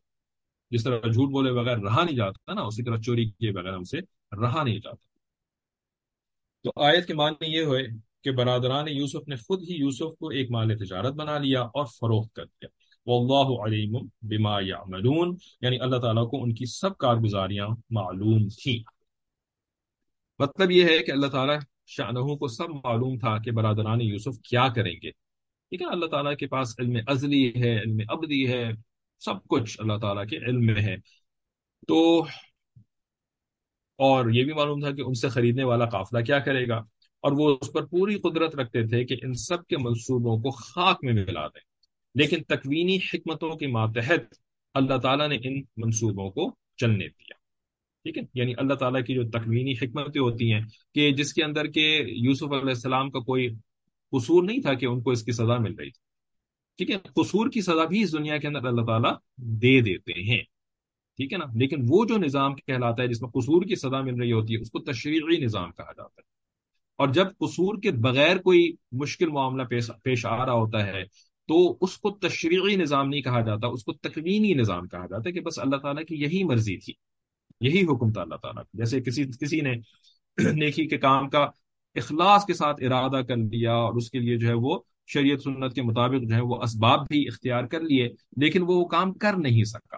جس 0.70 0.84
طرح 0.84 0.98
جھوٹ 0.98 1.30
بولے 1.30 1.52
بغیر 1.52 1.78
رہا 1.78 2.04
نہیں 2.04 2.16
جاتا 2.16 2.54
نا، 2.54 2.60
اسی 2.60 2.82
طرح 2.82 2.96
چوری 2.96 3.30
کے 3.30 3.52
بغیر 3.52 3.74
ہم 3.74 3.84
سے 3.84 3.98
رہا 4.40 4.62
نہیں 4.62 4.78
جاتا۔ 4.78 5.12
تو 6.62 6.82
آیت 6.82 7.06
کے 7.06 7.14
معنی 7.14 7.46
یہ 7.46 7.62
ہوئے 7.62 7.82
کہ 8.24 8.30
برادران 8.30 8.88
یوسف 8.88 9.28
نے 9.28 9.36
خود 9.36 9.62
ہی 9.62 9.74
یوسف 9.74 10.18
کو 10.18 10.28
ایک 10.28 10.50
مال 10.50 10.78
تجارت 10.78 11.12
بنا 11.14 11.38
لیا 11.38 11.62
اور 11.62 11.84
فروخت 11.84 12.34
کر 12.34 12.44
دیا۔ 12.44 12.68
واللہ 13.06 13.62
علیم 13.62 13.92
بما 14.22 14.60
یعملون 14.60 15.36
یعنی 15.60 15.78
اللہ 15.80 15.96
تعالیٰ 15.96 16.30
کو 16.30 16.42
ان 16.42 16.54
کی 16.54 16.64
سب 16.66 16.98
کارگزاریاں 16.98 17.66
معلوم 17.90 18.48
تھیں۔ 18.48 18.91
مطلب 20.42 20.70
یہ 20.70 20.84
ہے 20.84 20.98
کہ 20.98 21.10
اللہ 21.10 21.26
تعالیٰ 21.26 21.58
شاہوں 21.86 22.36
کو 22.36 22.48
سب 22.48 22.70
معلوم 22.84 23.18
تھا 23.18 23.38
کہ 23.38 23.50
برادران 23.50 24.00
یوسف 24.00 24.40
کیا 24.40 24.68
کریں 24.68 24.94
گے۔ 25.02 25.10
ٹھیک 25.10 25.82
ہے 25.82 25.86
اللہ 25.86 26.06
تعالیٰ 26.06 26.36
کے 26.36 26.46
پاس 26.46 26.74
علم 26.78 26.96
ازلی 27.06 27.52
ہے، 27.56 27.78
علم 27.78 27.98
ابدی 28.08 28.52
ہے، 28.52 28.70
سب 29.20 29.48
کچھ 29.48 29.80
اللہ 29.80 29.92
تعالیٰ 29.98 30.26
کے 30.26 30.36
علم 30.36 30.66
میں 30.66 30.82
ہے۔ 30.82 30.96
تو 31.88 32.26
اور 33.98 34.30
یہ 34.30 34.44
بھی 34.44 34.52
معلوم 34.52 34.80
تھا 34.80 34.90
کہ 34.90 35.02
ان 35.06 35.14
سے 35.14 35.28
خریدنے 35.28 35.64
والا 35.64 35.86
قافلہ 35.86 36.24
کیا 36.24 36.38
کرے 36.38 36.68
گا۔ 36.68 36.76
اور 37.20 37.32
وہ 37.32 37.56
اس 37.60 37.72
پر 37.72 37.86
پوری 37.86 38.14
قدرت 38.14 38.56
رکھتے 38.56 38.86
تھے 38.86 39.04
کہ 39.04 39.16
ان 39.22 39.34
سب 39.34 39.66
کے 39.66 39.76
منصوبوں 39.76 40.38
کو 40.38 40.50
خاک 40.50 40.98
میں 41.02 41.12
ملا 41.12 41.46
دیں۔ 41.46 41.60
لیکن 42.14 42.42
تکوینی 42.42 42.96
حکمتوں 42.96 43.56
کے 43.56 43.66
ماتحت 43.66 44.34
اللہ 44.74 44.98
تعالیٰ 44.98 45.28
نے 45.28 45.36
ان 45.42 45.62
منصوبوں 45.76 46.30
کو 46.30 46.54
چلنے 46.76 47.08
دیا۔ 47.08 47.41
ٹھیک 48.02 48.18
ہے؟ 48.18 48.22
یعنی 48.34 48.52
اللہ 48.56 48.74
تعالیٰ 48.74 49.04
کی 49.04 49.14
جو 49.14 49.28
تکوینی 49.28 49.72
حکمتیں 49.72 50.20
ہوتی 50.20 50.52
ہیں 50.52 50.60
کہ 50.94 51.10
جس 51.10 51.34
کے 51.34 51.44
اندر 51.44 51.66
کہ 51.66 52.02
یوسف 52.06 52.42
علیہ 52.42 52.68
السلام 52.68 53.10
کا 53.10 53.18
کوئی 53.18 53.48
قصور 54.12 54.44
نہیں 54.44 54.58
تھا 54.58 54.74
کہ 54.74 54.86
ان 54.86 55.02
کو 55.02 55.10
اس 55.10 55.22
کی 55.22 55.32
سزا 55.32 55.58
مل 55.58 55.74
رہی 55.74 55.90
تھی۔ 55.90 56.12
ٹھیک 56.76 56.90
ہے؟ 56.90 56.96
قصور 57.16 57.50
کی 57.50 57.60
سزا 57.60 57.84
بھی 57.84 58.02
اس 58.02 58.12
دنیا 58.12 58.36
کے 58.36 58.48
اندر 58.48 58.64
اللہ 58.64 58.84
تعالیٰ 58.84 59.12
دے 59.36 59.80
دیتے 59.80 60.12
ہیں۔ 60.12 60.42
ٹھیک 61.16 61.32
ہے 61.32 61.38
نا؟ 61.38 61.44
لیکن 61.54 61.76
وہ 61.88 62.04
جو 62.04 62.16
نظام 62.16 62.54
کہلاتا 62.54 63.02
ہے 63.02 63.08
جس 63.08 63.22
میں 63.22 63.30
قصور 63.30 63.62
کی 63.62 63.74
سزا 63.74 64.00
مل 64.00 64.14
رہی 64.14 64.32
ہوتی 64.32 64.54
ہے، 64.54 64.58
اس 64.58 64.70
کو 64.70 64.78
تشریعی 64.78 65.44
نظام 65.44 65.70
کہا 65.70 65.92
جاتا 65.92 66.18
ہے۔ 66.18 66.22
اور 66.98 67.08
جب 67.08 67.24
قصور 67.24 67.80
کے 67.82 67.90
بغیر 67.90 68.36
کوئی 68.36 68.72
مشکل 68.92 69.28
معاملہ 69.28 69.62
پیش 69.62 69.90
پیش 70.02 70.26
آ 70.26 70.46
رہا 70.46 70.52
ہوتا 70.52 70.86
ہے، 70.86 71.04
تو 71.48 71.78
اس 71.80 71.98
کو 71.98 72.10
تشریعی 72.10 72.76
نظام 72.76 73.08
نہیں 73.08 73.20
کہا 73.20 73.40
جاتا، 73.40 73.66
اس 73.66 73.84
کو 73.84 73.92
تکوینی 73.92 74.54
نظام 74.54 74.88
کہا 74.88 75.06
جاتا 75.06 75.28
ہے 75.28 75.32
کہ 75.32 75.40
بس 75.40 75.58
اللہ 75.58 75.76
تعالیٰ 75.76 76.04
کی 76.04 76.14
یہی 76.14 76.44
مرضی 76.44 76.76
تھی۔ 76.76 76.92
یہی 77.62 77.82
حکم 77.82 78.12
تھا 78.12 78.20
اللہ 78.20 78.34
تعالیٰ 78.34 78.62
جیسے 78.74 79.00
کسی 79.00 79.24
کسی 79.40 79.60
نے 79.60 79.72
نیکی 80.52 80.86
کے 80.86 80.98
کام 80.98 81.30
کا 81.30 81.46
اخلاص 81.94 82.44
کے 82.44 82.54
ساتھ 82.54 82.84
ارادہ 82.84 83.22
کر 83.22 83.36
لیا 83.36 83.72
اور 83.72 83.94
اس 83.94 84.10
کے 84.10 84.18
لیے 84.18 84.38
جو 84.38 84.48
ہے 84.48 84.52
وہ 84.52 84.78
شریعت 85.06 85.42
سنت 85.42 85.74
کے 85.74 85.82
مطابق 85.82 86.28
جو 86.30 86.34
ہے 86.34 86.40
وہ 86.40 86.62
اسباب 86.62 87.00
بھی 87.08 87.28
اختیار 87.28 87.64
کر 87.64 87.80
لیے، 87.80 88.08
لیکن 88.36 88.62
وہ 88.66 88.84
کام 88.84 89.12
کر 89.12 89.36
نہیں 89.36 89.64
سکا۔ 89.64 89.96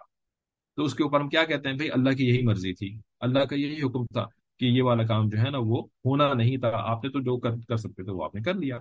تو 0.77 0.85
اس 0.85 0.95
کے 0.95 1.03
اوپر 1.03 1.21
ہم 1.21 1.29
کیا 1.29 1.45
کہتے 1.45 1.69
ہیں 1.69 1.77
بھائی؟ 1.77 1.91
اللہ 1.91 2.11
کی 2.11 2.29
یہی 2.29 2.43
مرضی 2.43 2.73
تھی۔ 2.73 2.99
اللہ 3.21 3.39
کا 3.39 3.57
یہی 3.57 3.83
حکم 3.83 4.07
تھا 4.07 4.27
کہ 4.59 4.65
یہ 4.65 4.83
والا 4.83 5.03
کام 5.03 5.29
جو 5.29 5.39
ہے 5.39 5.51
نا 5.51 5.59
وہ 5.61 5.83
ہونا 6.05 6.35
نہیں 6.35 6.57
تھا۔ 6.57 6.71
آپ 6.75 7.05
نے 7.05 7.11
تو 7.11 7.21
جو 7.21 7.37
کر 7.69 7.77
سکتے 7.77 8.05
تھے 8.05 8.13
وہ 8.13 8.25
آپ 8.25 8.35
نے 8.35 8.41
کر 8.43 8.55
لیا۔ 8.55 8.79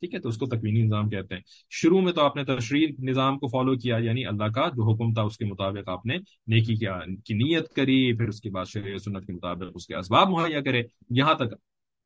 ٹھیک 0.00 0.14
ہے، 0.14 0.20
تو 0.20 0.28
اس 0.28 0.36
کو 0.36 0.46
تکوینی 0.46 0.82
نظام 0.82 1.08
کہتے 1.08 1.34
ہیں۔ 1.34 1.42
شروع 1.70 2.00
میں 2.00 2.12
تو 2.12 2.22
آپ 2.22 2.36
نے 2.36 2.44
تشریح 2.44 2.86
نظام 2.98 3.38
کو 3.38 3.48
فالو 3.48 3.76
کیا 3.76 3.96
یعنی 3.96 4.26
اللہ 4.26 4.44
کا 4.44 4.68
جو 4.68 4.92
حکم 4.92 5.14
تھا 5.14 5.22
اس 5.22 5.38
کے 5.38 5.44
مطابق 5.44 5.88
آپ 5.88 6.06
نے 6.06 6.16
نیکی 6.46 6.74
کیا 6.74 7.00
کی 7.24 7.34
نیت 7.34 7.68
کری، 7.68 8.16
پھر 8.18 8.28
اس 8.28 8.40
کے 8.40 8.50
بعد 8.50 8.64
شریع 8.64 8.98
سنت 8.98 9.26
کے 9.26 9.32
مطابق 9.32 9.72
اس 9.74 9.86
کے 9.86 9.96
اسباب 9.96 10.28
مہیا 10.28 10.60
کرے۔ 10.60 10.82
یہاں 11.10 11.34
تک 11.34 11.54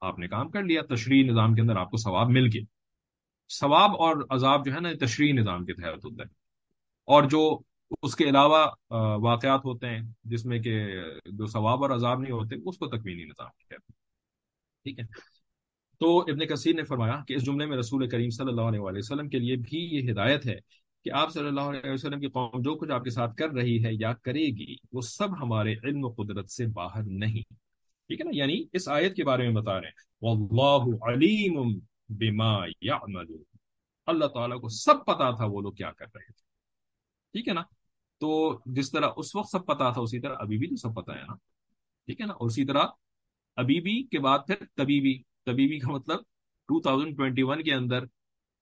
آپ 0.00 0.18
نے 0.18 0.28
کام 0.28 0.50
کر 0.50 0.62
لیا، 0.62 0.82
تشریح 0.94 1.24
نظام 1.24 1.54
کے 1.54 1.60
اندر 1.60 1.76
آپ 1.76 1.90
کو 1.90 1.96
ثواب 1.96 2.30
مل 2.30 2.46
گیا۔ 2.46 2.62
ثواب 3.60 3.90
اور 3.90 4.16
عذاب 4.30 4.66
جو 4.66 4.74
ہے 4.74 4.80
نا 4.80 4.92
تشریح 5.00 5.32
نظام 5.32 5.64
کے 5.64 5.74
تحت 5.74 6.04
ہوتا 6.04 6.22
ہے۔ 6.22 6.28
اور 7.04 7.22
جو 7.22 7.58
اس 8.02 8.16
کے 8.16 8.24
علاوہ 8.24 8.66
واقعات 9.16 9.64
ہوتے 9.64 9.86
ہیں، 9.86 10.02
جس 10.24 10.46
میں 10.46 10.58
کہ 10.58 10.84
جو 11.24 11.46
ثواب 11.46 11.82
اور 11.82 11.90
عذاب 11.90 12.20
نہیں 12.20 12.32
ہوتے، 12.32 12.54
اس 12.54 12.78
کو 12.78 12.86
تکوینی 12.86 13.24
نظام 13.24 13.48
کہتے 13.58 13.74
ہیں۔ 13.74 13.92
ٹھیک 14.82 14.98
ہے۔ 14.98 15.33
تو 15.98 16.18
ابن 16.20 16.46
کثیر 16.46 16.74
نے 16.74 16.84
فرمایا 16.84 17.24
کہ 17.28 17.34
اس 17.34 17.46
جملے 17.46 17.66
میں 17.66 17.76
رسول 17.76 18.08
کریم 18.08 18.30
صلی 18.30 18.48
اللہ 18.48 18.60
علیہ 18.60 18.80
وسلم 18.82 19.28
کے 19.28 19.38
لیے 19.38 19.56
بھی 19.56 19.78
یہ 19.78 20.12
ہدایت 20.12 20.46
ہے 20.46 20.56
کہ 21.04 21.10
آپ 21.12 21.32
صلی 21.32 21.46
اللہ 21.46 21.60
علیہ 21.60 21.90
وسلم 21.90 22.20
کی 22.20 22.26
قوم 22.26 22.62
جو 22.62 22.74
کچھ 22.74 22.90
آپ 22.90 23.04
کے 23.04 23.10
ساتھ 23.10 23.36
کر 23.36 23.48
رہی 23.48 23.84
ہے 23.84 23.90
یا 23.92 24.12
کرے 24.12 24.46
گی، 24.46 24.76
وہ 24.92 25.00
سب 25.00 25.42
ہمارے 25.42 25.74
علم 25.84 26.04
و 26.04 26.12
قدرت 26.12 26.50
سے 26.50 26.66
باہر 26.66 27.02
نہیں۔ 27.02 27.52
ٹھیک 28.08 28.20
ہے 28.20 28.24
نا؟ 28.24 28.30
یعنی 28.34 28.64
اس 28.72 28.88
آیت 28.88 29.16
کے 29.16 29.24
بارے 29.24 29.48
میں 29.48 29.62
بتا 29.62 29.80
رہے 29.80 29.88
ہیں۔ 29.88 29.94
واللہ 30.22 31.04
علیم 31.04 31.78
بما 32.08 32.66
يعملون۔ 32.66 33.42
اللہ 34.06 34.24
تعالیٰ 34.24 34.60
کو 34.60 34.68
سب 34.68 34.94
پتا 35.06 35.30
تھا 35.30 35.44
وہ 35.44 35.60
لوگ 35.60 35.72
کیا 35.72 35.92
کر 35.92 36.06
رہے 36.14 36.26
تھے۔ 36.26 36.42
ٹھیک 37.32 37.48
ہے 37.48 37.52
نا؟ 37.52 37.62
تو 38.20 38.58
جس 38.66 38.90
طرح 38.90 39.08
اس 39.16 39.36
وقت 39.36 39.50
سب 39.50 39.66
پتا 39.66 39.90
تھا، 39.90 40.00
اسی 40.00 40.20
طرح 40.20 40.34
ابھی 40.38 40.58
بھی 40.58 40.66
تو 40.66 40.76
سب 40.76 40.94
پتا 40.94 41.14
ہے 41.14 41.26
نا۔ 41.26 41.34
ٹھیک 42.06 42.20
ہے 42.20 42.26
نا؟ 42.26 42.32
اور 42.32 42.46
اسی 42.46 42.64
طرح 42.64 42.82
ابھی 43.56 43.80
بھی 43.80 44.02
کے 44.02 44.18
بعد 44.18 44.38
پھر 44.46 44.54
تبھی 44.74 45.00
بھی۔ 45.00 45.22
طبیبی 45.46 45.78
کا 45.78 45.90
مطلب 45.90 46.18
2021 46.68 47.62
کے 47.62 47.74
اندر، 47.74 48.04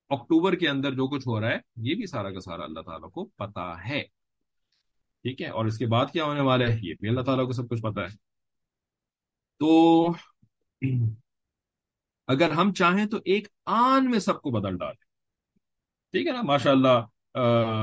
اکتوبر 0.09 0.55
کے 0.55 0.69
اندر 0.69 0.91
جو 0.91 1.07
کچھ 1.07 1.27
ہو 1.27 1.41
رہا 1.41 1.47
ہے، 1.47 1.57
یہ 1.75 1.95
بھی 1.95 2.05
سارا 2.05 2.31
کا 2.31 2.39
سارا 2.39 2.63
اللہ 2.63 2.79
تعالیٰ 2.79 3.11
کو 3.11 3.25
پتا 3.25 3.87
ہے۔ 3.87 4.03
ٹھیک 5.21 5.41
ہے؟ 5.41 5.47
اور 5.47 5.65
اس 5.65 5.77
کے 5.77 5.85
بعد 5.85 6.05
کیا 6.13 6.23
ہونے 6.23 6.41
والا 6.41 6.67
ہے؟ 6.67 6.79
یہ 6.81 6.93
بھی 6.99 7.09
اللہ 7.09 7.21
تعالیٰ 7.21 7.45
کو 7.45 7.51
سب 7.51 7.69
کچھ 7.69 7.81
پتا 7.81 8.01
ہے۔ 8.01 8.15
تو 9.59 10.07
اگر 12.27 12.49
ہم 12.49 12.73
چاہیں 12.73 13.05
تو 13.05 13.17
ایک 13.25 13.47
آن 13.65 14.09
میں 14.11 14.19
سب 14.19 14.41
کو 14.41 14.51
بدل 14.51 14.77
ڈالیں۔ 14.77 15.03
ٹھیک 16.11 16.27
ہے 16.27 16.31
نا؟ 16.31 16.41
ماشاء 16.41 16.71
اللہ 16.71 17.05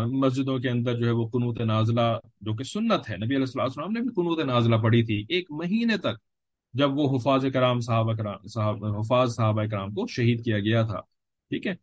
مسجدوں 0.07 0.59
کے 0.59 0.71
اندر 0.71 0.99
جو 0.99 1.07
ہے 1.07 1.11
وہ 1.11 1.29
قنوت 1.29 1.61
نازلہ، 1.61 2.19
جو 2.41 2.55
کہ 2.55 2.65
سنت 2.65 3.11
ہے۔ 3.11 3.17
نبی 3.17 3.37
علیہ 3.37 3.61
السلام 3.61 3.93
نے 3.93 4.01
بھی 4.01 4.09
قنوت 4.09 4.39
نازلہ 4.39 4.77
پڑھی 4.77 5.03
تھی۔ 5.03 5.27
ایک 5.29 5.47
مہینے 5.51 5.99
تک 5.99 6.30
جب 6.73 6.99
وہ 6.99 7.17
حفاظ 7.17 7.45
کرام 7.53 7.81
صحابہ 7.81 8.15
کرام 8.15 8.47
صحاب 8.47 8.85
حفاظ 8.85 9.35
صحابہ 9.35 9.65
کرام 9.65 9.89
کو 9.89 10.07
شہید 10.07 10.45
کیا 10.45 10.59
گیا 10.59 10.83
تھا، 10.83 11.01
ٹھیک 11.49 11.67
ہے؟ 11.67 11.75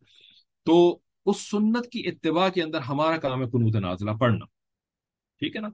تو 0.66 1.00
اس 1.26 1.50
سنت 1.50 1.90
کی 1.92 2.08
اتباع 2.08 2.50
کے 2.50 2.64
اندر 2.64 2.80
ہمارا 2.80 3.18
کام 3.18 3.42
ہے 3.42 3.50
قنوت 3.50 3.76
نازلہ 3.76 4.12
پڑھنا، 4.12 4.46
ٹھیک 5.40 5.56
ہے 5.56 5.62
نا؟ 5.62 5.70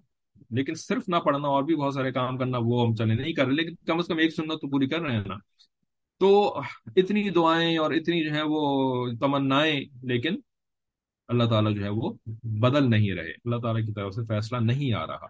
لیکن 0.50 0.76
صرف 0.76 1.04
نہ 1.08 1.16
پڑھنا، 1.16 1.48
اور 1.48 1.64
بھی 1.64 1.76
بہت 1.76 1.94
سارے 1.94 2.12
کام 2.12 2.38
کرنا، 2.38 2.58
وہ 2.62 2.88
ہم 2.88 2.96
چلے 2.96 3.14
نہیں 3.14 3.34
کر 3.34 3.46
رہے، 3.46 3.54
لیکن 3.54 3.76
کم 3.86 3.98
از 4.00 4.08
کم 4.08 4.18
ایک 4.18 4.36
سنت 4.36 4.62
تو 4.62 4.70
پوری 4.70 4.88
کر 4.88 5.00
رہے 5.00 5.18
ہیں 5.18 5.24
نا۔ 5.28 5.36
تو 6.20 6.60
اتنی 6.96 7.30
دعائیں 7.30 7.78
اور 7.78 7.92
اتنی 7.92 8.24
جو 8.24 8.34
ہے 8.34 8.42
وہ 8.46 9.08
تمنائیں، 9.20 9.86
لیکن 10.04 10.36
اللہ 11.28 11.44
تعالیٰ 11.44 11.76
جو 11.76 11.84
ہے 11.84 11.90
وہ 11.90 12.14
بدل 12.44 12.90
نہیں 12.90 13.14
رہے۔ 13.14 13.32
اللہ 13.32 13.56
تعالیٰ 13.56 13.86
کی 13.86 13.94
طرف 13.94 14.14
سے 14.14 14.22
فیصلہ 14.26 14.58
نہیں 14.58 14.94
آ 14.94 15.08
رہا۔ 15.08 15.28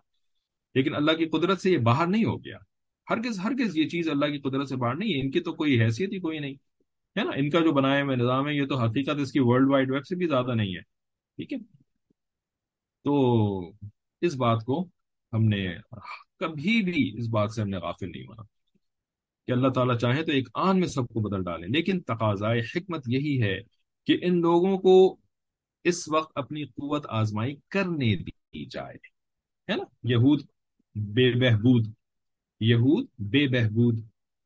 لیکن 0.76 0.96
اللہ 0.96 1.12
کی 1.12 1.26
قدرت 1.26 1.62
سے 1.62 1.72
یہ 1.72 1.78
باہر 1.78 2.08
نہیں 2.08 2.26
ہو 2.26 2.46
گیا۔ 2.46 2.58
ہرگز 3.08 3.40
ہرگز 3.40 3.78
یہ 3.78 3.88
چیز 3.90 4.10
اللہ 4.10 4.26
کی 4.26 4.40
قدرت 4.40 4.70
سے 4.70 4.76
باہر 4.76 4.96
نہیں 4.96 5.14
ہے۔ 5.14 5.22
ان 5.22 5.32
کی 5.32 5.40
تو 5.40 5.54
کوئی 5.54 5.82
حیثیت 5.82 6.14
ہی 6.14 6.20
کوئی 6.20 6.40
نہیں، 6.40 6.54
ہے 7.16 7.24
نا؟ 7.24 7.32
ان 7.36 7.50
کا 7.50 7.60
جو 7.60 7.72
بنایا 7.72 8.04
ہوئے 8.04 8.16
نظام 8.16 8.48
ہے، 8.48 8.54
یہ 8.56 8.66
تو 8.68 8.78
حقیقت 8.80 9.20
اس 9.20 9.32
کی 9.32 9.40
ورلڈ 9.42 9.70
وائڈ 9.72 9.92
ویب 9.92 10.06
سے 10.06 10.16
بھی 10.16 10.28
زیادہ 10.28 10.54
نہیں 10.56 10.76
ہے، 10.76 10.82
ٹھیک 11.38 11.54
ہے؟ 11.54 11.58
تو 13.06 13.14
اس 14.22 14.36
بات 14.36 14.64
کو 14.66 14.80
ہم 15.34 15.44
نے 15.44 15.68
کبھی 16.40 16.82
بھی 16.82 17.02
اس 17.18 17.28
بات 17.30 17.52
سے 17.52 17.62
ہم 17.62 17.70
نے 17.70 17.78
غافل 17.78 18.12
نہیں 18.12 18.24
مانا 18.24 18.44
کہ 19.48 19.52
اللہ 19.52 19.70
تعالیٰ 19.70 19.98
چاہے 19.98 20.24
تو 20.24 20.32
ایک 20.32 20.48
آن 20.56 20.80
میں 20.80 20.88
سب 20.88 21.08
کو 21.08 21.20
بدل 21.20 21.44
ڈالیں 21.44 21.68
لیکن 21.68 22.00
تقاضائے 22.02 22.60
حکمت 22.76 23.08
یہی 23.08 23.42
ہے 23.42 23.58
کہ 24.08 24.18
ان 24.22 24.40
لوگوں 24.42 24.78
کو 24.78 24.96
اس 25.86 26.08
وقت 26.10 26.32
اپنی 26.36 26.64
قوت 26.66 27.06
آزمائی 27.10 27.56
کرنے 27.70 28.16
دی 28.18 28.66
جائے، 28.66 28.96
ہے 29.70 29.76
نا؟ 29.76 29.84
یہود 30.04 30.42
بے 30.96 31.32
بہبود 31.40 31.88
یہود 32.64 33.06
بے 33.20 33.48
بہبود، 33.48 34.00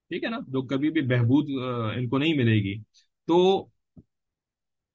ٹھیک 0.09 0.23
ہے 0.23 0.29
نا؟ 0.29 0.37
جو 0.47 0.61
کبھی 0.61 0.91
بھی 0.91 1.01
بہبود 1.01 1.49
ان 1.97 2.09
کو 2.09 2.17
نہیں 2.17 2.33
ملے 2.33 2.55
گی۔ 2.55 2.81
تو 3.27 3.65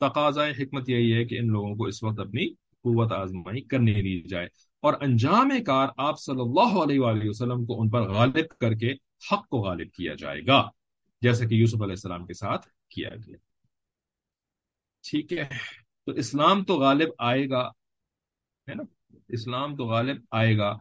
تقاضا 0.00 0.48
حکمت 0.48 0.88
یہی 0.88 1.14
ہے 1.14 1.24
کہ 1.24 1.38
ان 1.38 1.46
لوگوں 1.46 1.74
کو 1.74 1.84
اس 1.84 2.02
وقت 2.02 2.20
اپنی 2.20 2.48
قوت 2.54 3.12
آزمائی 3.12 3.60
کرنے 3.60 3.92
دی 3.92 4.20
جائے۔ 4.20 4.46
اور 4.80 4.94
انجام 5.00 5.50
کار 5.66 5.88
آپ 5.96 6.20
صلی 6.20 6.40
اللہ 6.40 6.78
علیہ 6.82 7.00
وآلہ 7.00 7.28
وسلم 7.28 7.66
کو 7.66 7.82
ان 7.82 7.90
پر 7.90 8.00
غالب 8.00 8.58
کر 8.60 8.74
کے 8.74 8.92
حق 9.32 9.48
کو 9.48 9.58
غالب 9.58 9.92
کیا 9.92 10.14
جائے 10.14 10.40
گا، 10.46 10.68
جیسا 11.20 11.46
کہ 11.46 11.54
یوسف 11.54 11.74
علیہ 11.74 11.90
السلام 11.90 12.26
کے 12.26 12.34
ساتھ 12.34 12.68
کیا 12.88 13.08
گیا۔ 13.08 13.36
ٹھیک 15.10 15.32
ہے؟ 15.32 15.48
تو 16.06 16.12
اسلام 16.12 16.64
تو 16.64 16.78
غالب 16.78 17.08
آئے 17.18 17.50
گا، 17.50 17.68
ہے 18.68 18.74
نا؟ 18.74 19.14
اسلام 19.28 19.76
تو 19.76 19.86
غالب 19.86 20.16
آئے 20.30 20.58
گا، 20.58 20.78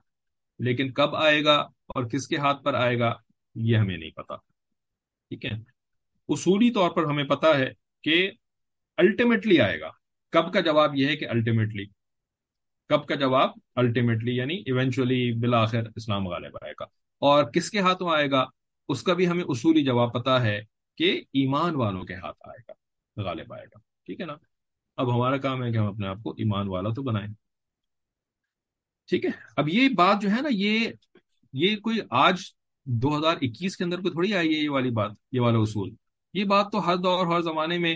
لیکن 0.59 0.91
کب 0.91 1.15
آئے 1.15 1.43
گا؟ 1.43 1.67
اور 1.95 2.03
کس 2.03 2.27
کے 2.27 2.37
ہاتھ 2.37 2.63
پر 2.63 2.73
آئے 2.73 2.99
گا 2.99 3.13
یہ 3.55 3.77
ہمیں 3.77 3.97
نہیں 3.97 4.11
پتا۔ 4.11 4.35
ٹھیک 5.29 5.45
ہے؟ 5.45 5.51
اصولی 6.29 6.71
طور 6.71 6.91
پر 6.91 7.03
ہمیں 7.03 7.23
پتا 7.23 7.57
ہے 7.57 7.71
کہ 8.03 8.31
الٹیمیٹلی 8.97 9.61
آئے 9.61 9.79
گا۔ 9.79 9.89
کب 10.31 10.53
کا 10.53 10.59
جواب 10.59 10.95
یہ 10.95 11.07
ہے 11.07 11.15
کہ 11.15 11.27
الٹیمیٹلی 11.29 11.85
کب 12.89 13.07
کا 13.07 13.15
جواب؟ 13.15 13.49
الٹیمیٹلی 13.75 14.35
یعنی 14.35 14.55
ایونچولی 14.55 15.31
بالآخر 15.31 15.81
اسلام 15.95 16.27
غالب 16.27 16.55
آئے 16.61 16.73
گا۔ 16.79 16.83
اور 17.19 17.43
کس 17.43 17.69
کے 17.69 17.79
ہاتھوں 17.79 18.09
آئے 18.09 18.31
گا؟ 18.31 18.45
اس 18.89 19.03
کا 19.03 19.13
بھی 19.13 19.27
ہمیں 19.27 19.43
اصولی 19.47 19.83
جواب 19.83 20.13
پتا 20.13 20.41
ہے 20.41 20.61
کہ 20.97 21.21
ایمان 21.33 21.75
والوں 21.75 22.03
کے 22.03 22.15
ہاتھ 22.15 22.37
آئے 22.49 22.61
گا، 22.69 22.73
غالب 23.23 23.53
آئے 23.53 23.65
گا۔ 23.65 23.79
ٹھیک 24.05 24.21
ہے 24.21 24.25
نا؟ 24.25 24.35
اب 24.97 25.15
ہمارا 25.15 25.37
کام 25.37 25.63
ہے 25.63 25.71
کہ 25.71 25.77
ہم 25.77 25.85
اپنے 25.85 26.07
آپ 26.07 26.17
کو 26.23 26.31
ایمان 26.31 26.67
والا 26.67 26.89
تو 26.89 27.03
بنائیں۔ 27.03 27.33
ٹھیک 29.07 29.25
ہے؟ 29.25 29.29
اب 29.57 29.69
یہ 29.69 29.89
بات 29.89 30.21
جو 30.21 30.29
ہے 30.29 30.41
نا 30.41 30.49
یہ 30.51 30.91
یہ 31.53 31.75
کوئی 31.75 31.97
آج 32.09 32.35
دو 32.85 33.17
ہزار 33.17 33.37
اکیس 33.41 33.77
کے 33.77 33.83
اندر 33.83 34.01
کوئی 34.01 34.11
تھوڑی 34.11 34.33
آئی 34.33 34.55
ہے 34.55 34.59
یہ 34.59 34.69
والی 34.69 34.89
بات، 34.89 35.11
یہ 35.31 35.39
والا 35.39 35.57
اصول۔ 35.59 35.89
یہ 36.33 36.43
بات 36.43 36.71
تو 36.71 36.87
ہر 36.87 36.97
دور، 36.97 37.27
ہر 37.27 37.41
زمانے 37.41 37.77
میں 37.77 37.95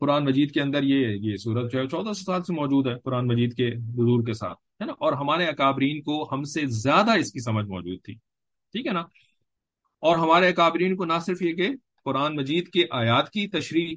قرآن 0.00 0.24
مجید 0.24 0.50
کے 0.50 0.60
اندر 0.60 0.82
یہ 0.82 1.06
یہ 1.06 1.36
صورت 1.36 1.72
جو 1.72 1.78
ہے 1.78 1.88
چودہ 1.88 2.12
سو 2.12 2.24
سال 2.24 2.42
سے 2.42 2.52
موجود 2.52 2.86
ہے 2.86 2.94
قرآن 3.04 3.26
مجید 3.26 3.54
کے 3.56 3.70
بزرگ 3.76 4.24
کے 4.24 4.34
ساتھ، 4.34 4.58
ہے 4.80 4.84
نا؟ 4.84 4.92
اور 4.92 5.12
ہمارے 5.12 5.46
اکابرین 5.46 6.02
کو 6.02 6.28
ہم 6.32 6.42
سے 6.42 6.60
زیادہ 6.66 7.18
اس 7.18 7.32
کی 7.32 7.40
سمجھ 7.40 7.66
موجود 7.66 8.02
تھی۔ 8.02 8.14
ٹھیک 8.72 8.86
ہے 8.86 8.92
نا؟ 8.92 9.00
اور 10.00 10.16
ہمارے 10.16 10.48
اکابرین 10.48 10.96
کو 10.96 11.04
نہ 11.04 11.12
صرف 11.26 11.42
یہ 11.42 11.52
کہ 11.52 11.68
قرآن 12.04 12.36
مجید 12.36 12.68
کے 12.68 12.84
آیات 12.90 13.30
کی 13.30 13.48
تشریح 13.48 13.96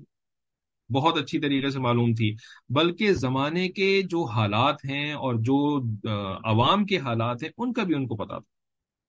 بہت 0.94 1.18
اچھی 1.18 1.39
طریقے 1.39 1.70
سے 1.70 1.80
معلوم 1.80 2.13
تھی، 2.13 2.36
بلکہ 2.70 3.13
زمانے 3.13 3.70
کے 3.70 4.02
جو 4.02 4.24
حالات 4.24 4.86
ہیں 4.86 5.13
اور 5.13 5.36
جو 5.36 5.82
عوام 6.44 6.86
کے 6.86 6.98
حالات 6.98 7.44
ہیں، 7.44 7.50
ان 7.58 7.74
کا 7.74 7.84
بھی 7.84 7.96
ان 7.96 8.08
کو 8.08 8.16
پتا 8.16 8.39
تھا۔ 8.39 8.53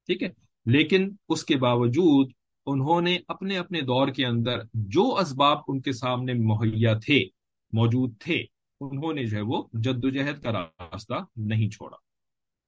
ٹھیک 0.06 0.22
ہے؟ 0.22 0.28
لیکن 0.66 1.16
اس 1.28 1.44
کے 1.44 1.56
باوجود 1.56 2.32
انہوں 2.66 3.00
نے 3.00 3.18
اپنے 3.28 3.58
اپنے 3.58 3.80
دور 3.80 4.08
کے 4.08 4.26
اندر 4.26 4.58
جو 4.74 5.16
اسباب 5.16 5.58
ان 5.68 5.80
کے 5.80 5.92
سامنے 5.92 6.32
مہیا 6.34 6.98
تھے، 6.98 7.24
موجود 7.72 8.20
تھے، 8.20 8.44
انہوں 8.80 9.12
نے 9.12 9.26
جو 9.26 9.36
ہے 9.36 9.42
وہ 9.42 9.62
جد 9.72 10.04
و 10.04 10.10
جہد 10.10 10.42
کا 10.42 10.52
راستہ 10.52 11.14
نہیں 11.36 11.70
چھوڑا۔ 11.70 11.96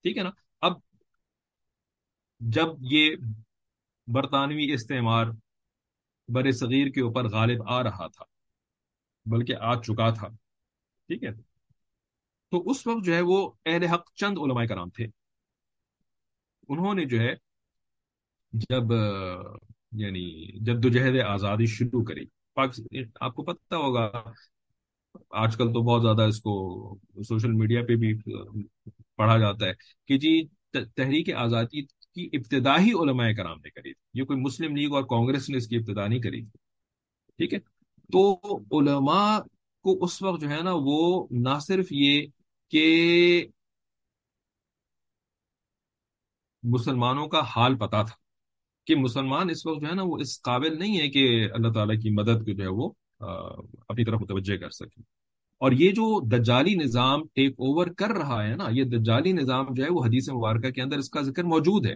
ٹھیک 0.02 0.18
ہے 0.18 0.22
نا؟ 0.22 0.30
اب 0.60 0.72
جب 2.40 2.66
یہ 2.80 3.16
برطانوی 4.06 4.72
استعمار 4.72 5.26
بر 6.28 6.50
صغیر 6.50 6.88
کے 6.88 7.00
اوپر 7.00 7.28
غالب 7.28 7.62
آ 7.68 7.82
رہا 7.82 8.06
تھا، 8.06 8.24
بلکہ 9.26 9.54
آ 9.60 9.80
چکا 9.80 10.10
تھا، 10.10 10.28
ٹھیک 11.06 11.24
ہے؟ 11.24 11.30
تو 12.50 12.70
اس 12.70 12.86
وقت 12.86 13.04
جو 13.04 13.14
ہے 13.14 13.20
وہ 13.20 13.50
اہل 13.66 13.84
حق 13.84 14.12
چند 14.14 14.38
علماء 14.38 14.64
کرام 14.64 14.90
تھے۔ 14.90 15.06
انہوں 16.68 16.94
نے 16.94 17.04
جو 17.04 17.20
ہے 17.20 17.34
جب 18.52 18.82
یعنی 19.92 20.52
جد 20.58 20.84
و 20.84 20.88
جہد 20.88 21.20
آزادی 21.20 21.66
شروع 21.66 22.04
کری۔ 22.04 22.24
آپ 23.20 23.34
کو 23.34 23.42
پتہ 23.42 23.74
ہوگا، 23.74 24.10
آج 25.30 25.56
کل 25.56 25.72
تو 25.72 25.82
بہت 25.82 26.02
زیادہ 26.02 26.22
اس 26.22 26.40
کو 26.40 26.52
سوشل 27.28 27.52
میڈیا 27.52 27.82
پہ 27.88 27.96
بھی 27.96 28.18
پڑھا 29.16 29.38
جاتا 29.38 29.66
ہے 29.66 29.72
کہ 30.08 30.18
جی 30.18 30.46
تحریک 30.72 31.32
آزادی 31.34 31.82
کی 31.82 32.28
ابتدائی 32.32 32.92
علماء 32.92 33.32
کرام 33.32 33.56
نے 33.64 33.70
کری 33.70 33.94
تھی۔ 33.94 34.20
یہ 34.20 34.24
کوئی 34.24 34.40
مسلم 34.40 34.76
لیگ 34.76 34.92
اور 34.92 35.02
کانگریس 35.02 35.50
نے 35.50 35.56
اس 35.56 35.66
کی 35.68 35.76
ابتدا 35.76 36.06
نہیں 36.06 36.20
کری 36.20 36.40
تھی۔ 36.42 36.58
ٹھیک 37.36 37.54
ہے؟ 37.54 37.58
تو 38.12 38.34
علماء 38.80 39.38
کو 39.82 40.04
اس 40.04 40.22
وقت 40.22 40.40
جو 40.40 40.50
ہے 40.50 40.62
نا، 40.62 40.72
وہ 40.74 41.26
نہ 41.30 41.58
صرف 41.60 41.86
یہ 41.90 42.26
کہ 42.70 43.46
مسلمانوں 46.66 47.26
کا 47.26 47.40
حال 47.40 47.76
پتا 47.76 48.02
تھا 48.02 48.14
کہ 48.86 48.96
مسلمان 48.96 49.50
اس 49.50 49.66
وقت 49.66 49.80
جو 49.80 49.88
ہے 49.88 49.94
نا 49.94 50.02
وہ 50.04 50.18
اس 50.18 50.42
قابل 50.42 50.78
نہیں 50.78 51.00
ہے 51.00 51.08
کہ 51.08 51.48
اللہ 51.52 51.72
تعالیٰ 51.72 51.96
کی 52.02 52.10
مدد 52.10 52.44
کو 52.44 52.52
جو 52.52 52.62
ہے 52.62 52.68
وہ 52.68 52.90
اپنی 53.88 54.04
طرف 54.04 54.20
متوجہ 54.20 54.56
کر 54.56 54.70
سکے 54.70 55.00
اور 55.58 55.72
یہ 55.72 55.90
جو 55.90 56.28
دجالی 56.28 56.74
نظام 56.74 57.26
ٹیک 57.34 57.52
اوور 57.52 57.86
کر 57.86 58.08
رہا 58.08 58.44
ہے 58.44 58.56
نا، 58.56 58.64
یہ 58.70 58.84
دجالی 58.84 59.32
نظام 59.32 59.66
جو 59.70 59.84
ہے 59.84 59.88
وہ 59.90 60.04
حدیث 60.04 60.28
مبارکہ 60.28 60.70
کے 60.70 60.82
اندر 60.82 60.96
اس 60.96 61.10
کا 61.10 61.20
ذکر 61.22 61.44
موجود 61.44 61.86
ہے۔ 61.86 61.94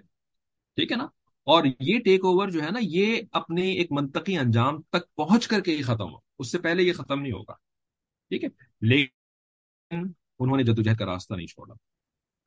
ٹھیک 0.77 0.93
ہے 0.93 0.97
نا؟ 0.97 1.05
اور 1.45 1.65
یہ 1.81 1.99
ٹیک 1.99 2.25
اوور 2.25 2.49
جو 2.49 2.63
ہے 2.63 2.71
نا، 2.71 2.79
یہ 2.83 3.23
اپنے 3.33 3.63
ایک 3.73 3.93
منطقی 3.93 4.39
انجام 4.39 4.83
تک 4.83 5.15
پہنچ 5.17 5.49
کر 5.49 5.61
کے 5.61 5.77
ہی 5.77 5.83
ختم 5.83 6.13
ہو 6.13 6.19
اس 6.39 6.53
سے 6.53 6.59
پہلے 6.59 6.83
یہ 6.83 6.93
ختم 6.93 7.21
نہیں 7.21 7.33
ہوگا۔ 7.33 7.53
ٹھیک 8.29 8.45
ہے؟ 8.45 8.49
لیکن 8.81 10.13
انہوں 10.39 10.57
نے 10.57 10.63
جدوجہد 10.63 10.97
کا 10.97 11.07
راستہ 11.07 11.35
نہیں 11.35 11.47
چھوڑا۔ 11.47 11.75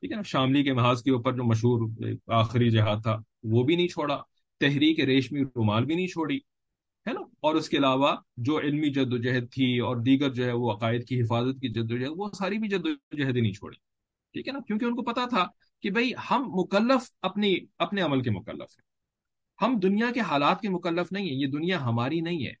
ٹھیک 0.04 0.12
ہے 0.12 0.16
نا، 0.16 0.22
شاملی 0.22 0.62
کے 0.64 0.72
محاذ 0.72 1.02
کے 1.02 1.10
اوپر 1.10 1.32
جو 1.32 1.44
مشہور 1.44 1.82
آخری 2.34 2.68
جہاد 2.70 3.02
تھا، 3.02 3.16
وہ 3.42 3.62
بھی 3.64 3.76
نہیں 3.76 3.88
چھوڑا، 3.88 4.16
تحریک 4.60 4.98
ریشمی 5.00 5.42
رومال 5.44 5.84
بھی 5.84 5.94
نہیں 5.94 6.06
چھوڑی، 6.06 6.36
ہے 7.06 7.12
نا؟ 7.12 7.20
اور 7.40 7.54
اس 7.54 7.68
کے 7.68 7.76
علاوہ 7.76 8.14
جو 8.46 8.58
علمی 8.58 8.90
جد 8.94 9.12
و 9.12 9.16
جہد 9.16 9.50
تھی 9.52 9.78
اور 9.78 9.96
دیگر 9.96 10.32
جو 10.32 10.44
ہے 10.44 10.52
وہ 10.52 10.72
عقائد 10.72 11.06
کی 11.08 11.20
حفاظت 11.20 11.60
کی 11.60 11.68
جد 11.68 11.92
و 11.92 11.96
جہد 11.96 12.12
وہ 12.16 12.28
ساری 12.38 12.58
بھی 12.58 12.68
جد 12.68 12.86
و 12.86 12.92
جہد 13.16 13.36
ہی 13.36 13.40
نہیں 13.40 13.52
چھوڑی، 13.52 13.76
ٹھیک 14.34 14.48
ہے 14.48 14.52
نا؟ 14.52 14.60
کیونکہ 14.66 14.84
ان 14.84 14.94
کو 14.96 15.02
پتا 15.02 15.24
تھا 15.26 15.46
کہ 15.84 15.90
بھائی 15.90 16.12
ہم 16.30 16.44
مکلف 16.54 17.10
اپنی، 17.22 17.54
اپنے 17.78 18.00
عمل 18.00 18.22
کے 18.22 18.30
مکلف 18.30 18.76
ہیں، 18.78 18.84
ہم 19.58 19.78
دنیا 19.78 20.10
کے 20.14 20.20
حالات 20.20 20.60
کے 20.60 20.68
مکلف 20.68 21.12
نہیں 21.12 21.28
ہیں، 21.30 21.36
یہ 21.36 21.46
دنیا 21.46 21.80
ہماری 21.84 22.20
نہیں 22.20 22.46
ہے، 22.46 22.52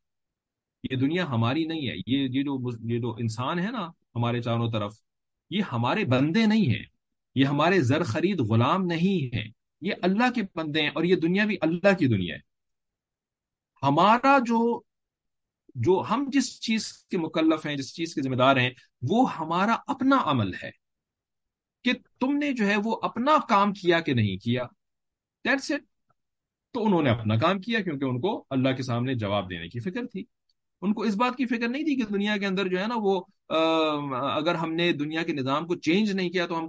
یہ 0.90 0.96
دنیا 0.96 1.28
ہماری 1.28 1.64
نہیں 1.64 1.88
ہے، 1.88 1.96
یہ 2.06 2.28
یہ 2.30 2.42
جو 2.42 2.58
یہ 2.88 2.98
جو 2.98 3.14
انسان 3.18 3.58
ہے 3.58 3.70
نا 3.70 3.86
ہمارے 4.14 4.42
چاروں 4.42 4.70
طرف، 4.72 4.98
یہ 5.50 5.72
ہمارے 5.72 6.04
بندے 6.06 6.46
نہیں 6.46 6.66
ہیں۔ 6.70 6.84
یہ 7.34 7.44
ہمارے 7.44 7.80
زر 7.80 8.02
خرید 8.02 8.40
غلام 8.40 8.84
نہیں 8.84 9.36
ہیں 9.36 9.50
یہ 9.80 9.92
اللہ 10.02 10.30
کے 10.34 10.42
بندے 10.54 10.82
ہیں 10.82 10.90
اور 10.94 11.04
یہ 11.04 11.16
دنیا 11.16 11.44
بھی 11.44 11.56
اللہ 11.60 11.96
کی 11.98 12.06
دنیا 12.06 12.34
ہے۔ 12.34 12.40
ہمارا 13.82 14.38
جو 14.38 14.82
جو 15.74 16.02
ہم 16.10 16.30
جس 16.32 16.60
چیز 16.60 16.92
کے 16.92 17.18
مکلف 17.18 17.66
ہیں، 17.66 17.76
جس 17.76 17.94
چیز 17.94 18.14
کے 18.14 18.22
ذمہ 18.22 18.36
دار 18.36 18.56
ہیں، 18.56 18.70
وہ 19.02 19.36
ہمارا 19.36 19.76
اپنا 19.86 20.18
عمل 20.24 20.54
ہے۔ 20.54 20.84
کہ 21.84 21.92
تم 22.20 22.36
نے 22.36 22.52
جو 22.52 22.66
ہے 22.66 22.76
وہ 22.84 22.96
اپنا 23.02 23.36
کام 23.48 23.72
کیا 23.72 24.00
کہ 24.00 24.14
نہیں 24.14 24.36
کیا۔ 24.36 24.64
دیٹس 25.44 25.70
اٹ 25.70 25.80
تو 26.72 26.86
انہوں 26.86 27.02
نے 27.02 27.10
اپنا 27.10 27.36
کام 27.36 27.60
کیا 27.60 27.80
کیونکہ 27.80 28.04
ان 28.04 28.20
کو 28.20 28.46
اللہ 28.50 28.68
کے 28.68 28.82
سامنے 28.82 29.14
جواب 29.14 29.50
دینے 29.50 29.68
کی 29.68 29.80
فکر 29.80 30.06
تھی۔ 30.06 30.24
ان 30.84 30.92
کو 30.92 31.02
اس 31.02 31.16
بات 31.16 31.36
کی 31.36 31.46
فکر 31.46 31.68
نہیں 31.68 31.82
تھی 31.82 31.96
کہ 31.96 32.02
دنیا 32.12 32.36
کے 32.36 32.46
اندر 32.46 32.68
جو 32.68 32.78
ہے 32.78 32.86
نا 32.86 32.94
وہ 32.98 33.22
اگر 34.32 34.54
ہم 34.54 34.74
نے 34.74 34.92
دنیا 34.92 35.22
کے 35.22 35.32
نظام 35.32 35.66
کو 35.66 35.74
چینج 35.76 36.10
نہیں 36.10 36.30
کیا 36.30 36.46
تو 36.46 36.58
ہم 36.58 36.68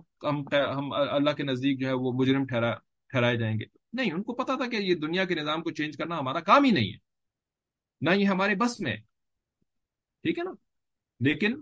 ہم 0.75 0.93
اللہ 0.93 1.29
کے 1.29 1.43
نزدیک 1.43 1.79
جو 1.79 1.87
ہے 1.87 1.93
وہ 1.93 2.11
مجرم 2.11 2.45
ٹھہرا، 2.45 2.73
ٹھہرائے 3.09 3.37
جائیں 3.37 3.59
گے۔ 3.59 3.65
نہیں، 3.93 4.11
ان 4.11 4.23
کو 4.23 4.33
پتا 4.33 4.55
تھا 4.55 4.69
کہ 4.69 4.75
یہ 4.75 4.95
دنیا 4.95 5.25
کے 5.25 5.35
نظام 5.35 5.61
کو 5.61 5.71
چینج 5.71 5.97
کرنا 5.97 6.19
ہمارا 6.19 6.39
کام 6.39 6.63
ہی 6.63 6.71
نہیں 6.71 6.93
ہے۔ 6.93 6.97
نہ 8.01 8.09
یہ 8.09 8.25
ہمارے 8.25 8.55
بس 8.55 8.79
میں 8.79 8.95
ٹھیک 10.23 10.39
ہے 10.39 10.43
نا؟ 10.43 10.51
لیکن 11.19 11.61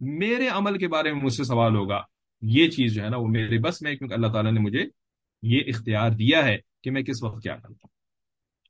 میرے 0.00 0.48
عمل 0.48 0.78
کے 0.78 0.88
بارے 0.88 1.12
میں 1.12 1.22
مجھ 1.22 1.32
سے 1.32 1.44
سوال 1.44 1.76
ہوگا۔ 1.76 2.02
یہ 2.42 2.70
چیز 2.70 2.94
جو 2.94 3.04
ہے 3.04 3.08
نا 3.08 3.16
وہ 3.16 3.26
میرے 3.26 3.58
بس 3.58 3.82
میں 3.82 3.94
کیونکہ 3.94 4.14
اللہ 4.14 4.26
تعالیٰ 4.26 4.52
نے 4.52 4.60
مجھے 4.60 4.84
یہ 5.42 5.60
اختیار 5.66 6.10
دیا 6.10 6.44
ہے 6.44 6.58
کہ 6.82 6.90
میں 6.90 7.02
کس 7.02 7.22
وقت 7.22 7.42
کیا 7.42 7.54
کرتا 7.54 7.74
ہوں۔ 7.82 7.97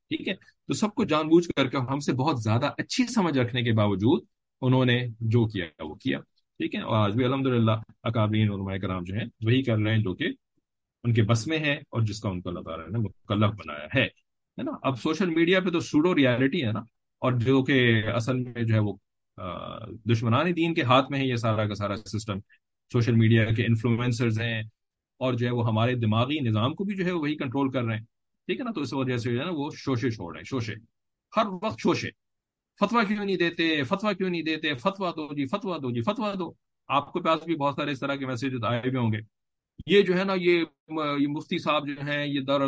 ٹھیک 0.09 0.27
ہے؟ 0.27 0.33
تو 0.33 0.73
سب 0.73 0.89
کو 0.95 1.03
جان 1.03 1.27
بوجھ 1.27 1.49
کر 1.55 1.67
کے 1.67 1.77
ہم 1.77 1.99
سے 1.99 2.13
بہت 2.13 2.41
زیادہ 2.43 2.71
اچھی 2.77 3.05
سمجھ 3.07 3.37
رکھنے 3.37 3.61
کے 3.61 3.71
باوجود 3.71 4.23
انہوں 4.61 4.85
نے 4.85 5.07
جو 5.19 5.47
کیا 5.47 5.83
وہ 5.83 5.95
کیا۔ 5.95 6.19
ٹھیک 6.57 6.75
ہے؟ 6.75 6.79
اور 6.79 6.97
آج 6.97 7.15
بھی 7.15 7.25
الحمد 7.25 7.47
للہ 7.47 7.71
اکابرین 8.03 8.51
علماء 8.51 8.77
کرام 8.77 9.03
جو 9.03 9.13
ہیں 9.13 9.25
وہی 9.41 9.63
کر 9.63 9.77
رہے 9.77 9.91
ہیں 9.91 10.03
جو 10.03 10.13
کہ 10.13 10.27
ان 11.03 11.13
کے 11.13 11.23
بس 11.23 11.47
میں 11.47 11.59
ہے 11.59 11.73
اور 11.73 12.01
جس 12.01 12.21
کا 12.21 12.29
ان 12.29 12.41
کو 12.41 12.49
اللہ 12.49 12.59
تعالیٰ 12.59 12.89
نے 12.89 12.99
مکلف 12.99 13.51
بنایا 13.51 13.87
ہے۔ 13.95 14.07
نا؟ 14.63 14.71
اب 14.81 15.01
سوشل 15.01 15.29
میڈیا 15.29 15.59
پہ 15.59 15.69
تو 15.69 15.79
سوڈو 15.79 16.15
ریالٹی 16.15 16.65
ہے 16.65 16.71
نا؟ 16.71 16.79
اور 17.19 17.33
جو 17.33 17.63
کہ 17.63 18.03
اصل 18.15 18.37
میں 18.37 18.63
جو 18.63 18.73
ہے 18.75 18.79
وہ 18.79 18.93
دشمنان 20.11 20.55
دین 20.55 20.73
کے 20.73 20.81
ہاتھ 20.81 21.11
میں 21.11 21.19
ہے 21.19 21.25
یہ 21.25 21.35
سارا 21.35 21.67
کا 21.67 21.75
سارا 21.75 21.95
سسٹم۔ 21.95 22.39
سوشل 22.93 23.15
میڈیا 23.15 23.45
کے 23.45 23.65
انفلوئنسرز 23.65 24.41
ہیں 24.41 24.63
اور 25.17 25.33
جو 25.33 25.47
ہے 25.47 25.51
وہ 25.51 25.67
ہمارے 25.67 25.95
دماغی 25.95 26.39
نظام 26.39 26.75
کو 26.75 26.83
بھی 26.83 26.95
جو 26.95 27.05
ہے 27.05 27.11
وہی 27.11 27.35
کنٹرول 27.35 27.71
کر 27.71 27.83
رہے 27.83 27.97
ہیں۔ 27.97 28.05
ٹھیک 28.49 28.59
ہے 28.59 28.65
نا؟ 28.65 28.71
تو 28.71 28.81
اس 28.81 28.93
وجہ 28.93 29.17
سے 29.17 29.31
جو 29.31 29.39
ہے 29.39 29.45
نا 29.45 29.51
وہ 29.53 29.69
شوشے 29.73 30.11
چھوڑ 30.11 30.33
رہے 30.33 30.39
ہیں، 30.39 30.43
شوشے۔ 30.43 30.73
ہر 31.37 31.45
وقت 31.61 31.79
شوشے۔ 31.79 32.09
فتوا 32.79 33.03
کیوں 33.03 33.25
نہیں 33.25 33.37
دیتے؟ 33.37 33.83
فتوا 33.83 34.13
کیوں 34.13 34.29
نہیں 34.29 34.41
دیتے؟ 34.41 34.73
فتوا 34.73 35.11
دو 35.11 35.33
جی 35.33 35.45
فتوا 35.45 35.77
دو 35.77 35.91
جی 35.91 36.01
فتوا 36.01 36.33
دو۔ 36.39 36.53
آپ 36.87 37.13
کے 37.13 37.19
پاس 37.19 37.43
بھی 37.43 37.55
بہت 37.55 37.75
سارے 37.75 37.91
اس 37.91 37.99
طرح 37.99 38.15
کے 38.15 38.25
میسیجز 38.25 38.63
آئے 38.63 38.79
ہوئے 38.79 38.97
ہوں 38.97 39.13
گے۔ 39.13 39.17
یہ 39.85 40.01
جو 40.01 40.17
ہے 40.17 40.23
نا، 40.23 40.33
یہ 40.37 40.63
مفتی 41.27 41.57
صاحب 41.57 41.87
جو 41.87 41.93
ہیں، 42.01 42.27
یہ 42.27 42.39
دار 42.41 42.59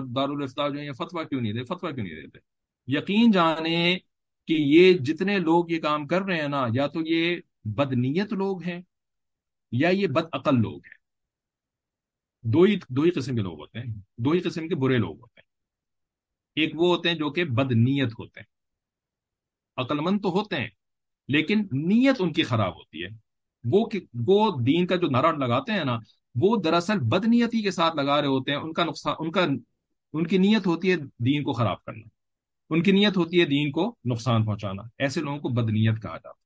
جو 0.69 0.77
ہیں، 0.77 0.85
یہ 0.85 0.91
فتوا 0.91 1.23
کیوں 1.23 1.41
نہیں 1.41 1.53
دیتے؟ 1.53 1.65
فتوا 1.65 1.91
کیوں 1.91 2.05
نہیں 2.05 2.15
دیتے؟ 2.15 2.39
یقین 2.87 3.31
جانے 3.31 3.97
کہ 4.47 4.53
یہ 4.53 4.93
جتنے 4.93 5.39
لوگ 5.39 5.65
یہ 5.69 5.79
کام 5.79 6.07
کر 6.07 6.21
رہے 6.21 6.41
ہیں 6.41 6.47
نا، 6.47 6.67
یا 6.73 6.87
تو 6.87 6.99
یہ 7.05 7.37
بدنیت 7.65 8.33
لوگ 8.33 8.63
ہیں، 8.63 8.81
یا 9.71 9.89
یہ 9.89 10.07
بد 10.07 10.25
عقل 10.33 10.61
لوگ 10.61 10.73
ہیں۔ 10.73 11.01
دو 12.43 12.63
ہی 12.63 12.79
دو 12.89 13.01
ہی 13.01 13.11
قسم 13.11 13.35
کے 13.35 13.41
لوگ 13.41 13.59
ہوتے 13.59 13.79
ہیں۔ 13.79 13.93
دو 14.17 14.31
ہی 14.31 14.39
قسم 14.39 14.67
کے 14.67 14.75
برے 14.75 14.97
لوگ 14.97 15.19
ہوتے 15.21 15.39
ہیں۔ 15.39 15.40
ایک 16.55 16.71
وہ 16.75 16.95
ہوتے 16.95 17.09
ہیں 17.09 17.15
جو 17.15 17.29
کہ 17.29 17.43
بد 17.43 17.71
نیت 17.71 18.13
ہوتے 18.19 18.39
ہیں۔ 18.39 18.47
عقل 19.77 19.99
مند 19.99 20.21
تو 20.21 20.29
ہوتے 20.29 20.55
ہیں، 20.55 20.67
لیکن 21.27 21.59
نیت 21.71 22.15
ان 22.19 22.33
کی 22.33 22.43
خراب 22.43 22.75
ہوتی 22.75 23.03
ہے۔ 23.03 23.09
وہ 23.63 23.85
وہ 24.27 24.51
دین 24.61 24.87
کا 24.87 24.95
جو 24.95 25.07
نعرہ 25.07 25.31
لگاتے 25.31 25.71
ہیں 25.71 25.83
نا، 25.83 25.97
وہ 26.35 26.57
دراصل 26.61 26.99
بد 26.99 27.25
نیتی 27.25 27.61
کے 27.61 27.71
ساتھ 27.71 27.95
لگا 27.95 28.21
رہے 28.21 28.27
ہوتے 28.27 28.51
ہیں۔ 28.51 28.57
ان 28.57 28.73
کا 28.73 28.83
نقصان، 28.83 29.15
ان 29.19 29.31
کا، 29.31 29.45
ان 30.13 30.27
کی 30.27 30.37
نیت 30.37 30.67
ہوتی 30.67 30.91
ہے 30.91 30.95
دین 30.97 31.43
کو 31.43 31.53
خراب 31.53 31.83
کرنا۔ 31.83 32.07
ان 32.69 32.83
کی 32.83 32.91
نیت 32.91 33.17
ہوتی 33.17 33.39
ہے 33.39 33.45
دین 33.45 33.71
کو 33.71 33.95
نقصان 34.05 34.45
پہنچانا۔ 34.45 34.83
ایسے 34.97 35.21
لوگوں 35.21 35.39
کو 35.39 35.49
بد 35.49 35.69
نیت 35.69 36.01
کہا 36.01 36.11
جاتا 36.11 36.29
ہے۔ 36.29 36.41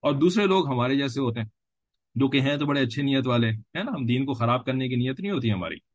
اور 0.00 0.12
دوسرے 0.12 0.46
لوگ 0.46 0.68
ہمارے 0.68 0.96
جیسے 0.96 1.20
ہوتے 1.20 1.40
ہیں، 1.40 1.48
جو 2.14 2.28
کہ 2.28 2.40
ہیں 2.40 2.56
تو 2.56 2.66
بڑے 2.66 2.80
اچھے 2.80 3.02
نیت 3.02 3.26
والے 3.26 3.50
ہیں 3.50 3.84
نا؟ 3.84 3.92
ہم 3.94 4.06
دین 4.06 4.26
کو 4.26 4.34
خراب 4.34 4.64
کرنے 4.64 4.88
کی 4.88 4.96
نیت 4.96 5.20
نہیں 5.20 5.32
ہوتی 5.32 5.52
ہماری۔ 5.52 5.89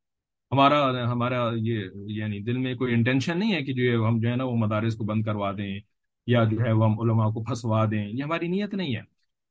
ہمارا 0.55 1.11
ہمارا 1.11 1.49
یہ 1.55 1.79
یعنی 1.95 2.39
دل 2.39 2.57
میں 2.57 2.75
کوئی 2.75 2.93
انٹینشن 2.93 3.39
نہیں 3.39 3.53
ہے 3.53 3.63
کہ 3.63 3.73
جو 3.73 4.07
ہم 4.07 4.19
جو 4.19 4.29
ہے 4.29 4.35
نا 4.35 4.43
وہ 4.43 4.55
مدارس 4.55 4.95
کو 4.95 5.03
بند 5.03 5.23
کروا 5.23 5.51
دیں 5.51 5.79
یا 6.27 6.43
جو 6.43 6.59
ہے 6.65 6.71
وہ 6.71 6.85
ہم 6.85 6.99
علماء 6.99 7.29
کو 7.29 7.43
پھنسوا 7.43 7.85
دیں، 7.91 8.09
یہ 8.09 8.23
ہماری 8.23 8.47
نیت 8.47 8.73
نہیں 8.73 8.95
ہے۔ 8.95 9.01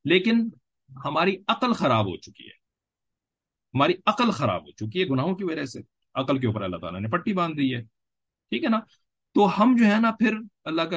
لیکن 0.04 0.48
ہماری 1.04 1.36
عقل 1.48 1.72
خراب 1.72 2.06
ہو 2.06 2.16
چکی 2.16 2.44
ہے۔ 2.44 2.50
ہماری 3.74 3.92
عقل 4.06 4.30
خراب 4.30 4.62
ہو 4.62 4.70
چکی 4.70 5.02
ہے 5.02 5.08
گناہوں 5.08 5.34
کی 5.34 5.44
وجہ 5.44 5.64
سے۔ 5.64 5.80
عقل 6.14 6.38
کے 6.38 6.46
اوپر 6.46 6.62
اللہ 6.62 6.76
تعالیٰ 6.76 7.00
نے 7.00 7.08
پٹی 7.08 7.32
باندھ 7.32 7.56
دی 7.56 7.74
ہے۔ 7.74 7.82
ٹھیک 8.50 8.64
ہے 8.64 8.68
نا؟ 8.68 8.78
تو 9.34 9.62
ہم 9.62 9.76
جو 9.78 9.84
ہے 9.84 10.00
نا 10.00 10.10
پھر 10.10 10.38
اللہ 10.64 10.82
کا 10.82 10.96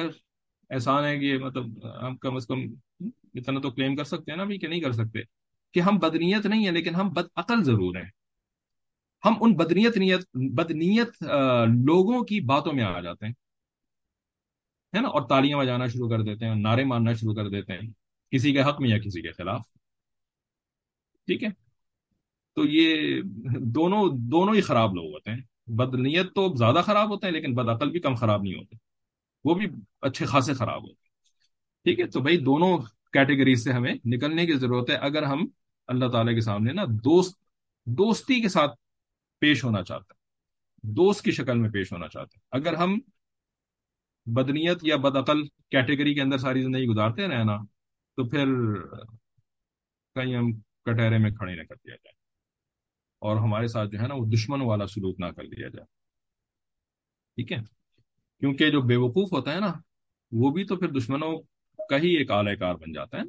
احسان 0.70 1.04
ہے 1.04 1.18
کہ 1.18 1.38
مطلب 1.38 1.66
ہم 2.02 2.16
کم 2.16 2.36
از 2.36 2.46
کم 2.46 2.60
اتنا 3.34 3.60
تو 3.60 3.70
کلیم 3.70 3.96
کر 3.96 4.04
سکتے 4.04 4.30
ہیں 4.30 4.36
نا 4.36 4.44
بھی 4.44 4.58
کہ 4.58 4.68
نہیں 4.68 4.80
کر 4.80 4.92
سکتے 4.92 5.18
کہ 5.74 5.80
ہم 5.80 5.98
بدنیت 5.98 6.46
نہیں 6.46 6.64
ہیں، 6.64 6.72
لیکن 6.72 6.94
ہم 6.94 7.08
بد 7.08 7.24
عقل 7.36 7.64
ضرور 7.64 7.96
ہیں۔ 7.96 8.17
ہم 9.24 9.34
ان 9.40 9.54
بدنیت 9.54 9.96
نیت، 9.96 10.20
بدنیت 10.34 11.22
لوگوں 11.86 12.22
کی 12.24 12.40
باتوں 12.40 12.72
میں 12.72 12.84
آ 12.84 13.00
جاتے 13.00 13.26
ہیں، 13.26 13.32
ہے 14.96 15.00
نا؟ 15.00 15.08
اور 15.08 15.22
تالیاں 15.22 15.58
بجانا 15.58 15.86
شروع 15.86 16.08
کر 16.08 16.22
دیتے 16.22 16.46
ہیں، 16.46 16.54
نعرے 16.54 16.84
مارنا 16.84 17.12
شروع 17.12 17.34
کر 17.34 17.48
دیتے 17.48 17.72
ہیں، 17.72 17.90
کسی 18.30 18.52
کے 18.52 18.62
حق 18.62 18.80
میں 18.80 18.90
یا 18.90 18.98
کسی 18.98 19.22
کے 19.22 19.32
خلاف۔ 19.32 19.60
ٹھیک 21.26 21.42
ہے؟ 21.44 21.48
تو 22.54 22.64
یہ 22.64 23.22
دونوں 23.60 24.08
دونوں 24.12 24.54
ہی 24.54 24.60
خراب 24.60 24.94
لوگ 24.94 25.12
ہوتے 25.12 25.30
ہیں۔ 25.30 25.40
بدنیت 25.66 26.34
تو 26.34 26.56
زیادہ 26.56 26.82
خراب 26.84 27.10
ہوتے 27.10 27.26
ہیں، 27.26 27.32
لیکن 27.32 27.54
بد 27.54 27.68
عقل 27.68 27.90
بھی 27.90 28.00
کم 28.00 28.14
خراب 28.14 28.42
نہیں 28.42 28.54
ہوتے۔ 28.54 28.76
وہ 29.44 29.54
بھی 29.54 29.66
اچھے 30.00 30.26
خاصے 30.26 30.54
خراب 30.54 30.82
ہوتے 30.82 31.00
ہیں۔ 31.02 31.08
ٹھیک 31.84 32.00
ہے؟ 32.00 32.06
تو 32.06 32.20
بھائی، 32.20 32.36
دونوں 32.36 32.78
کیٹیگریز 33.12 33.64
سے 33.64 33.72
ہمیں 33.72 33.94
نکلنے 34.04 34.46
کی 34.46 34.52
ضرورت 34.52 34.90
ہے۔ 34.90 34.94
اگر 34.94 35.22
ہم 35.22 35.46
اللہ 35.86 36.08
تعالی 36.08 36.34
کے 36.34 36.40
سامنے 36.40 36.72
نا، 36.72 36.84
دوست، 37.04 37.38
دوستی 37.86 38.40
کے 38.40 38.48
ساتھ 38.48 38.74
پیش 39.38 39.64
ہونا 39.64 39.82
چاہتے 39.82 40.12
ہیں 40.12 40.18
دوست 40.82 41.22
کی 41.22 41.30
شکل 41.30 41.58
میں 41.58 41.70
پیش 41.70 41.92
ہونا 41.92 42.08
چاہتے 42.08 42.38
ہیں 42.38 42.46
اگر 42.50 42.74
ہم 42.74 42.98
بدنیت 44.26 44.78
یا 44.82 44.96
بدعقل 44.96 45.42
کیٹیگری 45.46 46.14
کے 46.14 46.22
اندر 46.22 46.38
ساری 46.38 46.62
زندگی 46.62 46.86
گزارتے 46.86 47.28
رہے 47.28 47.44
نا، 47.44 47.56
تو 48.16 48.28
پھر 48.28 48.46
کہیں 50.14 50.36
ہم 50.36 50.52
کٹہرے 50.58 51.18
میں 51.18 51.30
کھڑے 51.30 51.54
نہ 51.54 51.62
کر 51.62 51.74
دیا 51.74 51.94
جائے۔ 51.94 52.14
اور 53.18 53.36
ہمارے 53.36 53.68
ساتھ 53.68 53.90
جو 53.90 53.98
ہے 54.00 54.06
نا، 54.06 54.14
وہ 54.14 54.26
دشمن 54.26 54.60
والا 54.60 54.86
سلوک 54.86 55.20
نہ 55.20 55.26
کر 55.26 55.44
دیا 55.44 55.68
جائے۔ 55.68 55.86
ٹھیک 57.34 57.52
ہے؟ 57.52 57.58
کیونکہ 58.40 58.70
جو 58.70 58.80
بے 58.80 58.96
وقوف 58.96 59.32
ہوتا 59.32 59.54
ہے 59.54 59.60
نا، 59.60 59.72
وہ 60.32 60.50
بھی 60.50 60.64
تو 60.64 60.76
پھر 60.76 60.88
دشمنوں 60.88 61.38
کا 61.88 61.96
ہی 61.96 62.16
ایک 62.16 62.30
اعلی 62.30 62.56
کار 62.56 62.74
بن 62.74 62.92
جاتا 62.92 63.18
ہے۔ 63.18 63.22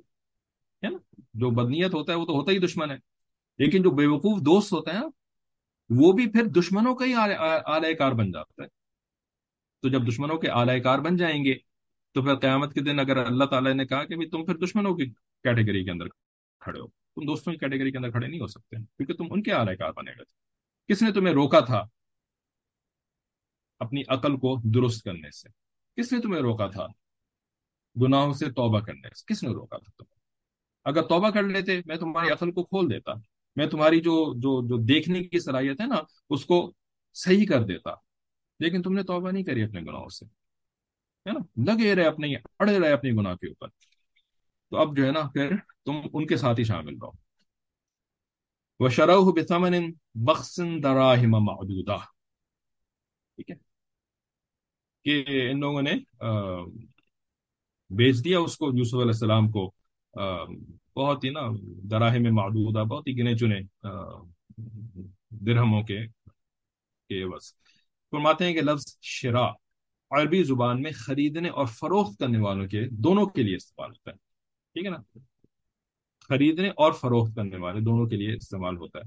نا؟ 0.90 0.98
جو 1.34 1.50
بدنیت 1.50 1.94
ہوتا 1.94 2.14
ہے، 2.14 2.18
وہ 2.18 2.26
تو 2.26 2.32
ہوتا 2.32 2.52
ہی 2.52 2.60
دشمن 2.60 2.92
ہے۔ 2.92 2.98
لیکن 3.58 3.82
جو 3.82 3.92
بے 3.92 4.06
وقوف 4.06 4.42
دوست 4.42 4.74
ہوتا 4.74 4.94
ہے 4.94 5.00
نا 5.00 5.08
وہ 5.90 6.14
بھی 6.14 6.32
پھر 6.32 6.46
دشمنوں 6.46 6.96
کا 6.96 7.06
ہی 7.06 7.14
اعلی 7.66 7.94
کار 7.94 8.12
بن 8.12 8.32
جاتا 8.32 8.64
ہے۔ 8.64 8.68
تو 9.82 9.90
جب 9.90 10.08
دشمنوں 10.08 10.38
کے 10.38 10.50
اعلی 10.50 10.80
کار 10.80 11.00
بن 11.00 11.16
جائیں 11.16 11.46
گے، 11.46 11.56
تو 12.12 12.22
پھر 12.22 12.36
قیامت 12.36 12.74
کے 12.74 12.82
دن 12.82 13.00
اگر 13.00 13.18
اللہ 13.18 13.44
تعالیٰ 13.44 13.74
نے 13.74 13.86
کہا 13.86 14.04
کہ 14.04 14.30
تم 14.30 14.46
پھر 14.46 14.58
دشمنوں 14.58 14.96
کی 14.96 15.06
کیٹیگری 15.44 15.86
کے 15.86 15.92
اندر 15.92 16.08
کھڑے 16.60 16.80
ہو۔ 16.80 16.88
تم 16.88 17.26
دوستوں 17.28 17.54
کی 17.54 17.60
کیٹیگری 17.60 17.92
کے 17.92 17.98
اندر 17.98 18.12
کھڑے 18.12 18.28
نہیں 18.28 18.40
ہو 18.40 18.48
سکتے، 18.48 18.76
کیونکہ 18.76 19.14
تم 19.14 19.26
ان 19.30 19.44
کے 19.44 19.52
اعلی 19.52 19.76
کار 19.76 19.92
بنے 19.92 20.12
گا 20.12 20.24
کس 20.88 21.02
نے 21.02 21.12
تمہیں 21.12 21.34
روکا 21.34 21.60
تھا؟ 21.60 21.84
اپنی 23.80 24.02
عقل 24.08 24.38
کو 24.38 24.62
درست 24.64 25.04
کرنے 25.04 25.32
سے۔ 25.32 25.50
کس 26.02 26.14
نے 26.14 26.22
تمہیں 26.22 26.42
روکا 26.42 26.68
تھا؟ 26.68 26.88
گناہوں 28.02 28.34
سے 28.34 28.46
توبہ 28.46 28.80
کرنے 28.80 29.10
سے۔ 29.16 29.34
کس 29.34 29.44
نے 29.44 29.50
روکا 29.50 29.78
تھا 29.78 29.92
تمہیں؟ 29.98 30.20
اگر 30.84 31.02
توبہ 31.02 31.30
کر 31.30 31.44
لیتے، 31.44 31.82
میں 31.86 31.96
تمہاری 31.96 32.30
عقل 32.30 32.52
کو 32.52 32.64
کھول 32.64 32.90
دیتا۔ 32.90 33.12
میں 33.60 33.68
تمہاری 33.68 34.00
جو 34.00 34.34
جو 34.34 34.68
جو 34.68 34.78
دیکھنے 34.78 35.24
کی 35.24 35.40
صلاحیت 35.40 35.82
ہے 35.82 35.86
نا، 35.86 35.96
اس 36.30 36.46
کو 36.46 36.74
صحیح 37.14 37.46
کر 37.46 37.64
دیتا۔ 37.64 37.90
لیکن 38.60 38.82
تم 38.82 38.94
نے 38.94 39.04
توبہ 39.04 39.32
نہیں 39.32 39.44
کری 39.44 39.64
اپنے 39.64 39.82
گناہوں 39.82 40.10
سے۔ 40.10 40.26
ہے 41.30 41.32
نا؟ 41.32 41.74
لگے 41.74 41.96
رہے 41.96 42.06
اپنے، 42.06 42.36
اڑے 42.60 42.80
رہے 42.80 42.92
اپنے 42.92 43.12
گناہ 43.12 43.36
کے 43.36 43.48
اوپر۔ 43.48 43.68
تو 44.70 44.78
اب 44.78 44.98
جو 44.98 45.06
ہے 45.06 45.12
نا، 45.12 45.20
پھر 45.34 45.56
تم 45.86 45.94
ان 46.14 46.28
کے 46.28 46.38
ساتھ 46.38 46.60
ہی 46.60 46.66
شامل 46.66 46.94
رہو۔ 46.94 47.12
وہ 48.80 48.90
شرح 48.90 49.16
بسمن 49.36 49.92
بخسن 50.16 50.84
دراہم 50.84 51.32
معدودہ 51.32 51.98
ٹھیک 53.36 53.52
ہے؟ 53.52 53.56
کہ 55.04 55.52
ان 55.52 55.60
لوگوں 55.60 55.82
نے 55.82 55.94
بیچ 57.90 58.24
دیا 58.24 58.40
اس 58.40 58.58
کو، 58.58 58.72
یوسف 58.74 58.94
علیہ 58.94 59.06
السلام 59.06 59.52
کو 59.52 59.74
بہت 61.00 61.24
ہی 61.24 61.30
نا 61.30 61.42
دراہم 61.92 62.36
معدودہ 62.36 62.84
بہت 62.84 63.08
ہی 63.08 63.20
گنے 63.20 63.38
چنے 63.38 63.62
درہموں 65.30 65.84
کے 65.84 66.00
بس 67.26 67.54
فرماتے 68.12 68.46
ہیں 68.46 68.54
کہ 68.54 68.62
لفظ 68.62 68.98
شرا 69.02 69.48
عربی 70.10 70.44
زبان 70.44 70.82
میں 70.82 70.92
خریدنے 70.96 71.50
اور 71.50 71.66
فروخت 71.66 72.20
کرنے 72.20 72.40
والوں 72.40 72.68
کے 72.68 72.88
دونوں 72.92 73.26
کے 73.26 73.44
لیے 73.44 73.56
استعمال 73.56 73.92
ہوتا 73.92 74.12
ہے۔ 74.12 74.16
ٹھیک 74.74 74.86
ہے 74.86 74.90
نا؟ 74.90 75.18
خریدنے 76.30 76.70
اور 76.70 76.92
فروخت 76.92 77.36
کرنے 77.36 77.58
والے 77.58 77.80
دونوں 77.80 78.06
کے 78.06 78.16
لیے 78.16 78.34
استعمال 78.34 78.78
ہوتا 78.78 79.00
ہے۔ 79.00 79.06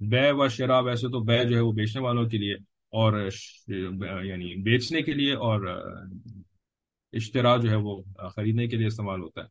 بے 0.00 0.30
و 0.30 0.48
شرا 0.48 0.78
ویسے 0.78 1.08
تو 1.08 1.20
بے 1.20 1.44
جو 1.44 1.56
ہے 1.56 1.60
وہ 1.60 1.72
بیچنے 1.72 2.02
والوں 2.02 2.28
کے 2.28 2.38
لیے 2.38 2.54
اور 2.90 3.28
یعنی 4.24 4.62
بیچنے 4.62 5.02
کے 5.02 5.12
لیے 5.12 5.32
اور 5.32 5.60
اشترا 7.16 7.56
جو 7.56 7.70
ہے 7.70 7.76
وہ 7.76 8.02
خریدنے 8.34 8.66
کے 8.66 8.76
لیے 8.76 8.86
استعمال 8.86 9.20
ہوتا 9.20 9.40
ہے۔ 9.40 9.46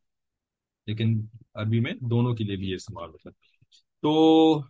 لیکن 0.86 1.26
عربی 1.54 1.80
میں 1.80 1.92
دونوں 2.00 2.34
کے 2.34 2.44
لیے 2.44 2.56
بھی 2.56 2.70
یہ 2.70 2.74
استعمال 2.74 3.10
ہوتا 3.10 3.30
ہے۔ 3.30 3.34
تو 4.02 4.60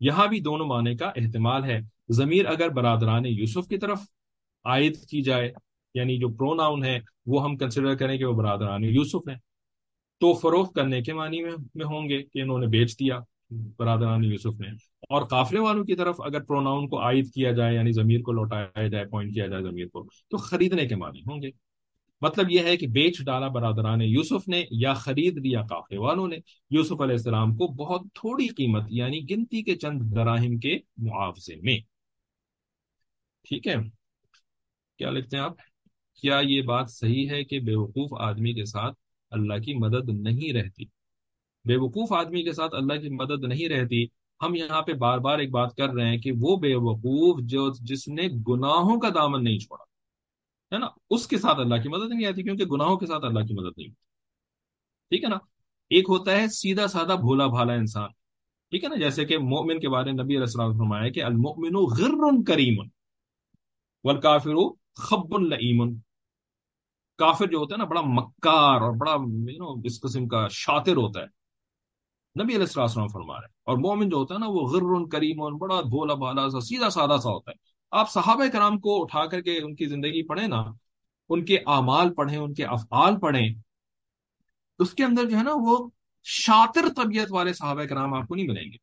یہاں 0.00 0.26
بھی 0.26 0.40
دونوں 0.40 0.66
معنی 0.66 0.96
کا 0.96 1.06
احتمال 1.06 1.64
ہے۔ 1.64 1.80
ضمیر 2.08 2.46
اگر 2.46 2.68
برادران 2.68 3.26
یوسف 3.26 3.68
کی 3.68 3.78
طرف 3.78 4.00
عائد 4.64 4.96
کی 5.08 5.22
جائے 5.22 5.52
یعنی 5.94 6.18
جو 6.18 6.28
پرو 6.28 6.54
ناؤن 6.54 6.84
ہے، 6.84 7.00
وہ 7.26 7.44
ہم 7.44 7.56
کنسیڈر 7.56 7.94
کریں 7.94 8.18
کہ 8.18 8.24
وہ 8.24 8.32
برادران 8.32 8.84
یوسف 8.84 9.28
ہیں۔ 9.28 9.36
تو 10.20 10.34
فروخت 10.34 10.74
کرنے 10.74 11.02
کے 11.02 11.12
معنی 11.12 11.42
میں 11.42 11.84
ہوں 11.84 12.08
گے 12.08 12.22
کہ 12.22 12.42
انہوں 12.42 12.58
نے 12.58 12.66
بیچ 12.66 13.00
دیا، 13.00 13.18
برادران 13.50 14.24
یوسف 14.24 14.60
نے۔ 14.60 14.89
اور 15.10 15.22
قافلے 15.22 15.60
والوں 15.60 15.84
کی 15.84 15.94
طرف 15.94 16.16
اگر 16.20 16.42
پروناؤن 16.42 16.88
کو 16.88 17.02
عائد 17.02 17.32
کیا 17.32 17.52
جائے 17.52 17.74
یعنی 17.74 17.92
ضمیر 17.92 18.20
کو 18.20 18.32
لوٹایا 18.32 18.88
جائے 18.88 19.04
پوائنٹ 19.04 19.34
کیا 19.34 19.46
جائے 19.46 19.62
ضمیر 19.62 19.86
کو، 19.86 20.04
تو 20.04 20.36
خریدنے 20.36 20.86
کے 20.86 20.96
معنی 20.96 21.20
ہوں 21.20 21.42
گے۔ 21.42 21.50
مطلب 22.20 22.50
یہ 22.50 22.58
ہے 22.58 22.76
کہ 22.76 22.86
بیچ 22.86 23.24
ڈالا 23.24 23.48
برادران 23.48 24.02
یوسف 24.02 24.48
نے 24.48 24.64
یا 24.70 24.94
خرید 24.94 25.38
لیا 25.38 25.62
قافلے 25.62 25.98
والوں 25.98 26.28
نے۔ 26.28 26.36
یوسف 26.70 27.00
علیہ 27.00 27.14
السلام 27.14 27.56
کو 27.56 27.66
بہت 27.66 28.02
تھوڑی 28.14 28.48
قیمت 28.48 28.82
یعنی 28.88 29.30
گنتی 29.30 29.62
کے 29.62 29.76
چند 29.76 30.02
دراہم 30.14 30.58
کے 30.58 30.78
معاوضے 30.96 31.56
میں۔ 31.62 31.78
ٹھیک 33.48 33.66
ہے؟ 33.66 33.74
کیا 34.98 35.10
لکھتے 35.10 35.36
ہیں 35.36 35.44
آپ؟ 35.44 35.52
کیا 36.22 36.40
یہ 36.42 36.62
بات 36.62 36.90
صحیح 36.90 37.30
ہے 37.30 37.44
کہ 37.44 37.58
بیوقوف 37.60 38.20
آدمی 38.20 38.52
کے 38.52 38.64
ساتھ 38.64 38.96
اللہ 39.30 39.54
کی 39.54 39.74
مدد 39.74 40.08
نہیں 40.08 40.52
رہتی؟ 40.52 40.84
بے 41.64 41.76
وقوف 41.76 42.12
آدمی 42.12 42.42
کے 42.42 42.52
ساتھ 42.52 42.74
اللہ 42.74 42.92
کی 42.92 43.08
مدد 43.08 43.44
نہیں 43.44 43.68
رہتی 43.68 44.06
ہم 44.42 44.54
یہاں 44.54 44.82
پہ 44.82 44.92
بار 44.92 45.18
بار 45.18 45.38
ایک 45.38 45.50
بات 45.50 45.76
کر 45.76 45.88
رہے 45.88 46.10
ہیں 46.10 46.18
کہ 46.18 46.32
وہ 46.40 46.56
بے 46.56 46.74
وقوف 46.74 47.40
جو 47.42 47.72
جس 47.80 48.08
نے 48.08 48.28
گناہوں 48.48 49.00
کا 49.00 49.08
دامن 49.08 49.44
نہیں 49.44 49.58
چھوڑا، 49.58 49.84
ہے 50.74 50.78
نا؟ 50.78 50.86
اس 51.10 51.26
کے 51.28 51.38
ساتھ 51.38 51.60
اللہ 51.60 51.74
کی 51.82 51.88
مدد 51.88 52.08
نہیں 52.08 52.26
آتی، 52.26 52.42
کیونکہ 52.42 52.64
گناہوں 52.64 52.96
کے 52.96 53.06
ساتھ 53.06 53.24
اللہ 53.24 53.40
کی 53.40 53.54
مدد 53.54 53.78
نہیں 53.78 53.88
ہوتی۔ 53.88 54.00
ٹھیک 55.10 55.24
ہے 55.24 55.28
نا؟ 55.28 55.36
ایک 55.90 56.04
ہوتا 56.08 56.32
ہے 56.32 56.48
سیدھا 56.48 56.86
سادہ 56.86 57.16
بھولا 57.20 57.46
بھالا 57.46 57.72
انسان۔ 57.72 58.08
ٹھیک 58.70 58.84
ہے 58.84 58.88
نا؟ 58.88 58.94
جیسے 58.96 59.24
کہ 59.24 59.38
مومن 59.38 59.80
کے 59.80 59.88
بارے 59.88 60.12
میں 60.12 60.24
نبی 60.24 60.34
علیہ 60.34 60.40
السلام 60.40 60.72
فرمایا 60.72 61.08
کہ 61.08 61.22
المؤمن 61.22 61.74
غر 61.74 62.44
کریم، 62.46 62.78
والکافر 64.04 64.54
خب 64.94 65.34
العیم 65.34 65.94
کافر 67.18 67.46
جو 67.46 67.58
ہوتا 67.58 67.74
ہے 67.74 67.78
نا، 67.78 67.84
بڑا 67.84 68.00
مکار 68.00 68.80
اور 68.80 68.92
بڑا 68.96 69.16
اس 69.84 70.00
قسم 70.00 70.28
کا 70.28 70.46
شاطر 70.50 70.96
ہوتا 70.96 71.20
ہے۔ 71.20 71.39
نبی 72.38 72.54
علیہ 72.54 72.80
السلام 72.80 73.08
فرما 73.08 73.34
رہے 73.34 73.46
ہیں۔ 73.46 73.54
اور 73.64 73.76
مومن 73.76 74.08
جو 74.08 74.16
ہوتا 74.16 74.34
ہے 74.34 74.38
نا، 74.38 74.46
وہ 74.48 74.60
غر 74.60 75.08
کریم 75.08 75.58
بڑا 75.58 75.80
بھولا 75.80 76.14
بھالا 76.14 76.48
سا، 76.48 76.60
سیدھا 76.60 76.90
سادہ 76.90 77.16
سا 77.22 77.30
ہوتا 77.30 77.50
ہے۔ 77.50 77.56
آپ 77.90 78.10
صحابہ 78.10 78.46
کرام 78.52 78.80
کو 78.80 79.02
اٹھا 79.02 79.26
کر 79.26 79.40
کے 79.40 79.58
ان 79.58 79.74
کی 79.74 79.86
زندگی 79.86 80.26
پڑھیں 80.26 80.48
نا، 80.48 80.64
ان 81.28 81.44
کے 81.44 81.58
اعمال 81.66 82.14
پڑھیں، 82.14 82.38
ان 82.38 82.54
کے 82.54 82.64
افعال 82.64 83.20
پڑھیں، 83.20 83.54
اس 84.78 84.94
کے 84.94 85.04
اندر 85.04 85.24
جو 85.24 85.38
ہے 85.38 85.42
نا، 85.42 85.50
وہ 85.54 85.88
شاطر 86.22 86.88
طبیعت 86.96 87.26
والے 87.30 87.52
صحابہ 87.52 87.84
کرام 87.84 88.14
آپ 88.14 88.28
کو 88.28 88.34
نہیں 88.34 88.48
ملیں 88.48 88.72
گے۔ 88.72 88.76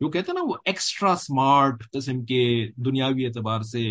جو 0.00 0.10
کہتے 0.10 0.32
ہیں 0.32 0.38
نا، 0.38 0.44
وہ 0.44 0.54
ایکسٹرا 0.64 1.12
اسمارٹ 1.12 1.90
قسم 1.92 2.24
کے 2.24 2.68
دنیاوی 2.76 3.26
اعتبار 3.26 3.62
سے، 3.62 3.82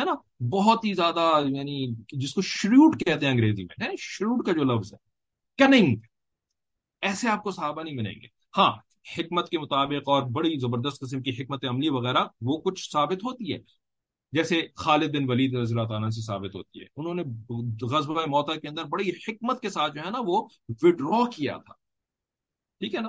ہے 0.00 0.04
نا، 0.04 0.44
بہت 0.44 0.84
ہی 0.84 0.94
زیادہ 0.94 1.40
یعنی 1.48 1.94
جس 2.12 2.34
کو 2.34 2.40
شروٹ 2.40 3.04
کہتے 3.04 3.26
ہیں 3.26 3.32
انگریزی 3.32 3.64
میں 3.64 3.88
شروٹ 3.98 4.46
کا 4.46 4.52
جو 4.52 4.64
لفظ 4.64 4.94
ہے۔ 4.94 4.98
کننگ 5.58 5.96
ایسے 7.02 7.28
آپ 7.28 7.42
کو 7.42 7.50
صحابہ 7.50 7.82
نہیں 7.82 7.94
ملیں 7.94 8.20
گے۔ 8.20 8.26
ہاں 8.58 8.72
حکمت 9.18 9.48
کے 9.48 9.58
مطابق 9.58 10.08
اور 10.08 10.22
بڑی 10.22 10.58
زبردست 10.58 11.00
قسم 11.00 11.22
کی 11.22 11.30
حکمت 11.30 11.64
عملی 11.64 11.88
وغیرہ، 11.88 12.24
وہ 12.40 12.58
کچھ 12.58 12.90
ثابت 12.92 13.24
ہوتی 13.24 13.52
ہے۔ 13.52 13.58
جیسے 14.32 14.62
خالد 14.76 15.16
بن 15.16 15.30
ولید 15.30 15.54
رضی 15.54 15.74
اللہ 15.74 15.88
تعالیٰ 15.88 16.10
سے 16.10 16.20
ثابت 16.20 16.54
ہوتی 16.54 16.80
ہے۔ 16.80 16.86
انہوں 16.96 17.14
نے 17.14 17.22
غزب 17.82 18.10
موتا 18.10 18.54
کے 18.54 18.68
اندر 18.68 18.84
بڑی 18.84 19.10
حکمت 19.10 19.60
کے 19.60 19.70
ساتھ 19.70 19.94
جو 19.94 20.00
ہے 20.00 20.10
نا، 20.10 20.18
وہ 20.26 20.48
وڈرا 20.82 21.30
کیا 21.30 21.56
تھا۔ 21.56 21.72
ٹھیک 22.78 22.94
ہے 22.94 23.00
نا؟ 23.00 23.08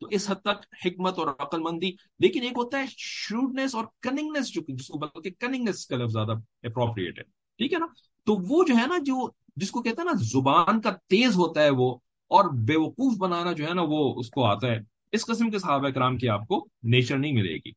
تو 0.00 0.06
اس 0.10 0.30
حد 0.30 0.34
تک 0.34 0.86
حکمت 0.86 1.18
اور 1.18 1.26
عقل 1.26 1.60
مندی۔ 1.60 1.92
لیکن 2.18 2.42
ایک 2.42 2.52
ہوتا 2.52 2.78
ہے 2.78 2.84
شروڈنس 2.88 3.74
اور 3.74 3.84
کننگنس 4.02 4.52
جو 4.52 4.62
جس 4.68 4.88
کو 4.88 4.98
بلکہ 4.98 5.30
کننگنس 5.30 5.86
کا 5.86 5.96
لفظ 5.96 6.12
زیادہ 6.12 6.32
اپروپریٹ 6.62 7.18
ہے۔ 7.18 7.24
ٹھیک 7.58 7.72
ہے 7.72 7.78
نا؟ 7.78 7.86
تو 8.24 8.34
وہ 8.34 8.64
جو 8.64 8.74
ہے 8.74 8.86
نا، 8.86 8.98
جو 8.98 9.30
جس 9.56 9.70
کو 9.70 9.82
کہتے 9.82 9.96
ہیں 9.98 10.04
نا، 10.04 10.12
زبان 10.14 10.80
کا 10.80 10.90
تیز 10.90 11.36
ہوتا 11.36 11.62
ہے 11.62 11.70
وہ۔ 11.70 11.96
اور 12.28 12.44
بے 12.54 12.76
وقوف 12.76 13.16
بنانا 13.18 13.52
جو 13.52 13.68
ہے 13.68 13.74
نا 13.74 13.82
وہ 13.88 14.14
اس 14.16 14.30
کو 14.30 14.44
آتا 14.44 14.68
ہے۔ 14.68 14.78
اس 15.12 15.26
قسم 15.26 15.50
کے 15.50 15.58
صحابہ 15.58 15.88
کرام 15.88 16.16
کی 16.16 16.28
آپ 16.28 16.46
کو 16.48 16.68
نیچر 16.82 17.18
نہیں 17.18 17.32
ملے 17.32 17.54
گی۔ 17.54 17.70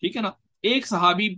ٹھیک 0.00 0.16
ہے 0.16 0.22
نا؟ 0.22 0.30
ایک 0.62 0.86
صحابی 0.86 1.34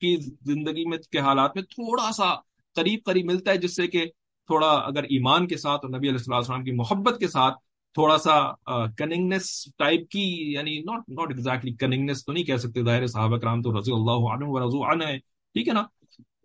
کی 0.00 0.16
زندگی 0.42 0.84
میں 0.84 0.98
کے 0.98 1.18
حالات 1.18 1.50
میں 1.54 1.62
تھوڑا 1.62 2.12
سا 2.12 2.34
قریب 2.74 3.00
قریب 3.04 3.26
ملتا 3.26 3.50
ہے، 3.50 3.56
جس 3.56 3.76
سے 3.76 3.86
کہ 3.86 4.06
تھوڑا 4.46 4.68
اگر 4.68 5.02
ایمان 5.02 5.46
کے 5.46 5.56
ساتھ 5.56 5.84
اور 5.84 5.98
نبی 5.98 6.08
علیہ 6.08 6.34
السلام 6.34 6.64
کی 6.64 6.72
محبت 6.72 7.18
کے 7.18 7.28
ساتھ 7.28 7.54
تھوڑا 7.94 8.18
سا 8.18 8.52
کننگنس 8.88 9.68
ٹائپ 9.78 10.08
کی 10.08 10.52
یعنی 10.52 10.78
ناٹ 10.78 11.08
ناٹ 11.08 11.28
ایگزیکٹلی 11.30 11.72
کننگنس 11.72 12.24
تو 12.24 12.32
نہیں 12.32 12.44
کہہ 12.44 12.56
سکتے، 12.56 12.82
ظاہر 12.82 13.06
صحابہ 13.06 13.36
کرام 13.36 13.62
تو 13.62 13.78
رضی 13.80 13.92
اللہ 13.92 14.32
عنہ 14.32 14.44
و 14.46 14.58
رضو 14.60 14.92
عنہ 14.92 15.04
ہے 15.04 15.18
ٹھیک 15.18 15.68
ہے 15.68 15.72
نا؟ 15.72 15.82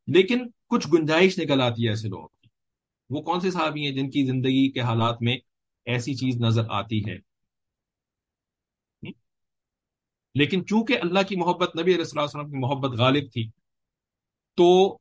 لیکن 0.07 0.47
کچھ 0.69 0.87
گنجائش 0.93 1.39
نکل 1.39 1.61
آتی 1.61 1.83
ہے 1.83 1.89
ایسے 1.89 2.07
لوگوں 2.07 2.27
کی۔ 2.27 2.47
وہ 3.09 3.21
کون 3.21 3.39
سے 3.39 3.51
صحابی 3.51 3.85
ہیں 3.85 3.91
جن 3.91 4.09
کی 4.09 4.25
زندگی 4.25 4.71
کے 4.71 4.79
حالات 4.79 5.21
میں 5.21 5.37
ایسی 5.85 6.13
چیز 6.13 6.41
نظر 6.41 6.63
آتی 6.69 7.01
ہے۔ 7.09 7.31
لیکن 10.35 10.65
چونکہ 10.65 10.97
اللہ 11.01 11.19
کی 11.27 11.35
محبت 11.35 11.75
نبی 11.75 11.95
علیہ 11.95 12.03
السلام 12.15 12.51
کی 12.51 12.57
محبت 12.57 12.99
غالب 12.99 13.23
تھی، 13.33 13.49
تو 14.55 14.97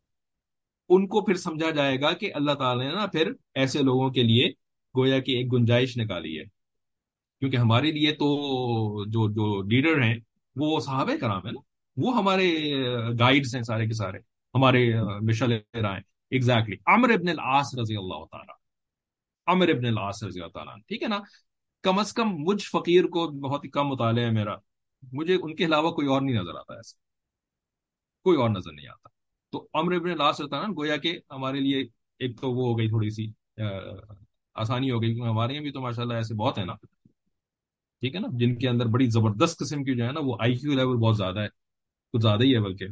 ان 0.89 1.07
کو 1.07 1.21
پھر 1.21 1.35
سمجھا 1.35 1.71
جائے 1.71 2.01
گا 2.01 2.13
کہ 2.13 2.35
اللہ 2.35 2.53
تعالی 2.53 2.85
نے 2.85 2.95
نا 2.95 3.07
پھر 3.07 3.33
ایسے 3.55 3.83
لوگوں 3.83 4.11
کے 4.11 4.23
لیے 4.23 4.49
گویا 4.97 5.19
کی 5.19 5.33
ایک 5.33 5.53
گنجائش 5.53 5.97
نکالی 5.97 6.39
ہے۔ 6.39 6.45
کیونکہ 7.39 7.57
ہمارے 7.57 7.91
لیے 7.93 8.13
تو 8.13 8.27
جو 9.05 9.29
جو 9.31 9.63
لیڈر 9.63 10.03
ہیں، 10.03 10.19
وہ 10.57 10.81
صحابہ 10.81 11.17
کرام 11.21 11.47
ہے 11.47 11.53
نا، 11.53 11.61
وہ 11.97 12.17
ہمارے 12.17 12.73
گائیڈز 13.19 13.57
ہیں 13.57 13.63
سارے 13.63 13.87
کے 13.87 13.93
سارے، 13.93 14.19
ہمارے 14.55 14.95
مشل 15.23 15.53
رائے 15.53 16.01
ایگزیکٹلی 16.31 16.77
عمر 16.87 17.11
ابن 17.11 17.29
العاص 17.29 17.75
رضی 17.83 17.97
اللہ 17.97 18.25
تعالیٰ۔ 18.31 18.60
عمر 19.51 19.69
ابن 19.69 19.85
العاص 19.87 20.25
رضی 20.25 20.41
اللہ 20.41 20.51
تعالیٰ 20.53 20.75
ٹھیک 20.87 21.03
ہے 21.03 21.09
نا؟ 21.09 21.19
کم 21.83 21.99
از 21.99 22.13
کم 22.13 22.29
مجھ 22.29 22.63
فقیر 22.63 23.05
کو 23.05 23.29
بہت 23.29 23.65
ہی 23.65 23.71
کم 23.71 23.89
مطالعہ 23.89 24.25
ہے 24.25 24.31
میرا۔ 24.31 24.55
مجھے 25.13 25.35
ان 25.43 25.55
کے 25.55 25.65
علاوہ 25.65 25.91
کوئی 25.91 26.09
اور 26.09 26.21
نہیں 26.23 26.37
نظر 26.37 26.55
آتا 26.55 26.75
ایسا۔ 26.75 26.97
کوئی 28.25 28.39
اور 28.39 28.51
نظر 28.51 28.73
نہیں 28.73 28.89
آتا۔ 28.89 29.09
تو 29.53 29.69
عمر 29.75 29.93
ابن 29.93 30.11
العاص 30.11 30.41
رضی 30.41 30.57
اللہ 30.57 30.73
گویا 30.77 30.97
کہ 30.97 31.19
ہمارے 31.31 31.61
لیے 31.61 31.81
ایک 32.19 32.41
تو 32.41 32.51
وہ 32.53 32.69
ہو 32.69 32.79
گئی 32.79 32.89
تھوڑی 32.89 33.11
سی 33.11 33.33
آسانی 34.55 34.91
ہو 34.91 35.03
گئی۔ 35.03 35.15
کیونکہ 35.15 35.31
ہمارے 35.31 35.53
یہاں 35.53 35.63
بھی 35.63 35.73
تو 35.73 35.81
ماشاء 35.81 36.03
اللہ 36.03 36.15
ایسے 36.15 36.35
بہت 36.35 36.59
ہیں 36.59 36.65
نا۔ 36.65 36.75
ٹھیک 38.01 38.15
ہے 38.15 38.21
نا؟ 38.21 38.29
جن 38.33 38.59
کے 38.59 38.69
اندر 38.69 38.87
بڑی 38.87 39.07
زبردست 39.11 39.59
قسم 39.59 39.85
کی 39.85 39.95
جو 39.95 40.05
ہے 40.07 40.13
نا 40.13 40.21
وہ 40.23 40.37
آئی 40.41 40.55
کیو 40.55 40.73
لیول 40.73 40.97
بہت 40.97 41.17
زیادہ 41.17 41.41
ہے۔ 41.41 41.49
کچھ 42.13 42.23
زیادہ 42.23 42.43
ہی 42.43 42.55
ہے 42.55 42.61
بلکہ۔ 42.61 42.87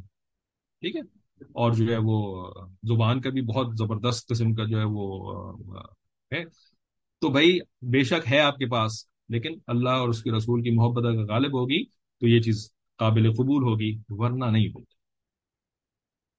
ٹھیک 0.80 0.96
ہے؟ 0.96 1.00
اور 1.40 1.72
جو 1.72 1.92
ہے 1.92 1.98
وہ 2.02 2.46
زبان 2.82 3.20
کا 3.20 3.30
بھی 3.30 3.42
بہت 3.42 3.66
زبردست 3.78 4.28
قسم 4.28 4.54
کا 4.54 4.64
جو 4.64 4.78
ہے 4.78 4.84
وہ 4.84 5.32
ہے۔ 6.32 6.44
تو 7.20 7.28
بھائی، 7.28 7.58
بے 7.82 8.04
شک 8.04 8.32
ہے 8.32 8.40
آپ 8.40 8.56
کے 8.56 8.66
پاس، 8.66 9.06
لیکن 9.28 9.58
اللہ 9.66 9.88
اور 9.88 10.08
اس 10.08 10.22
کے 10.22 10.30
رسول 10.32 10.62
کی 10.62 10.70
محبت 10.70 11.04
اگر 11.04 11.24
غالب 11.24 11.58
ہوگی 11.58 11.84
تو 11.86 12.28
یہ 12.28 12.40
چیز 12.40 12.70
قابل 12.96 13.32
قبول 13.32 13.62
ہوگی، 13.62 13.98
ورنہ 14.08 14.44
نہیں 14.44 14.68
ہوگی۔ 14.68 14.98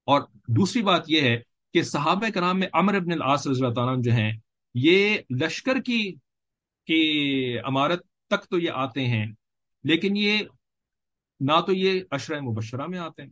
اور 0.05 0.21
دوسری 0.47 0.81
بات 0.81 1.03
یہ 1.07 1.21
ہے 1.21 1.41
کہ 1.73 1.81
صحابہ 1.81 2.29
کرام 2.33 2.59
میں 2.59 2.67
امر 2.73 2.93
ابن 2.93 3.11
العاص 3.11 3.47
رضی 3.47 3.63
اللہ 3.63 3.73
تعالیٰ 3.73 4.03
جو 4.03 4.11
ہیں، 4.11 4.33
یہ 4.73 5.17
لشکر 5.41 5.81
کی 5.81 6.15
کی 6.85 7.57
عمارت 7.63 8.03
تک 8.29 8.49
تو 8.49 8.59
یہ 8.59 8.69
آتے 8.73 9.07
ہیں، 9.07 9.25
لیکن 9.83 10.17
یہ 10.17 10.37
نہ 11.39 11.61
تو 11.65 11.73
یہ 11.73 12.01
اشرہ 12.11 12.41
مبشرہ 12.41 12.87
میں 12.87 12.99
آتے 12.99 13.21
ہیں۔ 13.21 13.29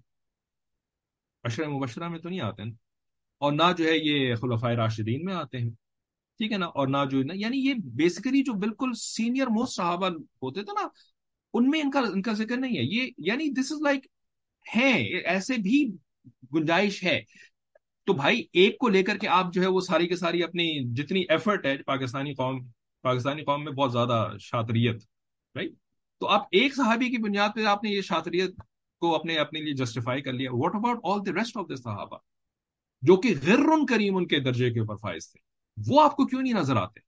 اشرہ 1.43 1.67
مبشرہ 1.67 2.07
میں 2.07 2.19
تو 2.19 2.29
نہیں 2.29 2.41
آتے 2.41 2.63
ہیں۔ 2.63 2.71
اور 3.37 3.51
نہ 3.51 3.63
جو 3.77 3.85
ہے 3.85 3.97
یہ 3.97 4.35
خلفۂ 4.35 4.75
راشدین 4.75 5.25
میں 5.25 5.33
آتے 5.33 5.57
ہیں۔ 5.57 5.69
ٹھیک 6.39 6.51
ہے 6.51 6.57
نا، 6.57 6.65
اور 6.67 6.87
نہ 6.87 6.97
جو 7.11 7.21
یعنی 7.33 7.59
یہ 7.59 7.73
بیسیکلی 7.95 8.41
جو 8.43 8.53
بالکل 8.59 8.91
سینئر 8.97 9.47
موسٹ 9.49 9.75
صحابہ 9.75 10.09
ہوتے 10.41 10.63
تھے 10.63 10.73
نا، 10.73 10.87
ان 11.53 11.69
میں 11.69 11.81
ان 11.81 11.91
کا 11.91 11.99
ان 12.13 12.21
کا 12.21 12.33
ذکر 12.33 12.57
نہیں 12.57 12.77
ہے۔ 12.77 12.83
یہ 12.85 13.09
یعنی 13.27 13.49
دس 13.51 13.71
از 13.71 13.81
لائک 13.81 14.05
ہے 14.65 14.91
ایسے 15.25 15.57
بھی 15.61 15.85
گنجائش 16.55 17.03
ہے۔ 17.03 17.19
تو 18.07 18.13
بھائی، 18.13 18.43
ایک 18.53 18.77
کو 18.77 18.89
لے 18.89 19.03
کر 19.03 19.17
کے 19.17 19.27
آپ 19.27 19.53
جو 19.53 19.61
ہے 19.61 19.67
وہ 19.67 19.81
ساری 19.81 20.07
کی 20.07 20.15
ساری 20.15 20.43
اپنی 20.43 20.67
جتنی 20.95 21.23
ایفرٹ 21.29 21.65
ہے 21.65 21.75
پاکستانی 21.83 22.33
قوم 22.33 22.59
پاکستانی 23.03 23.43
قوم 23.43 23.63
میں 23.63 23.71
بہت 23.71 23.91
زیادہ 23.91 24.27
شاطریت 24.39 25.03
رائٹ 25.55 25.71
تو 26.21 26.27
آپ 26.27 26.45
ایک 26.51 26.75
صحابی 26.75 27.09
کی 27.09 27.17
بنیاد 27.23 27.49
پہ 27.55 27.65
آپ 27.65 27.83
نے 27.83 27.89
یہ 27.89 28.01
شاطریت 28.01 28.55
کو 29.01 29.13
اپنے 29.15 29.35
اپنے 29.37 29.59
لیے 29.61 29.73
جسٹیفائی 29.73 30.21
کر 30.21 30.33
لیا۔ 30.33 30.51
What 30.53 30.75
about 30.75 30.99
all 31.03 31.25
the 31.25 31.31
rest 31.33 31.57
of 31.57 31.69
the 31.69 31.75
صحابہ؟ 31.75 32.17
جو 33.03 33.15
کہ 33.15 33.33
غیر 33.43 33.85
کریم 33.89 34.15
ان 34.17 34.27
کے 34.27 34.39
درجے 34.39 34.69
کے 34.73 34.79
اوپر 34.79 34.95
فائز 34.95 35.29
تھے۔ 35.31 35.39
وہ 35.77 36.01
آپ 36.01 36.15
کو 36.15 36.25
کیوں 36.25 36.41
نہیں 36.41 36.53
نظر 36.53 36.75
آتے؟ 36.75 36.99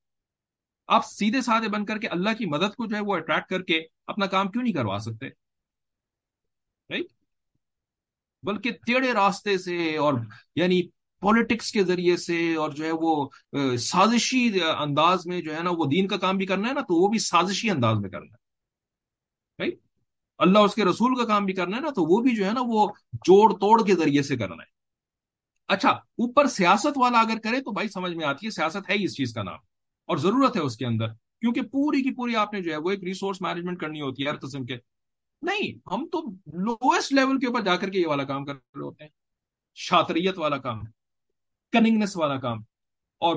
آپ 0.90 1.06
سیدھے 1.06 1.42
سادھے 1.42 1.68
بن 1.70 1.86
کر 1.86 1.98
کے 1.98 2.08
اللہ 2.08 2.38
کی 2.38 2.46
مدد 2.46 2.76
کو 2.76 2.86
جو 2.86 2.96
ہے 2.96 3.02
وہ 3.02 3.16
اٹریکٹ 3.16 3.50
کر 3.50 3.62
کے 3.64 3.82
اپنا 4.08 4.26
کام 4.28 4.52
کیوں 4.52 4.64
نہیں 4.64 4.74
کروا 4.74 4.98
سکتے؟ 5.02 5.30
رائٹ 6.90 7.06
بلکہ 8.44 8.72
ٹیڑے 8.86 9.12
راستے 9.14 9.58
سے 9.58 9.96
اور 9.98 10.14
یعنی 10.56 10.82
پالیٹکس 11.22 11.72
کے 11.72 11.84
ذریعے 11.84 12.16
سے 12.18 12.38
اور 12.56 12.72
جو 12.72 12.84
ہے 12.86 12.92
وہ 12.92 13.76
سازشی 13.80 14.48
انداز 14.64 15.26
میں 15.28 15.42
جو 15.42 15.56
ہے 15.56 15.64
نا 15.64 15.70
وہ 15.78 15.86
دین 15.86 16.08
کا 16.08 16.18
کام 16.18 16.38
بھی 16.38 16.46
کرنا 16.46 16.68
ہے 16.70 16.74
نا، 16.74 16.82
تو 16.82 17.02
وہ 17.02 17.08
بھی 17.08 17.20
سازشی 17.20 17.70
انداز 17.70 17.98
میں 18.00 18.10
کرنا 18.10 18.26
ہے. 18.26 18.38
رائٹ 19.60 19.78
اللہ 20.40 20.60
اس 20.60 20.76
کے 20.76 20.86
رسول 20.86 21.16
کا 21.18 21.26
کام 21.28 21.46
بھی 21.46 21.54
کرنا 21.54 21.78
ہے 21.78 21.82
نا، 21.82 21.90
تو 21.90 22.04
وہ 22.06 22.22
بھی 22.24 22.36
جو 22.36 22.46
ہے 22.46 22.52
نا 22.54 22.62
وہ 22.66 22.88
جوڑ 23.26 23.52
توڑ 23.54 23.86
کے 23.86 23.96
ذریعے 23.96 24.24
سے 24.24 24.38
کرنا 24.38 24.64
ہے. 24.64 24.70
اچھا 25.70 25.90
اوپر 25.90 26.48
سیاست 26.48 26.98
والا 26.98 27.20
اگر 27.20 27.40
کرے 27.44 27.62
تو 27.62 27.72
بھائی 27.72 27.88
سمجھ 27.88 28.14
میں 28.14 28.26
آتی 28.26 28.46
ہے، 28.46 28.52
سیاست 28.52 28.90
ہے 28.90 28.96
ہی 28.96 29.04
اس 29.04 29.16
چیز 29.16 29.34
کا 29.34 29.44
نام۔ 29.44 29.58
اور 30.06 30.18
ضرورت 30.18 30.56
ہے 30.56 30.62
اس 30.62 30.78
کے 30.78 30.86
اندر، 30.86 31.08
کیونکہ 31.14 31.62
پوری 31.62 32.04
کی 32.04 32.14
پوری 32.14 32.36
آپ 32.36 32.54
نے 32.54 32.62
جو 32.62 32.72
ہے، 32.72 32.78
وہ 32.78 32.92
ایک 32.92 33.04
ریسورس 33.04 33.42
مینجمنٹ 33.42 33.80
کرنی 33.80 34.02
ہوتی 34.02 34.26
ہے 34.26 34.30
ہر 34.30 34.38
قسم 34.38 34.66
کے۔ 34.66 34.78
نہیں، 35.42 35.90
ہم 35.90 36.08
تو 36.12 36.22
لوئسٹ 36.48 37.14
لیول 37.14 37.40
کے 37.40 37.48
اوپر 37.48 37.62
جا 37.62 37.76
کر 37.76 37.90
کے 37.90 38.00
یہ 38.00 38.08
والا 38.08 38.24
کام 38.24 38.46
کر 38.46 38.54
رہے 38.54 38.82
ہوتے 38.82 39.04
ہیں۔ 39.04 39.12
شاطریت 39.76 40.38
والا 40.38 40.58
کام 40.58 40.80
کننگنس 41.72 42.18
والا 42.18 42.40
کام۔ 42.40 42.60
اور 43.18 43.36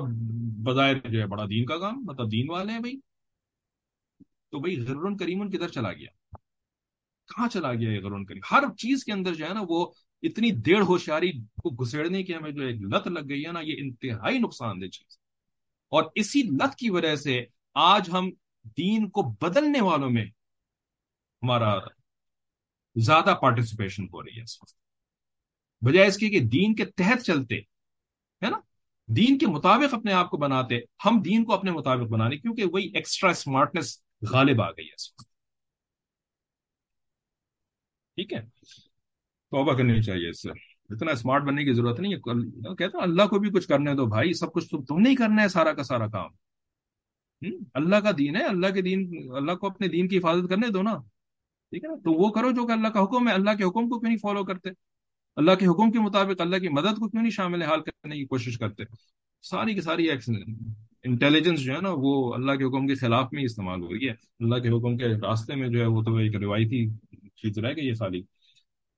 بظاہر 0.63 0.99
جو 0.99 1.21
ہے، 1.21 1.27
بڑا 1.27 1.45
دین 1.45 1.65
کا 1.65 1.77
کام 1.77 2.05
مطلب 2.05 2.31
دین 2.31 2.49
والے 2.49 2.71
ہیں 2.71 2.79
بھائی۔ 2.79 2.99
تو 4.51 4.59
بھائی 4.59 4.85
غرون 4.87 5.17
کریمن 5.17 5.49
کدھر 5.49 5.67
چلا 5.67 5.93
گیا۔ 5.93 6.35
کہاں 7.35 7.47
چلا 7.47 7.73
گیا 7.73 7.91
یہ 7.91 7.99
غرون 7.99 8.25
کریم 8.25 8.41
ہر 8.51 8.63
چیز 8.77 9.03
کے 9.03 9.13
اندر 9.13 9.33
جو 9.33 9.47
ہے 9.47 9.53
نا، 9.53 9.61
وہ 9.67 9.91
اتنی 10.23 10.51
دیر 10.51 10.81
ہوشیاری 10.81 11.31
کو 11.31 11.69
گسیڑنے 11.69 12.23
کی 12.23 12.35
ہمیں 12.35 12.51
جو 12.51 12.61
ایک 12.61 12.81
لت 12.81 13.07
لگ 13.07 13.29
گئی 13.29 13.45
ہے 13.45 13.51
نا، 13.51 13.59
یہ 13.59 13.75
انتہائی 13.77 14.37
نقصان 14.37 14.81
دہ 14.81 14.87
چیز 14.87 15.17
اور 15.91 16.03
اسی 16.15 16.41
لت 16.41 16.75
کی 16.75 16.89
وجہ 16.89 17.15
سے 17.15 17.45
آج 17.73 18.09
ہم 18.13 18.29
دین 18.77 19.09
کو 19.09 19.21
بدلنے 19.41 19.81
والوں 19.81 20.09
میں 20.09 20.25
ہمارا 21.43 21.73
زیادہ 22.95 23.35
پارٹیسپیشن 23.41 24.03
ہو 24.03 24.23
رہی 24.23 24.37
ہے 24.37 24.41
اس 24.41 24.61
وقت۔ 24.61 24.75
بجائے 25.81 26.07
اس 26.07 26.17
کی 26.17 26.29
کہ 26.29 26.39
دین 26.39 26.75
کے 26.75 26.85
تحت 26.85 27.21
چلتے، 27.21 27.55
ہے 27.55 28.49
نا؟ 28.49 28.59
دین 29.07 29.37
کے 29.37 29.47
مطابق 29.47 29.93
اپنے 29.93 30.13
آپ 30.13 30.29
کو 30.29 30.37
بناتے، 30.37 30.79
ہم 31.05 31.21
دین 31.25 31.43
کو 31.45 31.53
اپنے 31.53 31.71
مطابق 31.71 32.09
بنانے، 32.09 32.37
کیونکہ 32.37 32.65
وہی 32.65 32.85
ایکسٹرا 32.95 33.29
اسمارٹنیس 33.29 34.01
غالب 34.31 34.61
آ 34.61 34.71
گئی 34.71 34.85
ہے 34.85 34.93
اس 34.93 35.09
وقت۔ 35.09 35.27
ٹھیک 38.15 38.33
ہے؟ 38.33 38.41
توبہ 39.53 39.73
کرنی 39.73 40.01
چاہیے 40.01 40.29
اس 40.29 40.41
سے۔ 40.41 40.49
اتنا 40.89 41.11
اسمارٹ 41.11 41.43
بننے 41.43 41.63
کی 41.63 41.73
ضرورت 41.73 41.99
نہیں 41.99 42.13
ہے۔ 42.13 42.19
کہتا 42.75 42.97
ہوں، 42.97 43.03
اللہ 43.03 43.23
کو 43.23 43.39
بھی 43.39 43.49
کچھ 43.49 43.67
کرنے 43.67 43.93
دو 43.93 44.05
بھائی، 44.05 44.33
سب 44.33 44.53
کچھ 44.53 44.67
تم 44.87 44.99
نہیں 44.99 45.15
کرنا 45.15 45.43
ہے، 45.43 45.47
سارا 45.47 45.73
کا 45.73 45.83
سارا 45.83 46.07
کام۔ 46.07 46.29
اللہ 47.73 47.95
کا 47.95 48.11
دین 48.17 48.35
ہے، 48.35 48.43
اللہ 48.43 48.67
کے 48.67 48.81
دین، 48.81 49.29
اللہ 49.35 49.51
کو 49.51 49.67
اپنے 49.67 49.87
دین 49.87 50.07
کی 50.07 50.17
حفاظت 50.17 50.49
کرنے 50.49 50.67
دو 50.67 50.81
نا۔ 50.81 50.93
ٹھیک 51.69 51.83
ہے 51.83 51.89
نا؟ 51.89 51.95
تو 51.95 52.11
وہ 52.13 52.29
کرو 52.29 52.51
جو 52.51 52.67
کہ 52.67 52.71
اللہ 52.71 52.87
کا 52.87 53.03
حکم 53.03 53.27
ہے۔ 53.27 53.33
اللہ 53.33 53.49
کے 53.49 53.63
حکم 53.63 53.89
کو 53.89 53.99
کیوں 53.99 54.09
نہیں 54.09 54.17
فالو 54.17 54.43
کرتے؟ 54.43 54.69
اللہ 55.35 55.51
کے 55.51 55.65
حکم 55.65 55.91
کے 55.91 55.99
مطابق 55.99 56.41
اللہ 56.41 56.55
کی 56.55 56.69
مدد 56.69 56.99
کو 56.99 57.09
کیوں 57.09 57.21
نہیں 57.21 57.31
شامل 57.31 57.61
حال 57.61 57.81
کرنے 57.81 58.15
کی 58.15 58.25
کوشش 58.25 58.57
کرتے؟ 58.57 58.83
ساری 59.41 59.73
کی 59.73 59.81
ساری 59.81 60.07
انٹیلیجنس 61.03 61.59
جو 61.59 61.73
ہے 61.75 61.81
نا، 61.81 61.89
وہ 61.91 62.33
اللہ 62.33 62.51
کے 62.51 62.63
حکم 62.63 62.87
کے 62.87 62.95
خلاف 62.95 63.29
میں 63.31 63.43
استعمال 63.43 63.81
ہو 63.81 63.93
رہی 63.93 64.05
ہے۔ 64.05 64.13
اللہ 64.39 64.55
کے 64.55 64.69
حکم 64.69 64.97
کے 64.97 65.07
راستے 65.07 65.55
میں 65.55 65.67
جو 65.67 65.79
ہے 65.79 65.85
وہ 65.85 66.03
تو 66.03 66.15
ایک 66.15 66.35
روایتی 66.35 66.89
چیز 67.35 67.57
رہ 67.57 67.73
گئی 67.75 67.87
یہ 67.87 67.93
ساری۔ 67.93 68.21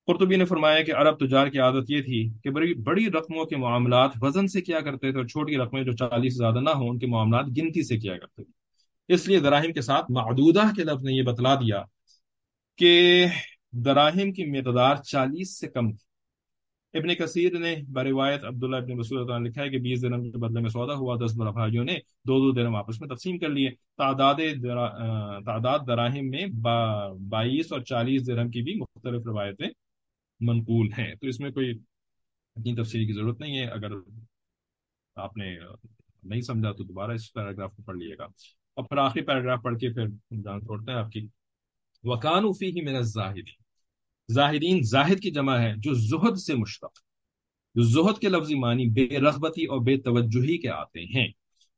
قرطبی 0.07 0.35
نے 0.35 0.45
فرمایا 0.45 0.81
کہ 0.81 0.93
عرب 0.95 1.17
تجار 1.19 1.47
کی 1.47 1.59
عادت 1.59 1.89
یہ 1.89 2.01
تھی 2.01 2.27
کہ 2.43 2.49
بڑی 2.49 2.73
بڑی 2.83 3.07
رقموں 3.07 3.45
کے 3.45 3.55
معاملات 3.57 4.11
وزن 4.21 4.47
سے 4.47 4.61
کیا 4.61 4.79
کرتے 4.79 5.11
تھے 5.11 5.19
اور 5.19 5.27
چھوٹی 5.27 5.57
رقمیں 5.57 5.83
جو 5.83 5.91
چالیس 5.91 6.33
سے 6.33 6.37
زیادہ 6.37 6.59
نہ 6.59 6.69
ہوں، 6.69 6.89
ان 6.89 6.99
کے 6.99 7.07
معاملات 7.07 7.45
گنتی 7.57 7.83
سے 7.83 7.97
کیا 7.97 8.17
کرتے 8.17 8.43
تھے۔ 8.43 9.13
اس 9.13 9.27
لیے 9.27 9.39
دراہم 9.39 9.73
کے 9.73 9.81
ساتھ 9.81 10.11
معدودہ 10.11 10.63
کے 10.75 10.83
لفظ 10.83 11.03
نے 11.03 11.13
یہ 11.13 11.21
بتلا 11.23 11.55
دیا 11.55 11.81
کہ 12.79 13.25
دراہم 13.85 14.31
کی 14.33 14.45
مقدار 14.51 14.95
چالیس 15.03 15.59
سے 15.59 15.67
کم 15.67 15.91
تھی۔ 15.91 16.03
ابن 16.93 17.13
کثیر 17.15 17.57
نے 17.59 17.75
بروایت 17.93 18.43
عبداللہ 18.45 18.75
ابن 18.75 18.97
مسعود 18.97 19.29
لکھا 19.45 19.61
ہے 19.63 19.69
کہ 19.69 19.79
بیس 19.79 20.01
درم 20.01 20.29
کے 20.31 20.37
بدلے 20.37 20.61
میں 20.61 20.69
سودا 20.69 20.93
ہوا، 20.93 21.15
دس 21.25 21.33
بھائیوں 21.35 21.83
نے 21.83 21.95
دو 22.27 22.39
دو 22.39 22.51
درم 22.51 22.75
آپس 22.75 23.01
میں 23.01 23.09
تقسیم 23.09 23.37
کر 23.37 23.49
لیے۔ 23.49 23.69
تعداد 23.97 24.39
تعداد 25.45 25.79
دراہم 25.87 26.29
میں 26.29 26.45
بائیس 27.29 27.71
اور 27.71 27.81
چالیس 27.81 28.27
درم 28.27 28.49
کی 28.49 28.61
بھی 28.61 28.75
مختلف 28.75 29.25
روایتیں 29.25 29.67
منقول 30.39 30.87
ہیں۔ 30.97 31.15
تو 31.15 31.27
اس 31.27 31.39
میں 31.39 31.51
کوئی 31.51 31.71
اتنی 32.55 32.75
تفصیل 32.75 33.07
کی 33.07 33.13
ضرورت 33.13 33.39
نہیں 33.39 33.57
ہے۔ 33.57 33.65
اگر 33.65 33.91
آپ 35.15 35.37
نے 35.37 35.57
نہیں 36.23 36.41
سمجھا 36.41 36.71
تو 36.71 36.83
دوبارہ 36.83 37.11
اس 37.11 37.33
پیراگراف 37.33 37.75
کو 37.75 37.83
پڑھ 37.83 37.97
لیے 37.97 38.17
گا۔ 38.17 38.23
اور 38.73 38.83
پھر 38.83 38.97
آخری 38.97 39.21
پیراگراف 39.21 39.59
پڑھ 39.63 39.79
کے 39.79 39.93
پھر 39.93 40.07
جان 40.41 40.61
چھوڑتے 40.61 40.91
ہیں 40.91 40.99
آپ 40.99 41.11
کی۔ 41.11 41.27
وکان 42.03 42.43
فی 42.59 42.65
ہی 42.65 42.81
میرا 42.81 43.01
زاہد 43.01 43.49
زاہدین 44.33 44.81
زاہد 44.83 45.19
کی 45.19 45.31
جمع 45.31 45.57
ہے 45.57 45.73
جو 45.77 45.93
زہد 45.93 46.37
سے 46.37 46.55
مشتق، 46.55 46.99
جو 47.75 47.81
زہد 47.81 48.21
کے 48.21 48.29
لفظی 48.29 48.55
معنی 48.55 48.85
بے 48.85 49.17
رغبتی 49.17 49.65
اور 49.65 49.79
بے 49.79 49.97
توجہی 49.97 50.57
کے 50.57 50.69
آتے 50.69 50.99
ہیں۔ 50.99 51.27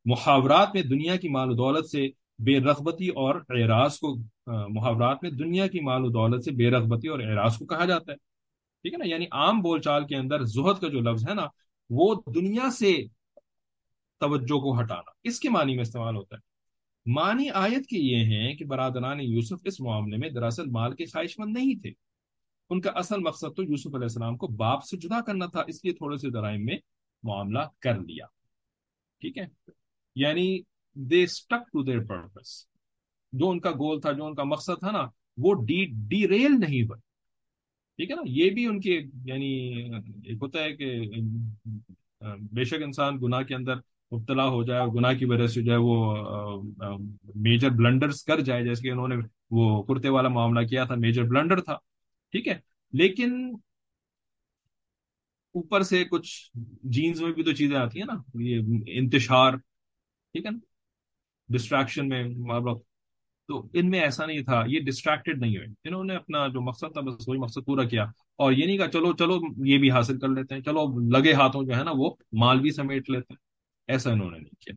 محاورات 0.06 0.68
میں 0.74 0.82
دنیا 0.82 1.16
کی 1.16 1.30
مال 1.30 1.50
و 1.50 1.54
دولت 1.54 1.90
سے 1.90 2.08
بے 2.40 2.60
رغبتی 2.60 3.08
اور 3.08 3.36
اعراض 3.36 3.98
کو 4.00 4.18
محاورات 4.48 5.18
میں 5.22 5.32
دنیا 5.32 5.68
کی 5.68 5.80
مال 5.80 6.06
و 6.06 6.10
دولت 6.10 6.44
سے 6.44 6.52
بے 6.52 6.70
رغبتی 6.70 7.08
اور 7.08 7.20
اعراض 7.20 7.58
کو 7.58 7.66
کہا 7.66 7.86
جاتا 7.86 8.12
ہے۔ 8.12 8.18
ٹھیک 8.82 8.94
ہے 8.94 8.98
نا؟ 8.98 9.06
یعنی 9.06 9.26
عام 9.32 9.60
بول 9.60 9.82
چال 9.82 10.08
کے 10.08 10.16
اندر 10.16 10.44
زہد 10.44 10.82
کا 10.82 10.88
جو 10.88 11.00
لفظ 11.00 11.30
ہے 11.30 11.34
نا، 11.34 11.48
وہ 11.90 12.16
دنیا 12.36 12.72
سے 12.72 12.98
توجہ 14.20 14.60
کو 14.60 14.80
ہٹانا، 14.80 15.12
اس 15.24 15.40
کے 15.40 15.50
معنی 15.50 15.74
میں 15.74 15.82
استعمال 15.82 16.16
ہوتا 16.16 16.36
ہے۔ 16.36 16.58
معنی 17.12 17.50
آیت 17.50 17.88
کے 17.88 17.98
یہ 18.00 18.18
ہیں 18.18 18.56
کہ 18.56 18.66
برادران 18.66 19.20
یوسف 19.22 19.56
اس 19.66 19.82
معاملے 19.82 20.18
میں 20.18 20.30
دراصل 20.30 20.66
مال 20.66 20.96
کے 20.96 21.06
خواہش 21.06 21.40
مند 21.40 21.58
نہیں 21.58 21.76
تھے۔ 21.76 21.92
ان 22.70 22.82
کا 22.82 22.90
اصل 22.90 23.20
مقصد 23.20 23.56
تو 23.56 23.64
یوسف 23.64 23.88
علیہ 23.88 24.04
السلام 24.04 24.38
کو 24.38 24.48
باپ 24.48 24.84
سے 24.84 24.98
جدا 24.98 25.22
کرنا 25.22 25.46
تھا، 25.46 25.64
اس 25.68 25.86
لیے 25.86 25.94
تھوڑے 25.94 26.18
سے 26.18 26.30
درائم 26.30 26.66
میں 26.66 26.78
معاملہ 27.24 27.60
کر 27.80 27.96
لیا۔ 27.96 28.26
ٹھیک 29.20 29.38
ہے؟ 29.38 29.48
یعنی 30.16 30.60
they 30.94 31.24
stick 31.24 31.68
to 31.68 31.84
their 31.84 32.04
purpose 32.04 32.68
جو 33.32 33.50
ان 33.50 33.60
کا 33.60 33.72
گول 33.72 34.02
تھا، 34.02 34.12
جو 34.12 34.26
ان 34.26 34.36
کا 34.36 34.44
مقصد 34.44 34.80
تھا 34.80 34.92
نا، 34.92 35.08
وہ 35.38 35.54
ڈی 35.54 35.86
ڈی 35.86 36.28
ریل 36.28 36.52
نہیں 36.60 36.82
ہوئے۔ 36.82 37.07
ٹھیک 38.00 38.10
ہے 38.12 38.16
نا، 38.16 38.22
یہ 38.26 38.50
بھی 38.54 38.66
ان 38.68 38.80
کے 38.82 39.00
یعنی 39.26 39.48
ایک 40.24 40.38
ہوتا 40.42 40.64
ہے 40.64 40.76
کہ 40.76 40.88
بے 42.56 42.64
شک 42.64 42.84
انسان 42.86 43.18
گناہ 43.22 43.42
کے 43.44 43.56
اندر 43.56 43.76
مبتلا 44.12 44.46
ہو 44.50 44.64
جائے 44.64 44.80
اور 44.80 44.90
گناہ 44.96 45.14
کی 45.18 45.26
وجہ 45.26 45.48
سے 45.48 45.62
جو 45.64 45.72
ہے 45.72 45.78
وہ 45.82 46.62
میجر 47.36 47.70
بلنڈرز 47.78 48.24
کر 48.24 48.40
جائے، 48.42 48.64
جیسے 48.64 48.82
کہ 48.82 48.92
انہوں 48.92 49.08
نے 49.08 49.16
وہ 49.52 49.82
کرتے 49.84 50.10
والا 50.10 50.30
معاملہ 50.30 50.66
کیا 50.68 50.84
تھا 50.84 50.96
میجر 50.96 51.24
بلنڈر 51.24 51.62
تھا، 51.62 51.76
ٹھیک 52.34 52.48
ہے۔ 52.48 52.60
لیکن 52.94 53.34
اوپر 55.56 55.82
سے 55.84 56.04
کچھ 56.06 56.30
جینز 56.96 57.22
میں 57.22 57.32
بھی 57.34 57.44
تو 57.44 57.52
چیزیں 57.54 57.78
آتی 57.78 58.00
ہیں 58.00 58.08
نا، 58.08 58.22
یہ 58.42 58.60
انتشار، 59.00 59.54
ٹھیک 59.54 60.46
ہے 60.46 60.52
نا۔ 60.52 60.58
ڈسٹریکشن 61.50 62.08
میں 62.10 62.24
مطلب 62.24 62.78
تو 63.48 63.68
ان 63.74 63.90
میں 63.90 64.00
ایسا 64.00 64.26
نہیں 64.26 64.42
تھا، 64.42 64.64
یہ 64.68 64.80
ڈسٹریکٹڈ 64.80 65.42
نہیں 65.42 65.58
ہوئے۔ 65.58 65.68
انہوں 65.84 66.04
نے 66.04 66.16
اپنا 66.16 66.48
جو 66.48 66.62
مقصد 66.62 66.94
تھا، 66.94 67.02
بس 67.02 67.28
وہی 67.28 67.40
مقصد 67.40 67.66
پورا 67.66 67.84
کیا۔ 67.84 68.04
اور 68.36 68.52
یہ 68.52 68.66
نہیں 68.66 68.78
کہا، 68.78 68.92
چلو 68.92 69.14
چلو، 69.14 69.40
یہ 69.66 69.78
بھی 69.78 69.92
حاصل 69.92 70.20
کر 70.20 70.28
لیتے 70.28 70.56
ہیں۔ 70.56 70.62
چلو 70.62 71.00
لگے 71.00 71.34
ہاتھوں 71.34 71.64
جو 71.64 71.76
ہے 71.76 71.84
نا، 71.84 71.92
وہ 71.96 72.16
مال 72.32 72.60
بھی 72.60 72.72
سمیٹ 72.72 73.10
لیتے 73.10 73.34
ہیں۔ 73.34 73.48
ایسا 73.88 74.12
انہوں 74.12 74.32
نے 74.32 74.38
نہیں 74.38 74.62
کیا۔ 74.62 74.74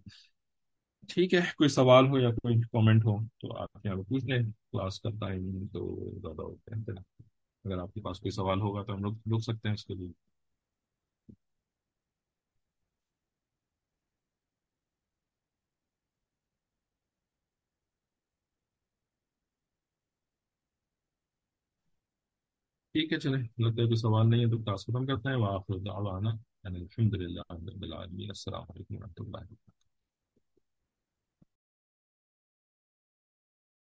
ٹھیک 1.08 1.34
ہے، 1.34 1.40
کوئی 1.56 1.68
سوال 1.68 2.08
ہو 2.08 2.18
یا 2.18 2.30
کوئی 2.30 2.60
کامنٹ 2.60 3.04
ہو 3.04 3.24
تو 3.24 3.56
آپ 3.56 3.68
یہاں 3.84 3.96
پہ 3.96 4.02
پوچھ 4.02 4.24
لیں 4.24 4.38
کلاس 4.72 5.00
کا 5.00 5.10
ٹائم 5.20 5.66
تو 5.72 6.10
زیادہ 6.22 6.42
ہوتے 6.42 6.74
ہیں 6.74 6.94
اگر 7.64 7.78
آپ 7.78 7.94
کے 7.94 8.00
پاس 8.00 8.20
کوئی 8.20 8.30
سوال 8.30 8.60
ہوگا 8.60 8.82
تو 8.82 8.94
ہم 8.94 9.02
لوگ 9.02 9.12
روک 9.12 9.40
سکتے 9.40 9.68
ہیں 9.68 9.74
اس 9.74 9.84
کے 9.84 9.94
لیے۔ 9.94 10.30
ٹھیک 22.93 23.12
ہے 23.12 23.18
چلے 23.18 23.38
لگتا 23.38 23.82
ہے 23.82 23.86
کوئی 23.86 23.97
سوال 23.97 24.30
نہیں 24.30 24.45
ہے 24.45 24.51
تو 24.51 24.59
کلاس 24.59 24.82
ختم 24.82 25.07
کرتے 25.07 25.28
ہیں۔ 25.28 25.36
وہاں 25.36 25.59
الحمد 26.64 27.14
للہ 27.14 27.41
الحمد 27.49 27.84
للہ 27.84 27.95
السلام 28.28 28.62
علیکم 28.62 28.97
ورحمۃ 28.97 29.18
اللہ 29.18 29.55